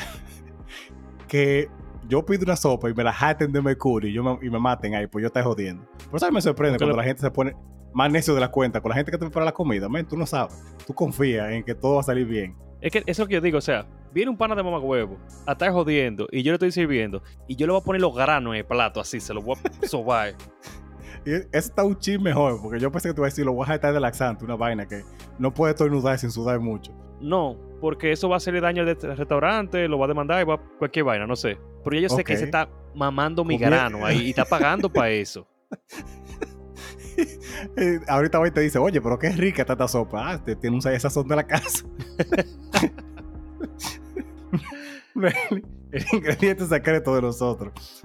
que 1.28 1.68
yo 2.08 2.26
pido 2.26 2.42
una 2.42 2.56
sopa 2.56 2.90
y 2.90 2.94
me 2.94 3.04
la 3.04 3.12
jaten 3.12 3.52
de 3.52 3.62
mercurio 3.62 4.10
y, 4.10 4.12
yo 4.12 4.24
me, 4.24 4.36
y 4.44 4.50
me 4.50 4.58
maten 4.58 4.96
ahí, 4.96 5.06
pues 5.06 5.22
yo 5.22 5.28
estoy 5.28 5.44
jodiendo. 5.44 5.84
Por 6.10 6.16
eso 6.16 6.32
me 6.32 6.42
sorprende 6.42 6.76
cuando 6.76 6.96
la 6.96 7.04
gente 7.04 7.22
se 7.22 7.30
pone 7.30 7.54
más 7.94 8.10
necio 8.10 8.34
de 8.34 8.40
la 8.40 8.50
cuenta, 8.50 8.80
con 8.80 8.90
la 8.90 8.96
gente 8.96 9.10
que 9.10 9.18
te 9.18 9.24
prepara 9.26 9.44
la 9.46 9.52
comida, 9.52 9.88
men, 9.88 10.06
tú 10.06 10.16
no 10.16 10.26
sabes, 10.26 10.54
tú 10.86 10.94
confías 10.94 11.50
en 11.52 11.62
que 11.64 11.74
todo 11.74 11.94
va 11.96 12.00
a 12.00 12.04
salir 12.04 12.26
bien. 12.26 12.56
Es 12.80 12.90
que 12.90 12.98
eso 12.98 13.04
es 13.08 13.18
lo 13.20 13.26
que 13.28 13.34
yo 13.34 13.40
digo, 13.40 13.58
o 13.58 13.60
sea, 13.62 13.86
viene 14.12 14.30
un 14.30 14.36
pana 14.36 14.54
de 14.56 14.62
mamá 14.62 14.78
huevo 14.80 15.16
a 15.46 15.52
estar 15.52 15.70
jodiendo 15.70 16.26
y 16.32 16.42
yo 16.42 16.50
le 16.52 16.56
estoy 16.56 16.72
sirviendo 16.72 17.22
y 17.46 17.54
yo 17.54 17.66
le 17.66 17.72
voy 17.72 17.80
a 17.80 17.84
poner 17.84 18.00
los 18.00 18.14
granos 18.14 18.54
en 18.54 18.58
el 18.58 18.64
plato 18.66 19.00
así, 19.00 19.20
se 19.20 19.32
los 19.32 19.44
voy 19.44 19.56
a 19.82 19.86
sobar. 19.86 20.34
Y 21.24 21.30
eso 21.34 21.46
está 21.52 21.84
un 21.84 21.96
chin 21.96 22.20
mejor, 22.20 22.60
porque 22.60 22.80
yo 22.80 22.90
pensé 22.90 23.08
que 23.08 23.14
te 23.14 23.20
iba 23.20 23.26
a 23.28 23.30
decir, 23.30 23.44
lo 23.44 23.52
voy 23.52 23.66
a 23.68 23.74
estar 23.74 23.94
de 23.94 24.00
laxante, 24.00 24.44
una 24.44 24.56
vaina 24.56 24.86
que 24.88 25.02
no 25.38 25.54
puede 25.54 25.72
estornudar 25.74 26.18
sin 26.18 26.32
sudar 26.32 26.58
mucho. 26.58 26.92
No, 27.20 27.56
porque 27.80 28.10
eso 28.10 28.28
va 28.28 28.34
a 28.34 28.38
hacerle 28.38 28.60
daño 28.60 28.82
al 28.82 28.96
restaurante, 29.16 29.86
lo 29.86 29.96
va 30.00 30.06
a 30.06 30.08
demandar 30.08 30.42
y 30.42 30.44
va 30.44 30.54
a 30.54 30.60
cualquier 30.78 31.04
vaina, 31.04 31.24
no 31.24 31.36
sé. 31.36 31.56
Pero 31.84 32.00
yo 32.00 32.08
sé 32.08 32.24
que 32.24 32.36
se 32.36 32.44
está 32.46 32.68
mamando 32.96 33.44
mi 33.44 33.56
Comie- 33.56 33.60
grano 33.66 34.04
ahí 34.04 34.22
y 34.26 34.30
está 34.30 34.44
pagando 34.44 34.88
para 34.92 35.10
eso. 35.10 35.46
Eh, 37.76 38.00
ahorita 38.08 38.38
va 38.38 38.48
y 38.48 38.50
te 38.50 38.60
dice, 38.60 38.78
oye, 38.78 39.00
pero 39.00 39.18
qué 39.18 39.30
rica 39.30 39.62
está 39.62 39.74
esta 39.74 39.88
sopa. 39.88 40.32
Ah, 40.32 40.44
te, 40.44 40.56
tiene 40.56 40.76
un 40.76 40.82
sazón 40.82 41.26
de 41.28 41.36
la 41.36 41.46
casa. 41.46 41.84
El 45.92 46.04
ingrediente 46.12 46.66
secreto 46.66 47.14
de 47.14 47.22
nosotros. 47.22 48.04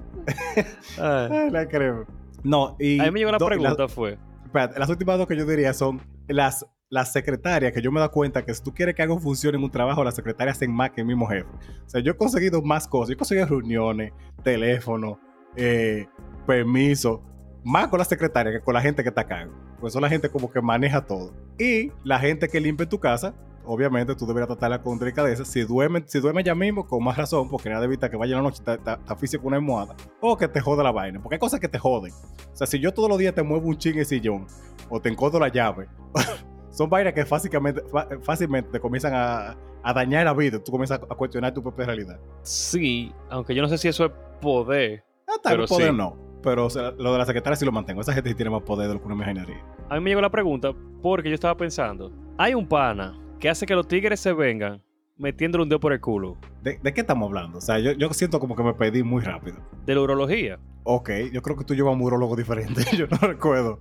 Ay. 0.99 1.29
Ay, 1.31 1.49
la 1.51 1.67
creo. 1.67 2.05
No, 2.43 2.75
y. 2.79 2.99
A 2.99 3.05
mí 3.05 3.11
me 3.11 3.19
llegó 3.19 3.31
do- 3.37 3.45
pregunta, 3.45 3.87
fue. 3.87 4.17
espérate, 4.45 4.79
las 4.79 4.89
últimas 4.89 5.17
dos 5.17 5.27
que 5.27 5.35
yo 5.37 5.45
diría 5.45 5.73
son 5.73 6.01
las, 6.27 6.65
las 6.89 7.11
secretarias, 7.13 7.71
que 7.73 7.81
yo 7.81 7.91
me 7.91 7.99
he 7.99 8.01
dado 8.01 8.11
cuenta 8.11 8.43
que 8.45 8.53
si 8.53 8.61
tú 8.61 8.73
quieres 8.73 8.93
que 8.95 9.01
algo 9.03 9.19
funcione 9.19 9.57
en 9.57 9.63
un 9.63 9.71
trabajo, 9.71 10.03
las 10.03 10.15
secretarias 10.15 10.57
hacen 10.57 10.71
más 10.71 10.91
que 10.91 11.01
el 11.01 11.07
mismo 11.07 11.27
jefe. 11.27 11.47
O 11.85 11.89
sea, 11.89 12.01
yo 12.01 12.11
he 12.11 12.17
conseguido 12.17 12.61
más 12.61 12.87
cosas. 12.87 13.09
Yo 13.09 13.13
he 13.13 13.17
conseguido 13.17 13.47
reuniones, 13.47 14.11
teléfono, 14.43 15.19
eh, 15.55 16.07
permiso, 16.45 17.23
más 17.67 17.89
con 17.89 17.99
la 17.99 18.05
secretaria 18.05 18.53
que 18.53 18.61
con 18.61 18.73
la 18.73 18.81
gente 18.81 19.03
que 19.03 19.09
está 19.09 19.21
a 19.21 19.27
cargo. 19.27 19.53
Pues 19.81 19.91
son 19.91 20.01
la 20.01 20.09
gente 20.09 20.29
como 20.29 20.49
que 20.49 20.61
maneja 20.61 21.05
todo. 21.05 21.33
Y 21.59 21.91
la 22.05 22.17
gente 22.17 22.47
que 22.47 22.61
limpia 22.61 22.87
tu 22.87 22.97
casa, 22.97 23.35
obviamente 23.65 24.15
tú 24.15 24.25
deberías 24.25 24.47
tratarla 24.47 24.81
con 24.81 24.97
delicadeza. 24.97 25.43
Si 25.43 25.61
duerme, 25.63 26.01
si 26.07 26.21
duerme 26.21 26.45
ya 26.45 26.55
mismo, 26.55 26.87
con 26.87 27.03
más 27.03 27.17
razón, 27.17 27.49
porque 27.49 27.69
nada 27.69 27.83
evita 27.83 28.09
que 28.09 28.15
vaya 28.15 28.37
en 28.37 28.43
la 28.43 28.49
noche 28.49 28.63
y 28.63 28.65
te, 28.65 28.79
asfixie 29.05 29.37
con 29.37 29.47
una 29.47 29.57
almohada. 29.57 29.97
O 30.21 30.37
que 30.37 30.47
te 30.47 30.61
joda 30.61 30.81
la 30.81 30.91
vaina. 30.91 31.21
Porque 31.21 31.35
hay 31.35 31.39
cosas 31.39 31.59
que 31.59 31.67
te 31.67 31.77
joden. 31.77 32.13
O 32.13 32.55
sea, 32.55 32.65
si 32.65 32.79
yo 32.79 32.93
todos 32.93 33.09
los 33.09 33.17
días 33.17 33.35
te 33.35 33.43
muevo 33.43 33.67
un 33.67 33.77
ching 33.77 33.99
el 33.99 34.05
sillón, 34.05 34.47
o 34.89 35.01
te 35.01 35.09
encodo 35.09 35.37
la 35.37 35.49
llave, 35.49 35.89
son 36.71 36.89
vainas 36.89 37.13
que 37.13 37.25
fácilmente, 37.25 37.83
fácilmente 38.21 38.71
te 38.71 38.79
comienzan 38.79 39.13
a, 39.13 39.57
a 39.83 39.93
dañar 39.93 40.23
la 40.23 40.33
vida. 40.33 40.63
Tú 40.63 40.71
comienzas 40.71 41.01
a 41.01 41.15
cuestionar 41.15 41.53
tu 41.53 41.61
propia 41.61 41.85
realidad. 41.85 42.17
Sí, 42.43 43.11
aunque 43.29 43.53
yo 43.53 43.61
no 43.61 43.67
sé 43.67 43.77
si 43.77 43.89
eso 43.89 44.05
es 44.05 44.11
poder. 44.39 45.03
Ah, 45.27 45.33
tal 45.43 45.51
Pero 45.51 45.67
poder 45.67 45.91
sí. 45.91 45.97
no. 45.97 46.26
Pero 46.43 46.65
o 46.65 46.69
sea, 46.69 46.91
lo 46.91 47.11
de 47.11 47.17
la 47.17 47.25
secretaria 47.25 47.55
sí 47.55 47.65
lo 47.65 47.71
mantengo. 47.71 48.01
Esa 48.01 48.13
gente 48.13 48.29
sí 48.29 48.35
tiene 48.35 48.51
más 48.51 48.63
poder 48.63 48.87
de 48.87 48.93
lo 48.93 48.99
que 48.99 49.05
uno 49.05 49.15
imaginaría. 49.15 49.63
A 49.89 49.95
mí 49.95 50.01
me 50.01 50.09
llegó 50.11 50.21
la 50.21 50.29
pregunta 50.29 50.71
porque 51.01 51.29
yo 51.29 51.35
estaba 51.35 51.55
pensando, 51.57 52.11
hay 52.37 52.53
un 52.53 52.67
pana 52.67 53.17
que 53.39 53.49
hace 53.49 53.65
que 53.65 53.75
los 53.75 53.87
tigres 53.87 54.19
se 54.19 54.33
vengan 54.33 54.81
metiéndole 55.17 55.63
un 55.63 55.69
dedo 55.69 55.79
por 55.79 55.93
el 55.93 55.99
culo 55.99 56.37
¿De, 56.61 56.79
de 56.81 56.93
qué 56.93 57.01
estamos 57.01 57.27
hablando? 57.27 57.57
O 57.57 57.61
sea, 57.61 57.79
yo, 57.79 57.91
yo 57.93 58.13
siento 58.13 58.39
como 58.39 58.55
que 58.55 58.63
me 58.63 58.73
pedí 58.73 59.03
muy 59.03 59.23
rápido. 59.23 59.57
de 59.85 59.95
la 59.95 60.01
urología. 60.01 60.59
Ok, 60.83 61.09
yo 61.31 61.41
creo 61.41 61.57
que 61.57 61.63
tú 61.63 61.73
llevas 61.75 61.95
un 61.95 62.01
urologo 62.01 62.35
diferente. 62.35 62.83
yo 62.97 63.07
no 63.07 63.17
recuerdo 63.17 63.79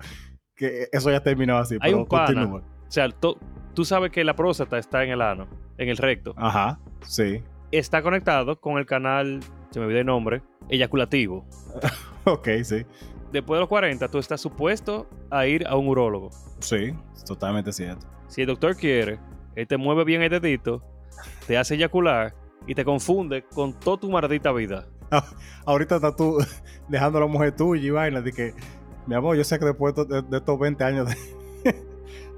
que 0.54 0.88
eso 0.92 1.10
ya 1.10 1.20
terminado 1.22 1.60
así. 1.60 1.74
Hay 1.74 1.92
pero 1.92 1.98
un 1.98 2.06
pana. 2.06 2.26
continúa. 2.26 2.60
O 2.60 2.90
sea, 2.90 3.08
tú 3.10 3.84
sabes 3.84 4.10
que 4.10 4.24
la 4.24 4.34
próstata 4.34 4.78
está 4.78 5.04
en 5.04 5.10
el 5.10 5.20
ano, 5.20 5.46
en 5.78 5.88
el 5.88 5.96
recto. 5.96 6.34
Ajá, 6.36 6.80
sí. 7.02 7.42
Está 7.72 8.00
conectado 8.02 8.58
con 8.60 8.78
el 8.78 8.86
canal, 8.86 9.40
se 9.70 9.78
me 9.78 9.86
olvidó 9.86 10.00
el 10.00 10.06
nombre, 10.06 10.42
eyaculativo. 10.68 11.46
Ok, 12.28 12.48
sí. 12.64 12.84
Después 13.30 13.58
de 13.58 13.60
los 13.60 13.68
40, 13.68 14.08
tú 14.08 14.18
estás 14.18 14.40
supuesto 14.40 15.08
a 15.30 15.46
ir 15.46 15.64
a 15.68 15.76
un 15.76 15.86
urólogo. 15.86 16.30
Sí, 16.58 16.92
es 17.14 17.24
totalmente 17.24 17.72
cierto. 17.72 18.04
Si 18.26 18.40
el 18.40 18.48
doctor 18.48 18.74
quiere, 18.76 19.20
él 19.54 19.68
te 19.68 19.76
mueve 19.76 20.02
bien 20.02 20.22
el 20.22 20.30
dedito, 20.30 20.82
te 21.46 21.56
hace 21.56 21.76
eyacular 21.76 22.34
y 22.66 22.74
te 22.74 22.84
confunde 22.84 23.44
con 23.44 23.72
toda 23.78 23.98
tu 23.98 24.10
maldita 24.10 24.50
vida. 24.52 24.86
Ahorita 25.66 25.96
estás 25.96 26.16
tú 26.16 26.38
dejando 26.88 27.18
a 27.18 27.20
la 27.20 27.26
mujer 27.28 27.54
tuya 27.54 27.82
y 27.82 27.90
vaina 27.90 28.20
de 28.20 28.32
que, 28.32 28.54
mi 29.06 29.14
amor, 29.14 29.36
yo 29.36 29.44
sé 29.44 29.58
que 29.58 29.66
después 29.66 29.94
de, 29.94 30.24
estos 30.32 30.58
20 30.58 30.82
años 30.82 31.08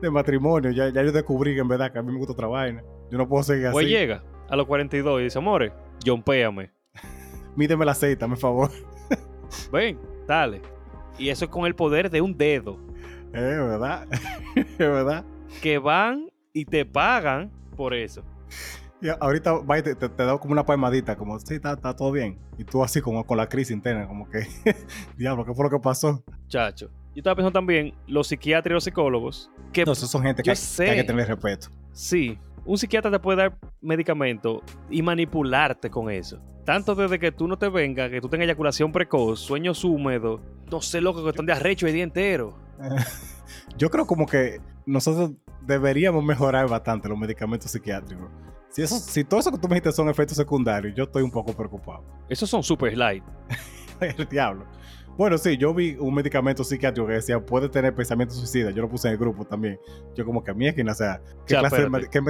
de, 0.02 0.10
matrimonio, 0.10 0.70
ya, 0.70 0.90
ya, 0.90 1.02
yo 1.02 1.12
descubrí 1.12 1.54
que 1.54 1.60
en 1.60 1.68
verdad 1.68 1.92
que 1.92 1.98
a 1.98 2.02
mí 2.02 2.12
me 2.12 2.18
gusta 2.18 2.34
otra 2.34 2.46
vaina. 2.46 2.82
Yo 3.10 3.16
no 3.16 3.26
puedo 3.26 3.42
seguir 3.42 3.68
así. 3.68 3.72
Pues 3.72 3.88
llega 3.88 4.22
a 4.48 4.56
los 4.56 4.66
42 4.66 5.20
y 5.20 5.24
dice, 5.24 5.38
amores, 5.38 5.72
péame. 6.24 6.77
Mídeme 7.58 7.84
la 7.84 7.90
aceite, 7.90 8.24
por 8.24 8.36
favor. 8.36 8.70
Ven, 9.72 9.98
dale. 10.28 10.62
Y 11.18 11.28
eso 11.28 11.44
es 11.44 11.50
con 11.50 11.66
el 11.66 11.74
poder 11.74 12.08
de 12.08 12.20
un 12.20 12.38
dedo. 12.38 12.78
Es 13.32 13.42
verdad. 13.42 14.06
Es 14.54 14.78
verdad. 14.78 15.24
Que 15.60 15.78
van 15.78 16.30
y 16.52 16.64
te 16.64 16.86
pagan 16.86 17.50
por 17.76 17.94
eso. 17.94 18.22
Y 19.02 19.08
ahorita 19.08 19.54
va 19.54 19.82
te, 19.82 19.96
te, 19.96 20.08
da 20.08 20.38
como 20.38 20.52
una 20.52 20.64
palmadita, 20.64 21.16
como, 21.16 21.36
sí, 21.40 21.54
está, 21.54 21.76
todo 21.76 22.12
bien. 22.12 22.38
Y 22.58 22.62
tú 22.62 22.84
así 22.84 23.00
como 23.00 23.26
con 23.26 23.36
la 23.36 23.48
crisis 23.48 23.74
interna, 23.74 24.06
como 24.06 24.30
que, 24.30 24.46
diablo, 25.16 25.44
¿qué 25.44 25.52
fue 25.52 25.64
lo 25.64 25.70
que 25.70 25.82
pasó? 25.82 26.22
Chacho. 26.46 26.86
Yo 27.12 27.20
estaba 27.20 27.34
pensando 27.34 27.58
también, 27.58 27.92
los 28.06 28.28
psiquiatras 28.28 28.70
y 28.70 28.74
los 28.74 28.84
psicólogos, 28.84 29.50
que... 29.72 29.84
No, 29.84 29.92
esos 29.92 30.08
son 30.08 30.22
gente 30.22 30.44
que, 30.44 30.52
que, 30.52 30.90
hay 30.90 30.96
que 30.98 31.04
tener 31.04 31.26
respeto. 31.26 31.70
Sí, 31.90 32.38
un 32.64 32.78
psiquiatra 32.78 33.10
te 33.10 33.18
puede 33.18 33.38
dar 33.38 33.58
medicamento 33.80 34.62
y 34.88 35.02
manipularte 35.02 35.90
con 35.90 36.08
eso. 36.08 36.40
Tanto 36.68 36.94
desde 36.94 37.18
que 37.18 37.32
tú 37.32 37.48
no 37.48 37.56
te 37.56 37.70
vengas, 37.70 38.10
que 38.10 38.20
tú 38.20 38.28
tengas 38.28 38.44
eyaculación 38.44 38.92
precoz, 38.92 39.40
sueños 39.40 39.84
húmedos, 39.84 40.42
no 40.70 40.82
sé, 40.82 41.00
loco, 41.00 41.24
que 41.24 41.30
están 41.30 41.46
de 41.46 41.54
arrecho 41.54 41.86
el 41.86 41.94
día 41.94 42.02
entero. 42.02 42.58
Yo 43.78 43.88
creo 43.88 44.06
como 44.06 44.26
que 44.26 44.60
nosotros 44.84 45.30
deberíamos 45.62 46.22
mejorar 46.22 46.68
bastante 46.68 47.08
los 47.08 47.16
medicamentos 47.16 47.70
psiquiátricos. 47.70 48.28
Si, 48.68 48.82
eso, 48.82 48.98
si 48.98 49.24
todo 49.24 49.40
eso 49.40 49.50
que 49.50 49.56
tú 49.56 49.66
me 49.66 49.76
dijiste 49.76 49.92
son 49.92 50.10
efectos 50.10 50.36
secundarios, 50.36 50.94
yo 50.94 51.04
estoy 51.04 51.22
un 51.22 51.30
poco 51.30 51.54
preocupado. 51.54 52.04
Esos 52.28 52.50
son 52.50 52.62
super 52.62 52.94
light. 52.94 53.24
El 54.02 54.28
diablo. 54.28 54.66
Bueno, 55.18 55.36
sí, 55.36 55.56
yo 55.56 55.74
vi 55.74 55.96
un 55.98 56.14
medicamento 56.14 56.62
psiquiátrico 56.62 57.08
que 57.08 57.14
decía 57.14 57.44
puede 57.44 57.68
tener 57.68 57.92
pensamientos 57.92 58.38
suicidas. 58.38 58.72
Yo 58.72 58.82
lo 58.82 58.88
puse 58.88 59.08
en 59.08 59.14
el 59.14 59.18
grupo 59.18 59.44
también. 59.44 59.76
Yo 60.14 60.24
como 60.24 60.44
que 60.44 60.52
a 60.52 60.54
mí 60.54 60.68
es 60.68 60.76
que 60.76 60.84
no 60.84 60.94
sea, 60.94 61.20
¿qué 61.44 61.56
clase 61.56 61.88
de, 61.90 62.08
qué 62.08 62.20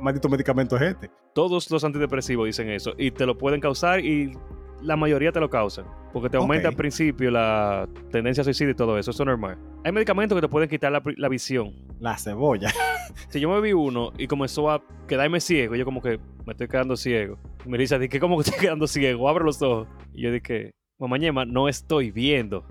maldito 0.00 0.28
medicamento 0.28 0.76
es 0.76 0.82
este? 0.82 1.10
Todos 1.34 1.68
los 1.68 1.82
antidepresivos 1.82 2.46
dicen 2.46 2.70
eso 2.70 2.94
y 2.96 3.10
te 3.10 3.26
lo 3.26 3.36
pueden 3.36 3.60
causar 3.60 3.98
y 3.98 4.38
la 4.80 4.94
mayoría 4.94 5.32
te 5.32 5.40
lo 5.40 5.50
causan. 5.50 5.86
Porque 6.12 6.30
te 6.30 6.36
aumenta 6.36 6.68
al 6.68 6.76
principio 6.76 7.32
la 7.32 7.88
tendencia 8.12 8.42
a 8.42 8.44
suicidio 8.44 8.70
y 8.70 8.76
todo 8.76 8.96
eso. 8.96 9.10
Eso 9.10 9.24
es 9.24 9.26
normal. 9.26 9.58
Hay 9.84 9.90
medicamentos 9.90 10.36
que 10.36 10.42
te 10.42 10.48
pueden 10.48 10.68
quitar 10.68 10.92
la, 10.92 11.28
visión. 11.28 11.74
La 11.98 12.16
cebolla. 12.16 12.70
si 13.28 13.40
yo 13.40 13.50
me 13.50 13.60
vi 13.60 13.72
uno 13.72 14.12
y 14.18 14.28
comenzó 14.28 14.70
a 14.70 14.80
quedarme 15.08 15.40
ciego, 15.40 15.74
yo 15.74 15.84
como 15.84 16.00
que 16.00 16.20
me 16.46 16.52
estoy 16.52 16.68
quedando 16.68 16.96
ciego. 16.96 17.40
Y 17.64 17.68
me 17.68 17.76
dice, 17.76 18.08
¿qué 18.08 18.20
como 18.20 18.36
que 18.36 18.48
estoy 18.48 18.60
quedando 18.60 18.86
ciego? 18.86 19.28
Abre 19.28 19.44
los 19.44 19.60
ojos. 19.62 19.88
Y 20.14 20.22
yo 20.22 20.30
dije, 20.30 20.75
mamá 20.98 21.18
Ñema, 21.18 21.44
no 21.44 21.68
estoy 21.68 22.10
viendo. 22.10 22.64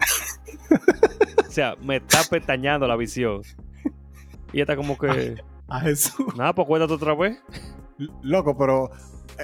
o 1.48 1.52
sea, 1.52 1.76
me 1.82 1.98
está 1.98 2.20
petañando 2.30 2.88
la 2.88 2.96
visión. 2.96 3.42
Y 4.54 4.62
está 4.62 4.76
como 4.76 4.98
que. 4.98 5.42
A, 5.68 5.80
Jesús. 5.82 6.36
Nada, 6.38 6.54
pues 6.54 6.68
cuéntate 6.68 6.94
otra 6.94 7.16
vez. 7.16 7.42
Loco, 8.22 8.58
pero. 8.58 8.90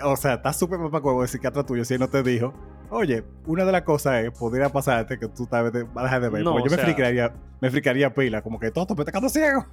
O 0.04 0.15
sea, 0.15 0.36
está 0.36 0.54
súper 0.54 0.80
huevo 0.80 1.24
el 1.24 1.28
psiquiatra 1.28 1.65
tuyo 1.65 1.84
si 1.84 1.96
él 1.96 2.00
no 2.00 2.10
te 2.10 2.24
dijo. 2.24 2.54
Oye, 2.89 3.24
una 3.46 3.65
de 3.65 3.72
las 3.72 3.82
cosas 3.84 4.24
es, 4.24 4.32
podría 4.38 4.70
pasarte 4.70 5.17
que 5.17 5.28
tú 5.28 5.48
tal 5.48 5.72
vez 5.72 5.86
vas 5.94 6.04
a 6.04 6.06
dejar 6.06 6.22
de 6.22 6.30
ver. 6.30 6.44
No, 6.44 6.58
yo 6.60 6.70
me 6.70 6.78
fricaría, 6.78 7.34
me 7.60 7.70
fricaría 7.70 8.13
pila, 8.13 8.41
como 8.41 8.60
que 8.60 8.72
todo 8.72 8.96
me 8.96 9.02
está 9.02 9.12
quedando 9.12 9.30
ciego. 9.30 9.65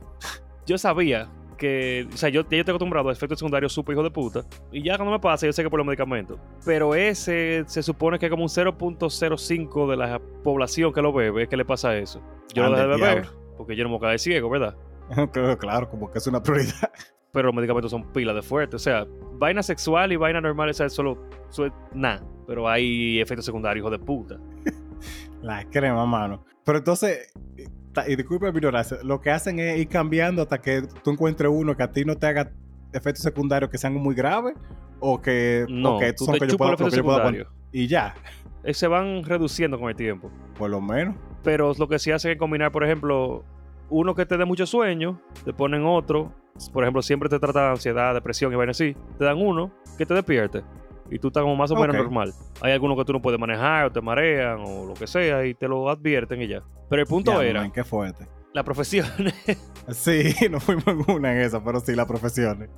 Yo 0.67 0.79
sabía 0.79 1.29
que, 1.59 2.09
o 2.11 2.17
sea, 2.17 2.31
yo 2.31 2.41
ya 2.43 2.59
estoy 2.59 2.61
acostumbrado 2.61 3.11
a 3.11 3.13
efectos 3.13 3.39
secundarios 3.39 3.73
súper 3.73 3.95
hijo 3.95 4.03
de 4.03 4.11
puta. 4.11 4.45
Y 4.73 4.83
ya 4.83 4.97
cuando 4.97 5.13
me 5.13 5.21
pasa, 5.21 5.45
yo 5.45 5.53
sé 5.53 5.63
que 5.63 5.69
por 5.69 5.79
los 5.79 5.87
medicamentos. 5.87 6.39
Pero 6.65 6.95
ese 6.95 7.65
se 7.67 7.83
supone 7.83 8.19
que 8.19 8.27
es 8.27 8.31
como 8.31 8.45
un 8.45 8.49
0.05 8.49 9.91
de 9.91 9.97
la 9.97 10.19
población 10.43 10.93
que 10.93 11.03
lo 11.03 11.13
bebe, 11.13 11.47
que 11.49 11.57
le 11.57 11.67
pasa 11.67 11.97
eso. 11.97 12.23
Yo 12.55 12.63
lo 12.63 12.71
dejé 12.71 12.83
de 12.83 12.89
beber, 12.89 13.29
porque 13.59 13.77
yo 13.77 13.85
no 13.85 13.91
me 13.91 14.01
quedé 14.01 14.19
ciego, 14.19 14.49
¿verdad? 14.49 14.75
claro, 15.59 15.91
como 15.91 16.11
que 16.11 16.19
es 16.19 16.27
una 16.27 16.43
prioridad. 16.43 16.91
Pero 17.33 17.49
los 17.49 17.55
medicamentos 17.55 17.91
son 17.91 18.11
pilas 18.13 18.35
de 18.35 18.43
fuerte. 18.43 18.77
O 18.77 18.79
sea, 18.79 19.07
vaina 19.35 19.63
sexual 19.63 20.13
y 20.13 20.17
vaina 20.17 20.41
normal, 20.41 20.71
es 20.71 20.79
solo, 20.93 21.29
solo 21.51 21.75
nada. 21.93 22.25
Pero 22.47 22.67
hay 22.67 23.21
efectos 23.21 23.45
secundarios, 23.45 23.85
hijo 23.85 23.91
de 23.91 23.99
puta. 23.99 24.39
la 25.43 25.65
crema, 25.69 26.07
mano. 26.07 26.45
Pero 26.65 26.79
entonces, 26.79 27.31
y 28.07 28.17
disculpe 28.17 28.51
mi 28.53 28.59
ignorancia, 28.59 28.99
lo 29.03 29.21
que 29.21 29.31
hacen 29.31 29.59
es 29.59 29.79
ir 29.79 29.89
cambiando 29.89 30.43
hasta 30.43 30.61
que 30.61 30.83
tú 31.03 31.11
encuentres 31.11 31.51
uno 31.53 31.77
que 31.77 31.83
a 31.83 31.93
ti 31.93 32.05
no 32.05 32.17
te 32.17 32.27
haga 32.27 32.51
efectos 32.93 33.23
secundarios 33.23 33.71
que 33.71 33.79
sean 33.79 33.95
muy 33.95 34.15
graves 34.15 34.55
o 35.01 35.21
que, 35.21 35.67
no, 35.69 35.99
que 35.99 36.13
tú 36.13 36.25
son 36.25 36.39
que 36.39 36.49
yo 36.49 36.57
pueda, 36.57 36.77
que 36.77 36.91
yo 36.91 37.05
pueda 37.05 37.33
y 37.73 37.87
ya. 37.87 38.15
Eh, 38.65 38.75
se 38.75 38.89
van 38.89 39.23
reduciendo 39.25 39.79
con 39.79 39.89
el 39.91 39.97
tiempo. 39.97 40.31
Por 40.57 40.71
lo 40.71 40.81
menos. 40.81 41.17
Pero 41.43 41.73
lo 41.79 41.89
que 41.89 41.99
sí 41.99 42.11
hace 42.11 42.33
es 42.33 42.39
combinar, 42.39 42.73
por 42.73 42.83
ejemplo, 42.85 43.45
uno 43.91 44.15
que 44.15 44.27
te 44.27 44.37
dé 44.37 44.45
mucho 44.45 44.67
sueño, 44.67 45.21
te 45.45 45.53
ponen 45.53 45.85
otro. 45.85 46.33
Por 46.73 46.83
ejemplo, 46.83 47.03
siempre 47.03 47.29
te 47.29 47.39
trata 47.39 47.65
de 47.65 47.71
ansiedad, 47.71 48.15
depresión 48.15 48.53
y 48.53 48.57
vaina 48.57 48.73
así. 48.73 48.97
Te 49.19 49.25
dan 49.25 49.39
uno 49.39 49.71
que 49.97 50.07
te 50.07 50.15
despierte 50.15 50.63
y 51.11 51.19
tú 51.19 51.29
estás 51.29 51.43
como 51.43 51.57
más 51.57 51.71
o 51.71 51.77
menos 51.77 51.97
normal. 51.97 52.33
Hay 52.61 52.73
algunos 52.73 52.97
que 52.97 53.05
tú 53.05 53.13
no 53.13 53.23
puedes 53.23 53.39
manejar 53.39 53.87
o 53.87 53.93
te 53.93 54.01
marean 54.01 54.61
o 54.65 54.87
lo 54.87 54.95
que 54.95 55.07
sea 55.07 55.47
y 55.47 55.55
te 55.55 55.69
lo 55.69 55.89
advierten 55.89 56.43
y 56.43 56.49
ya. 56.49 56.63
Pero 56.89 57.03
el 57.03 57.09
punto 57.09 57.41
era... 57.41 57.71
qué 57.71 57.85
fuerte. 57.85 58.27
La 58.55 58.65
profesión. 58.65 59.07
sí, 59.89 60.35
no 60.51 60.61
fuimos 60.61 60.87
en 60.87 61.05
una 61.15 61.33
en 61.33 61.43
esa, 61.43 61.63
pero 61.63 61.81
sí, 61.81 61.95
la 61.95 62.07
profesión. 62.07 62.69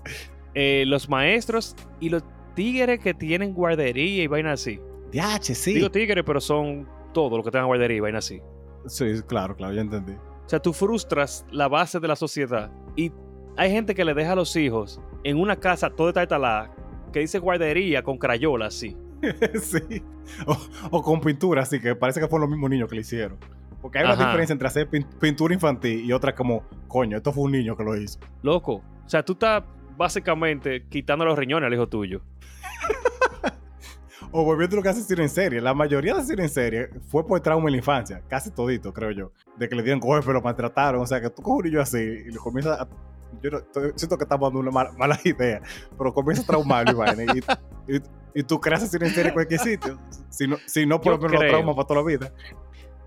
Eh, 0.55 0.85
los 0.87 1.09
maestros 1.09 1.77
y 2.01 2.09
los 2.09 2.25
tigres 2.55 3.01
que 3.01 3.15
tienen 3.15 3.55
guardería 3.55 4.23
y 4.23 4.27
vaina 4.27 4.53
así. 4.53 4.81
DH, 5.13 5.55
sí. 5.55 5.75
Digo 5.75 5.91
tigres, 5.91 6.25
pero 6.25 6.41
son 6.41 6.89
todos 7.13 7.33
los 7.33 7.45
que 7.45 7.51
tengan 7.51 7.67
guardería 7.67 7.97
y 7.97 8.01
vaina 8.01 8.19
así. 8.19 8.41
Sí, 8.87 9.23
claro, 9.27 9.57
claro, 9.57 9.75
ya 9.75 9.83
entendí. 9.83 10.13
O 10.13 10.49
sea, 10.49 10.61
tú 10.61 10.73
frustras 10.73 11.47
la 11.51 11.69
base 11.69 12.01
de 12.01 12.09
la 12.09 12.17
sociedad 12.17 12.73
y 12.97 13.13
hay 13.57 13.71
gente 13.71 13.95
que 13.95 14.05
le 14.05 14.15
deja 14.15 14.33
a 14.33 14.37
los 14.37 14.57
hijos 14.57 15.01
en 15.23 15.39
una 15.39 15.57
casa 15.57 15.91
toda 15.91 16.27
talada 16.27 16.75
que 17.11 17.21
dice 17.21 17.39
guardería 17.39 18.03
con 18.03 18.19
crayola, 18.19 18.67
así. 18.67 18.97
sí. 19.63 20.03
O, 20.93 21.03
con 21.03 21.21
pintura, 21.21 21.63
así 21.63 21.81
que 21.81 21.97
parece 21.97 22.21
que 22.21 22.29
fueron 22.29 22.43
los 22.43 22.51
mismos 22.51 22.71
niños 22.71 22.89
que 22.89 22.95
le 22.95 23.01
hicieron. 23.01 23.37
Porque 23.83 23.99
hay 23.99 24.05
una 24.05 24.15
diferencia 24.15 24.53
entre 24.53 24.69
hacer 24.69 24.89
pintura 24.89 25.53
infantil 25.53 26.05
y 26.05 26.13
otra 26.13 26.35
como, 26.35 26.63
coño, 26.87 27.17
esto 27.17 27.33
fue 27.33 27.45
un 27.45 27.53
niño 27.53 27.77
que 27.77 27.83
lo 27.83 27.97
hizo. 27.97 28.21
Loco. 28.43 28.75
O 28.75 29.09
sea, 29.09 29.25
tú 29.25 29.33
estás 29.33 29.65
básicamente 29.97 30.87
quitando 30.89 31.25
los 31.25 31.39
riñones 31.39 31.67
al 31.67 31.75
hijo 31.75 31.89
tuyo. 31.89 32.23
o 34.31 34.45
volviendo 34.45 34.77
lo 34.77 34.83
que 34.83 34.91
hace 34.91 35.21
en 35.21 35.29
serie. 35.29 35.61
La 35.61 35.75
mayoría 35.75 36.15
de 36.15 36.23
cine 36.23 36.45
en 36.45 36.49
serie 36.49 36.91
fue 37.09 37.27
por 37.27 37.41
trauma 37.41 37.67
en 37.69 37.73
la 37.73 37.79
infancia. 37.79 38.23
Casi 38.29 38.51
todito, 38.51 38.93
creo 38.93 39.11
yo. 39.11 39.33
De 39.57 39.69
que 39.69 39.75
le 39.75 39.83
dieron 39.83 40.01
golpe, 40.01 40.33
lo 40.33 40.43
maltrataron. 40.43 41.01
O 41.01 41.07
sea, 41.07 41.21
que 41.21 41.31
tú 41.31 41.43
coges 41.43 41.65
un 41.65 41.71
niño 41.71 41.81
así 41.83 41.99
y 41.99 42.31
le 42.31 42.37
comienzas 42.37 42.81
a 42.81 42.89
yo 43.43 43.51
siento 43.97 44.17
que 44.17 44.25
estamos 44.25 44.53
dando 44.53 44.61
una 44.61 44.71
mala, 44.71 45.19
idea, 45.25 45.61
pero 45.97 46.13
comienza 46.13 46.43
a 46.43 46.47
traumarlo 46.47 47.05
y, 47.05 47.97
y, 47.97 48.01
y, 48.35 48.43
tú 48.43 48.61
creas 48.61 48.83
así 48.83 48.97
en 49.01 49.11
serie 49.11 49.29
en 49.29 49.35
cualquier 49.35 49.61
sitio. 49.61 49.99
Si 50.29 50.47
no, 50.47 50.57
si 50.67 50.87
no 50.87 51.01
por 51.01 51.13
lo 51.13 51.29
menos 51.29 51.41
trauma 51.41 51.75
para 51.75 51.87
toda 51.87 52.01
la 52.01 52.07
vida. 52.07 52.33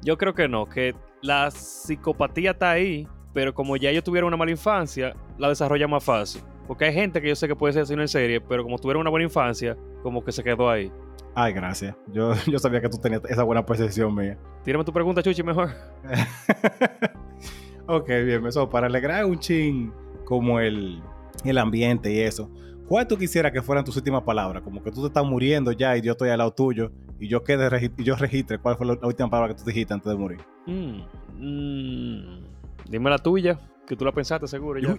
Yo 0.02 0.18
creo 0.18 0.34
que 0.34 0.48
no, 0.48 0.68
que 0.68 0.96
la 1.22 1.50
psicopatía 1.50 2.52
está 2.52 2.72
ahí, 2.72 3.08
pero 3.34 3.54
como 3.54 3.78
ya 3.78 3.90
ellos 3.90 4.04
tuvieron 4.04 4.28
una 4.28 4.38
mala 4.38 4.52
infancia, 4.52 5.16
la 5.38 5.50
desarrolla 5.50 5.88
más 5.88 6.04
fácil. 6.04 6.44
Porque 6.68 6.86
hay 6.86 6.94
gente 6.94 7.22
que 7.22 7.30
yo 7.30 7.36
sé 7.36 7.48
que 7.48 7.56
puede 7.56 7.74
ser 7.74 7.84
así 7.84 7.94
en 7.94 8.08
serie, 8.08 8.40
pero 8.42 8.64
como 8.64 8.78
tuvieron 8.78 9.02
una 9.02 9.10
buena 9.10 9.26
infancia, 9.26 9.78
como 10.02 10.24
que 10.24 10.32
se 10.32 10.44
quedó 10.44 10.70
ahí. 10.70 10.92
Ay, 11.36 11.54
gracias. 11.54 11.96
Yo, 12.08 12.34
yo 12.48 12.60
sabía 12.60 12.82
que 12.82 12.90
tú 12.90 12.98
tenías 12.98 13.22
esa 13.28 13.44
buena 13.44 13.66
percepción 13.66 14.14
mía. 14.14 14.38
Tírame 14.64 14.84
tu 14.84 14.94
pregunta, 14.94 15.22
Chuchi, 15.22 15.44
mejor. 15.44 15.72
ok, 17.88 18.08
bien, 18.08 18.46
eso, 18.46 18.70
para 18.70 18.88
alegrar 18.88 19.26
un 19.26 19.40
ching 19.40 19.92
como 20.26 20.60
el, 20.60 21.02
el 21.44 21.58
ambiente 21.58 22.12
y 22.12 22.20
eso. 22.20 22.50
¿Cuál 22.88 23.08
tú 23.08 23.18
quisieras 23.18 23.52
que 23.52 23.62
fueran 23.62 23.86
tus 23.86 23.96
últimas 23.96 24.24
palabras? 24.24 24.62
Como 24.62 24.84
que 24.84 24.92
tú 24.92 25.02
te 25.02 25.08
estás 25.08 25.26
muriendo 25.26 25.72
ya 25.72 25.96
y 25.98 26.02
yo 26.02 26.12
estoy 26.12 26.30
al 26.30 26.38
lado 26.38 26.52
tuyo 26.52 26.92
y 27.20 27.28
yo 27.28 27.44
quede 27.44 27.92
y 27.98 28.04
yo 28.04 28.16
registre 28.16 28.58
cuál 28.60 28.76
fue 28.76 28.86
la, 28.86 28.98
última 29.02 29.30
palabra 29.30 29.54
que 29.54 29.62
tú 29.62 29.66
dijiste 29.66 29.94
antes 29.94 30.12
de 30.12 30.18
morir. 30.18 30.40
Mm, 30.66 31.00
mm, 31.38 32.44
dime 32.90 33.10
la 33.10 33.18
tuya, 33.18 33.60
que 33.88 33.96
tú 33.96 34.04
la 34.04 34.12
pensaste 34.12 34.48
seguro. 34.48 34.80
Yo, 34.80 34.98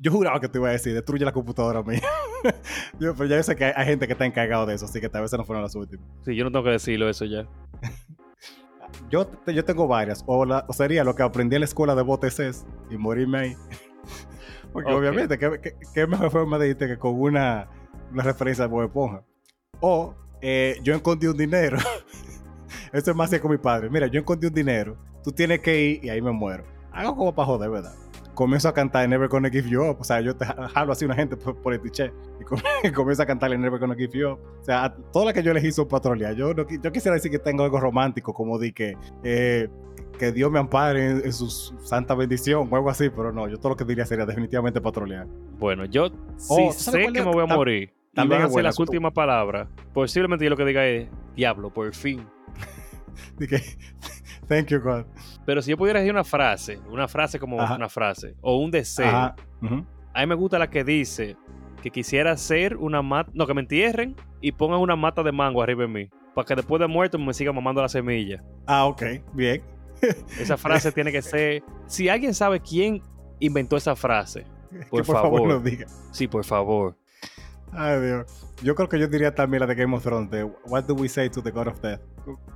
yo, 0.00 0.10
juraba 0.10 0.40
que 0.40 0.48
te 0.48 0.58
iba 0.58 0.68
a 0.68 0.72
decir, 0.72 0.92
destruye 0.92 1.24
la 1.24 1.32
computadora 1.32 1.82
mía. 1.82 2.02
yo, 2.98 3.14
pero 3.14 3.26
ya 3.26 3.42
sé 3.42 3.54
que 3.54 3.64
hay, 3.64 3.86
gente 3.86 4.06
que 4.06 4.12
está 4.14 4.26
encargado 4.26 4.66
de 4.66 4.74
eso, 4.74 4.86
así 4.86 5.00
que 5.00 5.08
tal 5.08 5.22
vez 5.22 5.32
no 5.32 5.44
fueron 5.44 5.62
las 5.62 5.74
últimas. 5.76 6.04
Sí, 6.24 6.34
yo 6.34 6.44
no 6.44 6.50
tengo 6.50 6.64
que 6.64 6.72
decirlo 6.72 7.08
eso 7.08 7.24
ya. 7.24 7.46
yo, 9.10 9.30
yo 9.46 9.64
tengo 9.64 9.86
varias. 9.86 10.24
O, 10.26 10.44
o, 10.44 10.72
sería 10.72 11.04
lo 11.04 11.14
que 11.14 11.22
aprendí 11.22 11.54
en 11.56 11.60
la 11.60 11.66
escuela 11.66 11.94
de 11.94 12.02
botes 12.02 12.66
y 12.90 12.96
morirme 12.96 13.38
ahí. 13.38 13.56
Porque 14.72 14.92
obviamente, 14.92 15.38
¿qué, 15.38 15.74
qué, 15.94 16.06
mejor 16.06 16.30
forma 16.30 16.58
de 16.58 16.68
irte 16.68 16.86
que 16.86 16.98
con 16.98 17.20
una, 17.20 17.68
una 18.12 18.22
referencia 18.22 18.64
de 18.64 18.70
Bob 18.70 18.84
Esponja? 18.84 19.22
O 19.80 20.14
eh, 20.40 20.78
yo 20.82 20.94
encontré 20.94 21.28
un 21.28 21.36
dinero. 21.36 21.78
Eso 22.92 23.10
es 23.10 23.16
más 23.16 23.30
que 23.30 23.40
con 23.40 23.50
mi 23.50 23.58
padre. 23.58 23.90
Mira, 23.90 24.06
yo 24.06 24.20
encontré 24.20 24.48
un 24.48 24.54
dinero. 24.54 24.96
Tú 25.22 25.32
tienes 25.32 25.60
que 25.60 25.80
ir 25.80 26.04
y 26.04 26.10
ahí 26.10 26.20
me 26.20 26.32
muero. 26.32 26.64
Hago 26.92 27.16
como 27.16 27.34
para 27.34 27.46
joder, 27.46 27.70
¿verdad? 27.70 27.94
comienzo 28.38 28.68
a 28.68 28.72
cantar 28.72 29.08
Never 29.08 29.28
Gonna 29.28 29.50
Give 29.50 29.68
You 29.68 29.82
Up. 29.82 29.96
O 29.98 30.04
sea, 30.04 30.20
yo 30.20 30.36
te 30.36 30.44
jalo 30.46 30.92
así 30.92 31.04
una 31.04 31.16
gente 31.16 31.36
por, 31.36 31.60
por 31.60 31.74
el 31.74 31.80
tiché 31.80 32.12
y 32.40 32.44
com- 32.44 32.60
comienzo 32.94 33.24
a 33.24 33.26
cantar 33.26 33.50
Never 33.58 33.80
Gonna 33.80 33.96
Give 33.96 34.16
You 34.16 34.28
Up. 34.30 34.38
O 34.60 34.64
sea, 34.64 34.84
a- 34.84 34.94
todo 34.94 35.24
lo 35.24 35.32
que 35.32 35.42
yo 35.42 35.50
elegí 35.50 35.72
son 35.72 35.88
patrullas. 35.88 36.36
Yo, 36.36 36.54
no 36.54 36.64
yo 36.68 36.92
quisiera 36.92 37.16
decir 37.16 37.32
que 37.32 37.40
tengo 37.40 37.64
algo 37.64 37.80
romántico, 37.80 38.32
como 38.32 38.56
di 38.60 38.72
que, 38.72 38.96
eh, 39.24 39.68
que 40.18 40.32
Dios 40.32 40.50
me 40.50 40.58
ampare 40.58 41.10
en, 41.10 41.16
en 41.24 41.32
su 41.32 41.48
santa 41.48 42.14
bendición 42.14 42.68
o 42.70 42.76
algo 42.76 42.90
así, 42.90 43.08
pero 43.10 43.32
no, 43.32 43.48
yo 43.48 43.56
todo 43.58 43.70
lo 43.70 43.76
que 43.76 43.84
diría 43.84 44.04
sería 44.04 44.26
definitivamente 44.26 44.80
patrullar. 44.80 45.26
Bueno, 45.58 45.84
yo 45.86 46.06
Oh, 46.06 46.10
sí 46.36 46.54
¿tú 46.68 46.72
sabes 46.90 47.06
sé 47.06 47.12
que 47.12 47.22
me 47.24 47.30
voy 47.32 47.42
a 47.42 47.46
morir. 47.46 47.92
Y 48.12 48.14
también 48.16 48.38
van 48.40 48.42
a 48.42 48.44
es 48.46 48.50
ser 48.50 48.52
buena, 48.54 48.68
las 48.68 48.78
últimas 48.78 49.12
palabras. 49.12 49.68
Posiblemente 49.94 50.44
yo 50.44 50.50
lo 50.50 50.56
que 50.56 50.64
diga 50.64 50.86
es, 50.86 51.08
diablo, 51.36 51.70
por 51.72 51.94
fin. 51.94 52.26
Di 53.38 53.46
que, 53.46 53.60
thank 54.48 54.66
you, 54.68 54.80
God. 54.80 55.04
Pero 55.46 55.62
si 55.62 55.70
yo 55.70 55.76
pudiera 55.76 56.00
decir 56.00 56.12
una 56.12 56.24
frase, 56.24 56.78
una 56.90 57.08
frase 57.08 57.38
como 57.38 57.60
Ajá. 57.60 57.76
una 57.76 57.88
frase, 57.88 58.34
o 58.40 58.56
un 58.58 58.70
deseo, 58.70 59.06
a 59.08 59.34
mí 60.20 60.26
me 60.26 60.34
gusta 60.34 60.58
la 60.58 60.68
que 60.68 60.84
dice 60.84 61.36
que 61.82 61.90
quisiera 61.90 62.36
ser 62.36 62.76
una 62.76 63.02
mata, 63.02 63.30
no, 63.34 63.46
que 63.46 63.54
me 63.54 63.60
entierren 63.60 64.16
y 64.40 64.52
pongan 64.52 64.80
una 64.80 64.96
mata 64.96 65.22
de 65.22 65.30
mango 65.32 65.62
arriba 65.62 65.82
de 65.82 65.88
mí, 65.88 66.10
para 66.34 66.44
que 66.44 66.54
después 66.56 66.80
de 66.80 66.88
muerto 66.88 67.18
me 67.18 67.32
siga 67.32 67.52
mamando 67.52 67.80
la 67.82 67.88
semilla. 67.88 68.42
Ah, 68.66 68.86
ok, 68.86 69.02
bien. 69.32 69.62
Esa 70.40 70.56
frase 70.56 70.92
tiene 70.92 71.12
que 71.12 71.22
ser, 71.22 71.62
si 71.86 72.08
alguien 72.08 72.34
sabe 72.34 72.60
quién 72.60 73.02
inventó 73.40 73.76
esa 73.76 73.94
frase, 73.96 74.44
Por 74.90 75.04
por 75.04 75.04
favor, 75.06 75.22
favor. 75.40 75.48
nos 75.48 75.64
diga. 75.64 75.86
sí, 76.12 76.28
por 76.28 76.44
favor. 76.44 76.96
Ay, 77.72 78.00
Dios. 78.00 78.46
Yo 78.62 78.74
creo 78.74 78.88
que 78.88 78.98
yo 78.98 79.08
diría 79.08 79.34
también 79.34 79.60
la 79.60 79.66
de 79.66 79.74
Game 79.74 79.94
of 79.94 80.02
Thrones, 80.02 80.30
de 80.30 80.42
What 80.44 80.84
do 80.84 80.94
we 80.94 81.08
say 81.08 81.28
to 81.28 81.42
the 81.42 81.50
God 81.50 81.68
of 81.68 81.80
Death? 81.82 82.00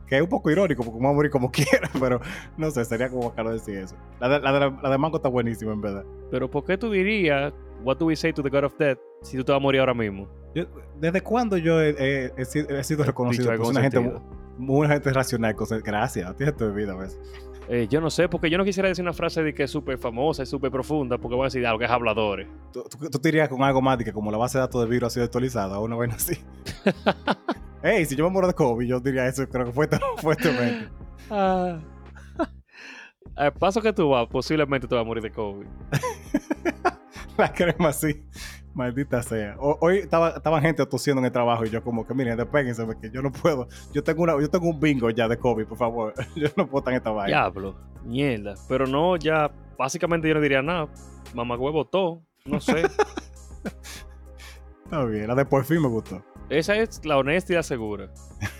Que 0.06 0.16
es 0.16 0.22
un 0.22 0.28
poco 0.28 0.50
irónico, 0.50 0.82
porque 0.82 0.98
vamos 0.98 1.12
a 1.12 1.14
morir 1.16 1.30
como 1.30 1.50
quiera, 1.52 1.90
pero 2.00 2.20
no 2.56 2.70
sé, 2.70 2.84
sería 2.84 3.08
como 3.10 3.28
bacano 3.28 3.50
decir 3.50 3.76
eso. 3.78 3.94
La 4.20 4.28
de, 4.28 4.40
la 4.40 4.52
de, 4.52 4.72
la 4.82 4.90
de 4.90 4.98
Mango 4.98 5.16
está 5.18 5.28
buenísima, 5.28 5.72
en 5.72 5.80
verdad. 5.82 6.04
Pero 6.30 6.50
¿por 6.50 6.64
qué 6.64 6.76
tú 6.78 6.90
dirías, 6.90 7.52
what 7.84 7.98
do 7.98 8.06
we 8.06 8.16
say 8.16 8.32
to 8.32 8.42
the 8.42 8.48
God 8.50 8.64
of 8.64 8.74
Death, 8.78 8.98
si 9.22 9.36
tú 9.36 9.44
te 9.44 9.52
vas 9.52 9.58
a 9.58 9.62
morir 9.62 9.80
ahora 9.80 9.94
mismo? 9.94 10.28
Yo- 10.54 10.66
¿Desde 10.98 11.20
cuándo 11.20 11.56
yo 11.58 11.80
he, 11.80 11.90
he- 11.98 12.32
he 12.36 12.44
sido, 12.46 12.68
he 12.76 12.82
sido 12.84 13.04
reconocido 13.04 13.54
por 13.56 13.66
una 13.70 13.80
gente, 13.82 13.98
sentido. 13.98 14.22
Una 14.58 14.88
gente 14.88 15.12
racional? 15.12 15.54
Gracias, 15.84 16.36
tienes 16.36 16.56
tu 16.56 16.72
vida, 16.72 16.94
¿ves? 16.94 17.18
Eh, 17.68 17.86
yo 17.88 18.00
no 18.00 18.10
sé, 18.10 18.28
porque 18.28 18.50
yo 18.50 18.58
no 18.58 18.64
quisiera 18.64 18.88
decir 18.88 19.02
una 19.02 19.12
frase 19.12 19.42
de 19.42 19.54
que 19.54 19.62
es 19.62 19.70
súper 19.70 19.96
famosa 19.96 20.42
y 20.42 20.46
súper 20.46 20.70
profunda, 20.70 21.16
porque 21.18 21.36
voy 21.36 21.44
a 21.44 21.46
decir 21.46 21.64
algo 21.66 21.78
que 21.78 21.84
es 21.84 21.90
habladores. 21.90 22.48
Tú, 22.72 22.84
tú, 22.84 23.08
tú 23.08 23.18
te 23.18 23.28
irías 23.28 23.48
con 23.48 23.62
algo 23.62 23.80
más 23.80 23.98
de 23.98 24.04
que 24.04 24.12
como 24.12 24.30
la 24.30 24.38
base 24.38 24.58
de 24.58 24.62
datos 24.62 24.82
de 24.82 24.88
virus 24.88 25.06
ha 25.06 25.10
sido 25.10 25.24
actualizada 25.24 25.78
o 25.78 25.84
una 25.84 25.96
vaina 25.96 26.14
así. 26.14 26.38
Ey, 27.82 28.04
si 28.04 28.14
yo 28.14 28.24
me 28.24 28.30
muero 28.30 28.48
de 28.48 28.54
COVID, 28.54 28.86
yo 28.86 29.00
diría 29.00 29.26
eso, 29.26 29.48
creo 29.48 29.66
que 29.66 29.72
fue 29.72 29.88
fuertemente. 30.18 30.88
Ah. 31.30 31.80
Al 33.34 33.52
paso 33.58 33.80
que 33.80 33.92
tú 33.92 34.10
vas, 34.10 34.28
posiblemente 34.28 34.86
te 34.86 34.94
vas 34.94 35.02
a 35.02 35.06
morir 35.06 35.22
de 35.22 35.30
COVID. 35.32 35.66
La 37.36 37.52
crema 37.52 37.88
así. 37.88 38.22
Maldita 38.74 39.22
sea. 39.22 39.56
O- 39.58 39.76
hoy 39.80 39.98
estaba, 39.98 40.30
estaban 40.30 40.62
gente 40.62 40.84
tosiendo 40.86 41.20
en 41.20 41.26
el 41.26 41.32
trabajo 41.32 41.64
y 41.66 41.70
yo 41.70 41.82
como 41.84 42.06
que, 42.06 42.14
miren, 42.14 42.36
despéguense 42.36 42.84
porque 42.86 43.10
yo 43.10 43.20
no 43.22 43.30
puedo. 43.30 43.68
Yo 43.92 44.02
tengo 44.02 44.22
una, 44.22 44.40
yo 44.40 44.48
tengo 44.48 44.68
un 44.68 44.80
bingo 44.80 45.10
ya 45.10 45.28
de 45.28 45.36
COVID, 45.36 45.66
por 45.66 45.76
favor. 45.78 46.14
Yo 46.36 46.48
no 46.56 46.66
puedo 46.66 46.78
estar 46.78 46.92
en 46.94 46.98
esta 46.98 47.10
vaina. 47.10 47.28
Diablo, 47.36 47.74
mierda. 48.04 48.54
Pero 48.68 48.86
no, 48.86 49.16
ya, 49.16 49.50
básicamente 49.78 50.26
yo 50.28 50.34
no 50.34 50.40
diría 50.40 50.62
nada. 50.62 50.88
Mamá 51.34 51.56
huevo 51.56 51.84
todo, 51.86 52.22
no 52.46 52.60
sé. 52.60 52.82
Está 54.84 55.04
bien, 55.04 55.26
la 55.26 55.34
de 55.34 55.44
por 55.44 55.64
fin 55.64 55.80
me 55.80 55.88
gustó. 55.88 56.22
Esa 56.48 56.76
es 56.76 57.04
la 57.04 57.16
honestidad 57.18 57.62
segura. 57.62 58.08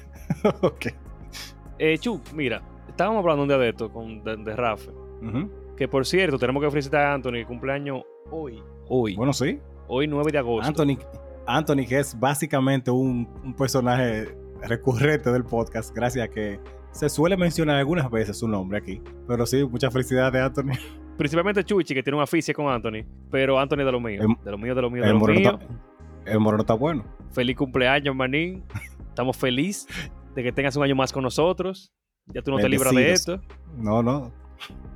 ok. 0.63 0.87
Eh, 1.79 1.99
Chu, 1.99 2.21
mira, 2.35 2.63
estábamos 2.89 3.21
hablando 3.21 3.43
un 3.43 3.49
día 3.49 3.59
de 3.59 3.69
esto 3.71 3.91
con 3.93 4.23
de, 4.25 4.37
de 4.37 4.57
Rafa. 4.57 4.91
Que 5.77 5.89
por 5.89 6.05
cierto, 6.07 6.39
tenemos 6.39 6.63
que 6.63 6.71
felicitar 6.71 7.03
a 7.07 7.15
Anthony, 7.15 7.33
que 7.33 7.47
cumpleaños 7.47 8.03
hoy. 8.31 8.63
Hoy. 8.89 9.15
Bueno, 9.17 9.33
sí. 9.33 9.61
Hoy 9.95 10.07
9 10.09 10.33
de 10.33 10.39
agosto. 10.39 10.67
Anthony, 10.67 10.97
Anthony, 11.47 11.85
que 11.87 11.99
es 11.99 12.19
básicamente 12.19 12.91
un, 12.91 13.29
un 13.45 13.55
personaje 13.55 14.35
recurrente 14.67 15.31
del 15.31 15.45
podcast, 15.45 15.95
gracias 15.95 16.25
a 16.27 16.31
que 16.31 16.59
se 16.93 17.11
suele 17.11 17.37
mencionar 17.37 17.77
algunas 17.77 18.11
veces 18.11 18.39
su 18.39 18.49
nombre 18.49 18.79
aquí. 18.79 19.03
Pero 19.29 19.45
sí, 19.45 19.63
muchas 19.65 19.93
felicidades, 19.93 20.41
Anthony. 20.43 20.73
Principalmente 21.19 21.63
Chuchi, 21.63 21.93
que 21.93 22.03
tiene 22.03 22.17
un 22.17 22.23
aficio 22.23 22.55
con 22.55 22.69
Anthony. 22.69 23.05
Pero 23.31 23.59
Anthony 23.59 23.85
de 23.85 23.93
lo 23.93 24.01
mío. 24.01 24.23
El- 24.23 24.43
de 24.43 24.51
lo 24.51 24.57
mío, 24.57 24.75
de 24.75 24.81
lo 24.81 24.91
mío, 24.91 25.03
de 25.03 25.09
El 25.09 25.15
lo 25.15 25.21
moreno, 25.21 25.41
mío. 25.41 25.59
está, 25.61 26.33
el 26.33 26.41
moreno 26.41 26.63
está 26.63 26.73
bueno. 26.73 27.05
Feliz 27.33 27.55
cumpleaños, 27.59 28.17
manín. 28.17 28.65
Estamos 29.09 29.37
felices 29.37 29.87
de 30.35 30.43
que 30.43 30.53
tengas 30.53 30.75
un 30.75 30.85
año 30.85 30.95
más 30.97 31.13
con 31.13 31.23
nosotros. 31.23 31.93
Ya 32.29 32.41
tú 32.41 32.51
no 32.51 32.57
te 32.57 32.69
libras 32.71 32.95
de 32.95 33.13
esto. 33.13 33.43
No, 33.77 34.03
no. 34.03 34.33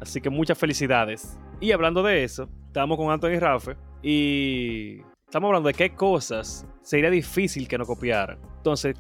Así 0.01 0.21
que 0.21 0.31
muchas 0.31 0.59
felicidades. 0.59 1.39
Y 1.61 1.73
hablando 1.73 2.03
de 2.03 2.25
eso, 2.25 2.49
estamos 2.67 2.97
con 2.97 3.11
Anthony 3.11 3.39
Rafe 3.41 3.77
y 4.03 5.01
estamos 5.25 5.49
hablando 5.49 5.69
de 5.69 5.75
qué 5.75 5.95
cosas 5.95 6.67
sería 6.83 7.11
difícil 7.11 7.67
que 7.67 7.79
no 7.79 7.85
copiaran. 7.85 8.39
Entonces, 8.59 8.95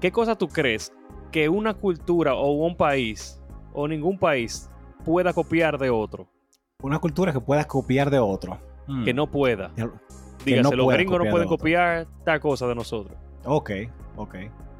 ¿qué 0.00 0.12
cosas 0.12 0.38
tú 0.38 0.48
crees 0.48 0.92
que 1.30 1.48
una 1.48 1.74
cultura 1.74 2.34
o 2.34 2.52
un 2.52 2.76
país 2.76 3.40
o 3.72 3.88
ningún 3.88 4.18
país 4.18 4.70
pueda 5.04 5.32
copiar 5.32 5.78
de 5.78 5.90
otro? 5.90 6.28
Una 6.82 6.98
cultura 6.98 7.32
que 7.32 7.40
puedas 7.40 7.66
copiar 7.66 8.10
de 8.10 8.18
otro. 8.18 8.58
Mm. 8.86 9.04
Que 9.04 9.14
no 9.14 9.30
pueda. 9.30 9.70
Dígase, 10.44 10.62
no 10.62 10.72
los 10.72 10.84
pueda 10.84 10.96
gringos 10.98 11.24
no 11.24 11.30
pueden 11.30 11.48
copiar 11.48 12.06
tal 12.24 12.40
cosa 12.40 12.66
de 12.66 12.74
nosotros. 12.74 13.16
Ok, 13.44 13.70
ok. 14.16 14.36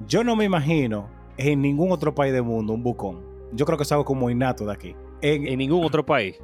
Yo 0.07 0.25
no 0.25 0.35
me 0.37 0.45
imagino 0.45 1.09
en 1.37 1.63
ningún 1.63 1.93
otro 1.93 2.15
país 2.15 2.33
del 2.33 2.43
mundo 2.43 2.73
un 2.73 2.83
bucón. 2.83 3.21
Yo 3.53 3.65
creo 3.67 3.77
que 3.77 3.85
es 3.85 3.93
algo 3.93 4.05
como 4.05 4.31
innato 4.31 4.67
de 4.67 4.73
aquí. 4.73 4.97
En, 5.23 5.47
En 5.47 5.59
ningún 5.59 5.85
otro 5.85 6.05
país. 6.05 6.39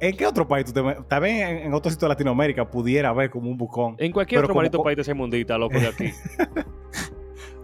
¿en 0.00 0.16
qué 0.16 0.26
otro 0.26 0.46
país 0.46 0.66
tú 0.66 0.72
te 0.72 1.20
vez 1.20 1.32
en, 1.42 1.56
en 1.66 1.72
otro 1.74 1.90
sitio 1.90 2.06
de 2.08 2.14
Latinoamérica 2.14 2.68
pudiera 2.70 3.08
haber 3.10 3.30
como 3.30 3.48
un 3.50 3.56
bucón. 3.56 3.96
En 3.98 4.12
cualquier 4.12 4.38
Pero 4.40 4.46
otro 4.46 4.54
maldito 4.56 4.82
país 4.82 4.96
de 4.96 5.02
ese 5.02 5.14
mundita, 5.14 5.56
loco, 5.58 5.78
de 5.78 5.86
aquí. 5.88 6.10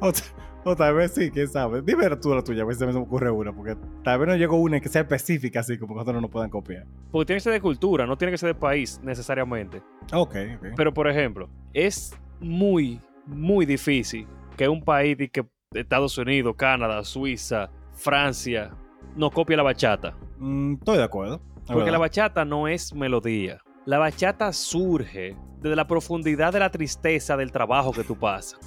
O, 0.00 0.12
ta- 0.12 0.22
o 0.64 0.74
tal 0.76 0.94
vez 0.94 1.12
sí, 1.12 1.30
quién 1.30 1.46
sabe. 1.48 1.82
Dime 1.82 2.08
tú 2.16 2.34
la 2.34 2.42
tuya, 2.42 2.62
a 2.62 2.64
ver 2.64 2.74
si 2.74 2.80
se 2.80 2.86
me 2.86 2.94
ocurre 2.98 3.30
una. 3.30 3.52
Porque 3.52 3.76
tal 4.02 4.18
vez 4.18 4.28
no 4.28 4.36
llegó 4.36 4.56
una 4.56 4.80
que 4.80 4.88
sea 4.88 5.02
específica, 5.02 5.60
así 5.60 5.76
como 5.78 5.92
que 5.92 5.96
nosotros 5.96 6.14
no 6.14 6.20
nos 6.22 6.30
puedan 6.30 6.48
copiar. 6.50 6.86
Porque 7.10 7.26
tiene 7.26 7.36
que 7.38 7.44
ser 7.44 7.52
de 7.52 7.60
cultura, 7.60 8.06
no 8.06 8.16
tiene 8.16 8.32
que 8.32 8.38
ser 8.38 8.48
de 8.48 8.54
país 8.54 8.98
necesariamente. 9.02 9.82
Ok, 10.12 10.34
ok. 10.56 10.66
Pero, 10.76 10.94
por 10.94 11.06
ejemplo, 11.08 11.48
es 11.74 12.14
muy, 12.40 12.98
muy 13.26 13.66
difícil 13.66 14.26
que 14.56 14.68
un 14.68 14.82
país 14.82 15.18
de 15.18 15.28
que 15.28 15.44
Estados 15.74 16.16
Unidos, 16.16 16.54
Canadá, 16.56 17.04
Suiza, 17.04 17.70
Francia, 17.92 18.70
no 19.16 19.30
copie 19.30 19.56
la 19.56 19.62
bachata. 19.62 20.16
Mm, 20.40 20.74
estoy 20.74 20.96
de 20.98 21.04
acuerdo. 21.04 21.40
es 21.66 21.72
Porque 21.72 21.90
la 21.90 21.98
bachata 21.98 22.44
no 22.44 22.66
es 22.66 22.94
melodía. 22.94 23.62
La 23.86 23.98
bachata 23.98 24.52
surge 24.52 25.36
desde 25.60 25.76
la 25.76 25.86
profundidad 25.86 26.52
de 26.52 26.58
la 26.60 26.70
tristeza 26.70 27.36
del 27.36 27.52
trabajo 27.52 27.92
que 27.92 28.02
tú 28.04 28.16
pasas. 28.16 28.58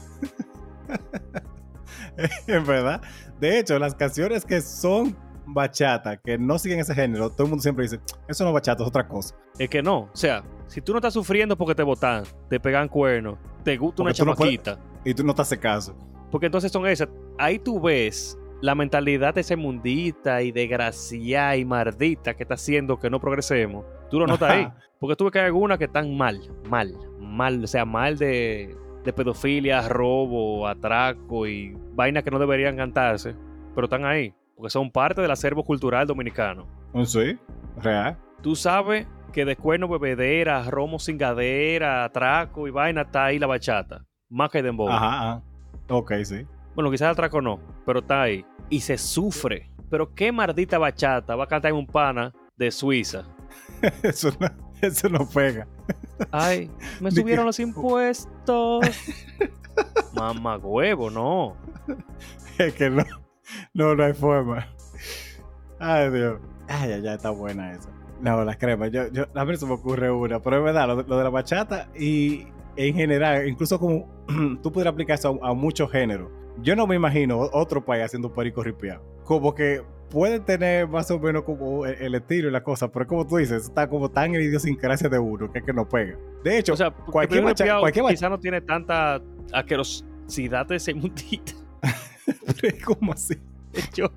en 2.48 2.66
verdad. 2.66 3.02
De 3.40 3.60
hecho, 3.60 3.78
las 3.80 3.96
canciones 3.96 4.46
que 4.46 4.62
son 4.62 5.16
bachata, 5.46 6.18
que 6.18 6.38
no 6.38 6.58
siguen 6.58 6.80
ese 6.80 6.94
género, 6.96 7.30
todo 7.30 7.44
el 7.44 7.50
mundo 7.50 7.62
siempre 7.62 7.84
dice, 7.84 8.00
eso 8.28 8.44
no 8.44 8.52
es 8.52 8.54
bachata, 8.54 8.84
es 8.84 8.88
otra 8.88 9.08
cosa. 9.08 9.36
Es 9.58 9.70
que 9.70 9.82
no. 9.82 10.02
O 10.02 10.16
sea, 10.16 10.44
si 10.68 10.82
tú 10.82 10.94
no 10.94 11.00
estás 11.00 11.14
sufriendo 11.14 11.58
porque 11.58 11.76
te 11.76 11.84
botan, 11.84 12.24
te 12.50 12.60
pegan 12.60 12.88
cuernos, 12.88 13.38
te 13.64 13.78
gusta 13.78 14.04
una 14.04 14.12
no 14.12 14.36
puedes- 14.36 14.38
chamaquita. 14.38 14.80
Y 15.06 15.14
tú 15.14 15.24
no 15.24 15.34
te 15.36 15.42
haces 15.42 15.60
caso. 15.60 15.96
Porque 16.32 16.46
entonces 16.46 16.72
son 16.72 16.88
esas. 16.88 17.10
Ahí 17.38 17.60
tú 17.60 17.80
ves 17.82 18.38
la 18.63 18.76
mentalidad 18.76 19.34
de 19.34 19.41
ese 19.41 19.58
mundita 19.58 20.41
y 20.41 20.54
desgraciada 20.54 21.58
y 21.58 21.65
mardita 21.65 22.34
que 22.34 22.43
está 22.43 22.56
haciendo 22.56 22.97
que 22.97 23.10
no 23.10 23.19
progresemos. 23.19 23.86
Tú 24.10 24.19
lo 24.19 24.26
notas 24.26 24.52
ahí. 24.52 24.67
Porque 25.02 25.17
tú 25.17 25.26
ves 25.26 25.34
que 25.34 25.39
hay 25.39 25.45
algunas 25.47 25.78
que 25.78 25.84
están 25.84 26.15
mal, 26.15 26.39
mal, 26.69 26.93
mal. 27.19 27.62
O 27.62 27.67
sea, 27.67 27.84
mal 27.84 28.17
de, 28.17 28.73
de 29.04 29.12
pedofilia, 29.12 29.86
robo, 29.89 30.65
atraco 30.65 31.45
y 31.45 31.76
vainas 31.93 32.23
que 32.23 32.32
no 32.32 32.39
deberían 32.39 32.78
cantarse. 32.78 33.36
Pero 33.76 33.84
están 33.84 34.06
ahí. 34.06 34.34
Porque 34.56 34.69
son 34.69 34.89
parte 34.89 35.21
del 35.21 35.32
acervo 35.32 35.65
cultural 35.65 36.08
dominicano. 36.08 36.65
Mm, 36.93 37.04
Sí, 37.04 37.38
real. 37.82 38.17
Tú 38.41 38.56
sabes 38.56 39.06
que 39.34 39.43
de 39.43 39.58
cuerno, 39.58 39.89
bebedera, 39.89 40.63
romo 40.71 40.99
cingadera, 40.99 42.06
atraco 42.06 42.65
y 42.65 42.71
vaina 42.71 43.02
está 43.02 43.26
ahí 43.26 43.39
la 43.39 43.47
bachata. 43.47 44.06
Más 44.30 44.49
que 44.49 44.63
dembow. 44.63 44.88
Ajá, 44.88 45.32
ajá. 45.32 45.41
Ok, 45.89 46.13
sí. 46.23 46.47
Bueno, 46.76 46.89
quizás 46.89 47.12
atraco 47.12 47.41
no, 47.41 47.60
pero 47.86 47.99
está 47.99 48.21
ahí. 48.23 48.45
Y 48.74 48.80
se 48.80 48.98
sufre. 48.98 49.70
Pero 49.92 50.16
qué 50.16 50.32
maldita 50.32 50.80
bachata 50.80 51.36
va 51.36 51.44
a 51.44 51.48
cantar 51.48 51.70
en 51.70 51.78
un 51.78 51.86
pana 51.86 52.34
de 52.58 52.72
Suiza. 52.72 53.24
Eso 54.02 54.32
no, 54.40 54.48
eso 54.82 55.10
no 55.10 55.30
pega. 55.30 55.68
Ay, 56.32 56.72
me 57.00 57.12
subieron 57.12 57.46
los 57.46 57.60
impuestos. 57.60 58.84
Mamá 60.16 60.58
huevo, 60.58 61.12
no. 61.12 61.56
Es 62.58 62.74
que 62.74 62.90
no, 62.90 63.04
no, 63.76 63.94
no 63.94 64.04
hay 64.04 64.14
forma. 64.14 64.68
Ay, 65.78 66.10
Dios. 66.10 66.42
Ay, 66.68 66.94
ay, 66.94 67.08
está 67.08 67.30
buena 67.30 67.74
esa. 67.74 67.90
No, 68.22 68.44
las 68.44 68.58
cremas. 68.58 68.92
Yo, 68.92 69.08
yo, 69.12 69.26
a 69.36 69.46
mí 69.46 69.56
se 69.56 69.68
me 69.68 69.74
ocurre 69.74 70.10
una, 70.10 70.42
pero 70.42 70.58
es 70.58 70.64
verdad, 70.64 70.88
lo 70.88 70.96
de, 70.96 71.04
lo 71.08 71.18
de 71.20 71.24
la 71.24 71.30
bachata 71.30 71.90
y 71.96 72.48
en 72.76 72.96
general, 72.96 73.48
incluso 73.48 73.80
como 73.80 74.08
tú 74.64 74.72
pudieras 74.72 74.94
aplicar 74.94 75.20
eso 75.20 75.40
a, 75.44 75.50
a 75.50 75.54
muchos 75.54 75.92
géneros. 75.92 76.32
Yo 76.62 76.76
no 76.76 76.86
me 76.88 76.96
imagino 76.96 77.39
otro 77.52 77.84
país 77.84 78.04
haciendo 78.06 78.32
perico 78.34 78.63
ripiado. 78.63 79.04
Como 79.24 79.54
que 79.56 79.82
puede 80.10 80.39
tener 80.39 80.88
más 80.88 81.10
o 81.12 81.20
menos 81.20 81.44
como 81.44 81.86
el, 81.86 81.96
el 81.96 82.16
estilo 82.16 82.48
y 82.48 82.52
la 82.52 82.63
cosa, 82.63 82.92
pero 82.92 83.08
como 83.08 83.26
tú 83.26 83.38
dices, 83.38 83.63
está 83.63 83.89
como 83.89 84.10
tan 84.12 84.36
en 84.36 84.42
idiosincrasia 84.42 85.10
de 85.10 85.18
uno 85.18 85.52
que 85.52 85.60
es 85.60 85.66
que 85.66 85.74
no 85.74 85.88
pega. 85.89 86.18
De 86.44 86.60
hecho, 86.60 86.74
O 86.74 86.78
sea, 86.78 86.92
cualquier 86.92 87.44
macha- 87.44 87.80
cualquier 87.80 88.04
macha- 88.04 88.16
quizá 88.16 88.30
no 88.30 88.39
tiene 88.39 88.62
tanta 88.62 89.20
asquerosidad 89.52 90.68
de 90.68 90.76
ese 90.76 90.94
mundito. 90.94 91.54
¿cómo 92.86 93.13
así? 93.13 93.36
Yo, 93.94 94.08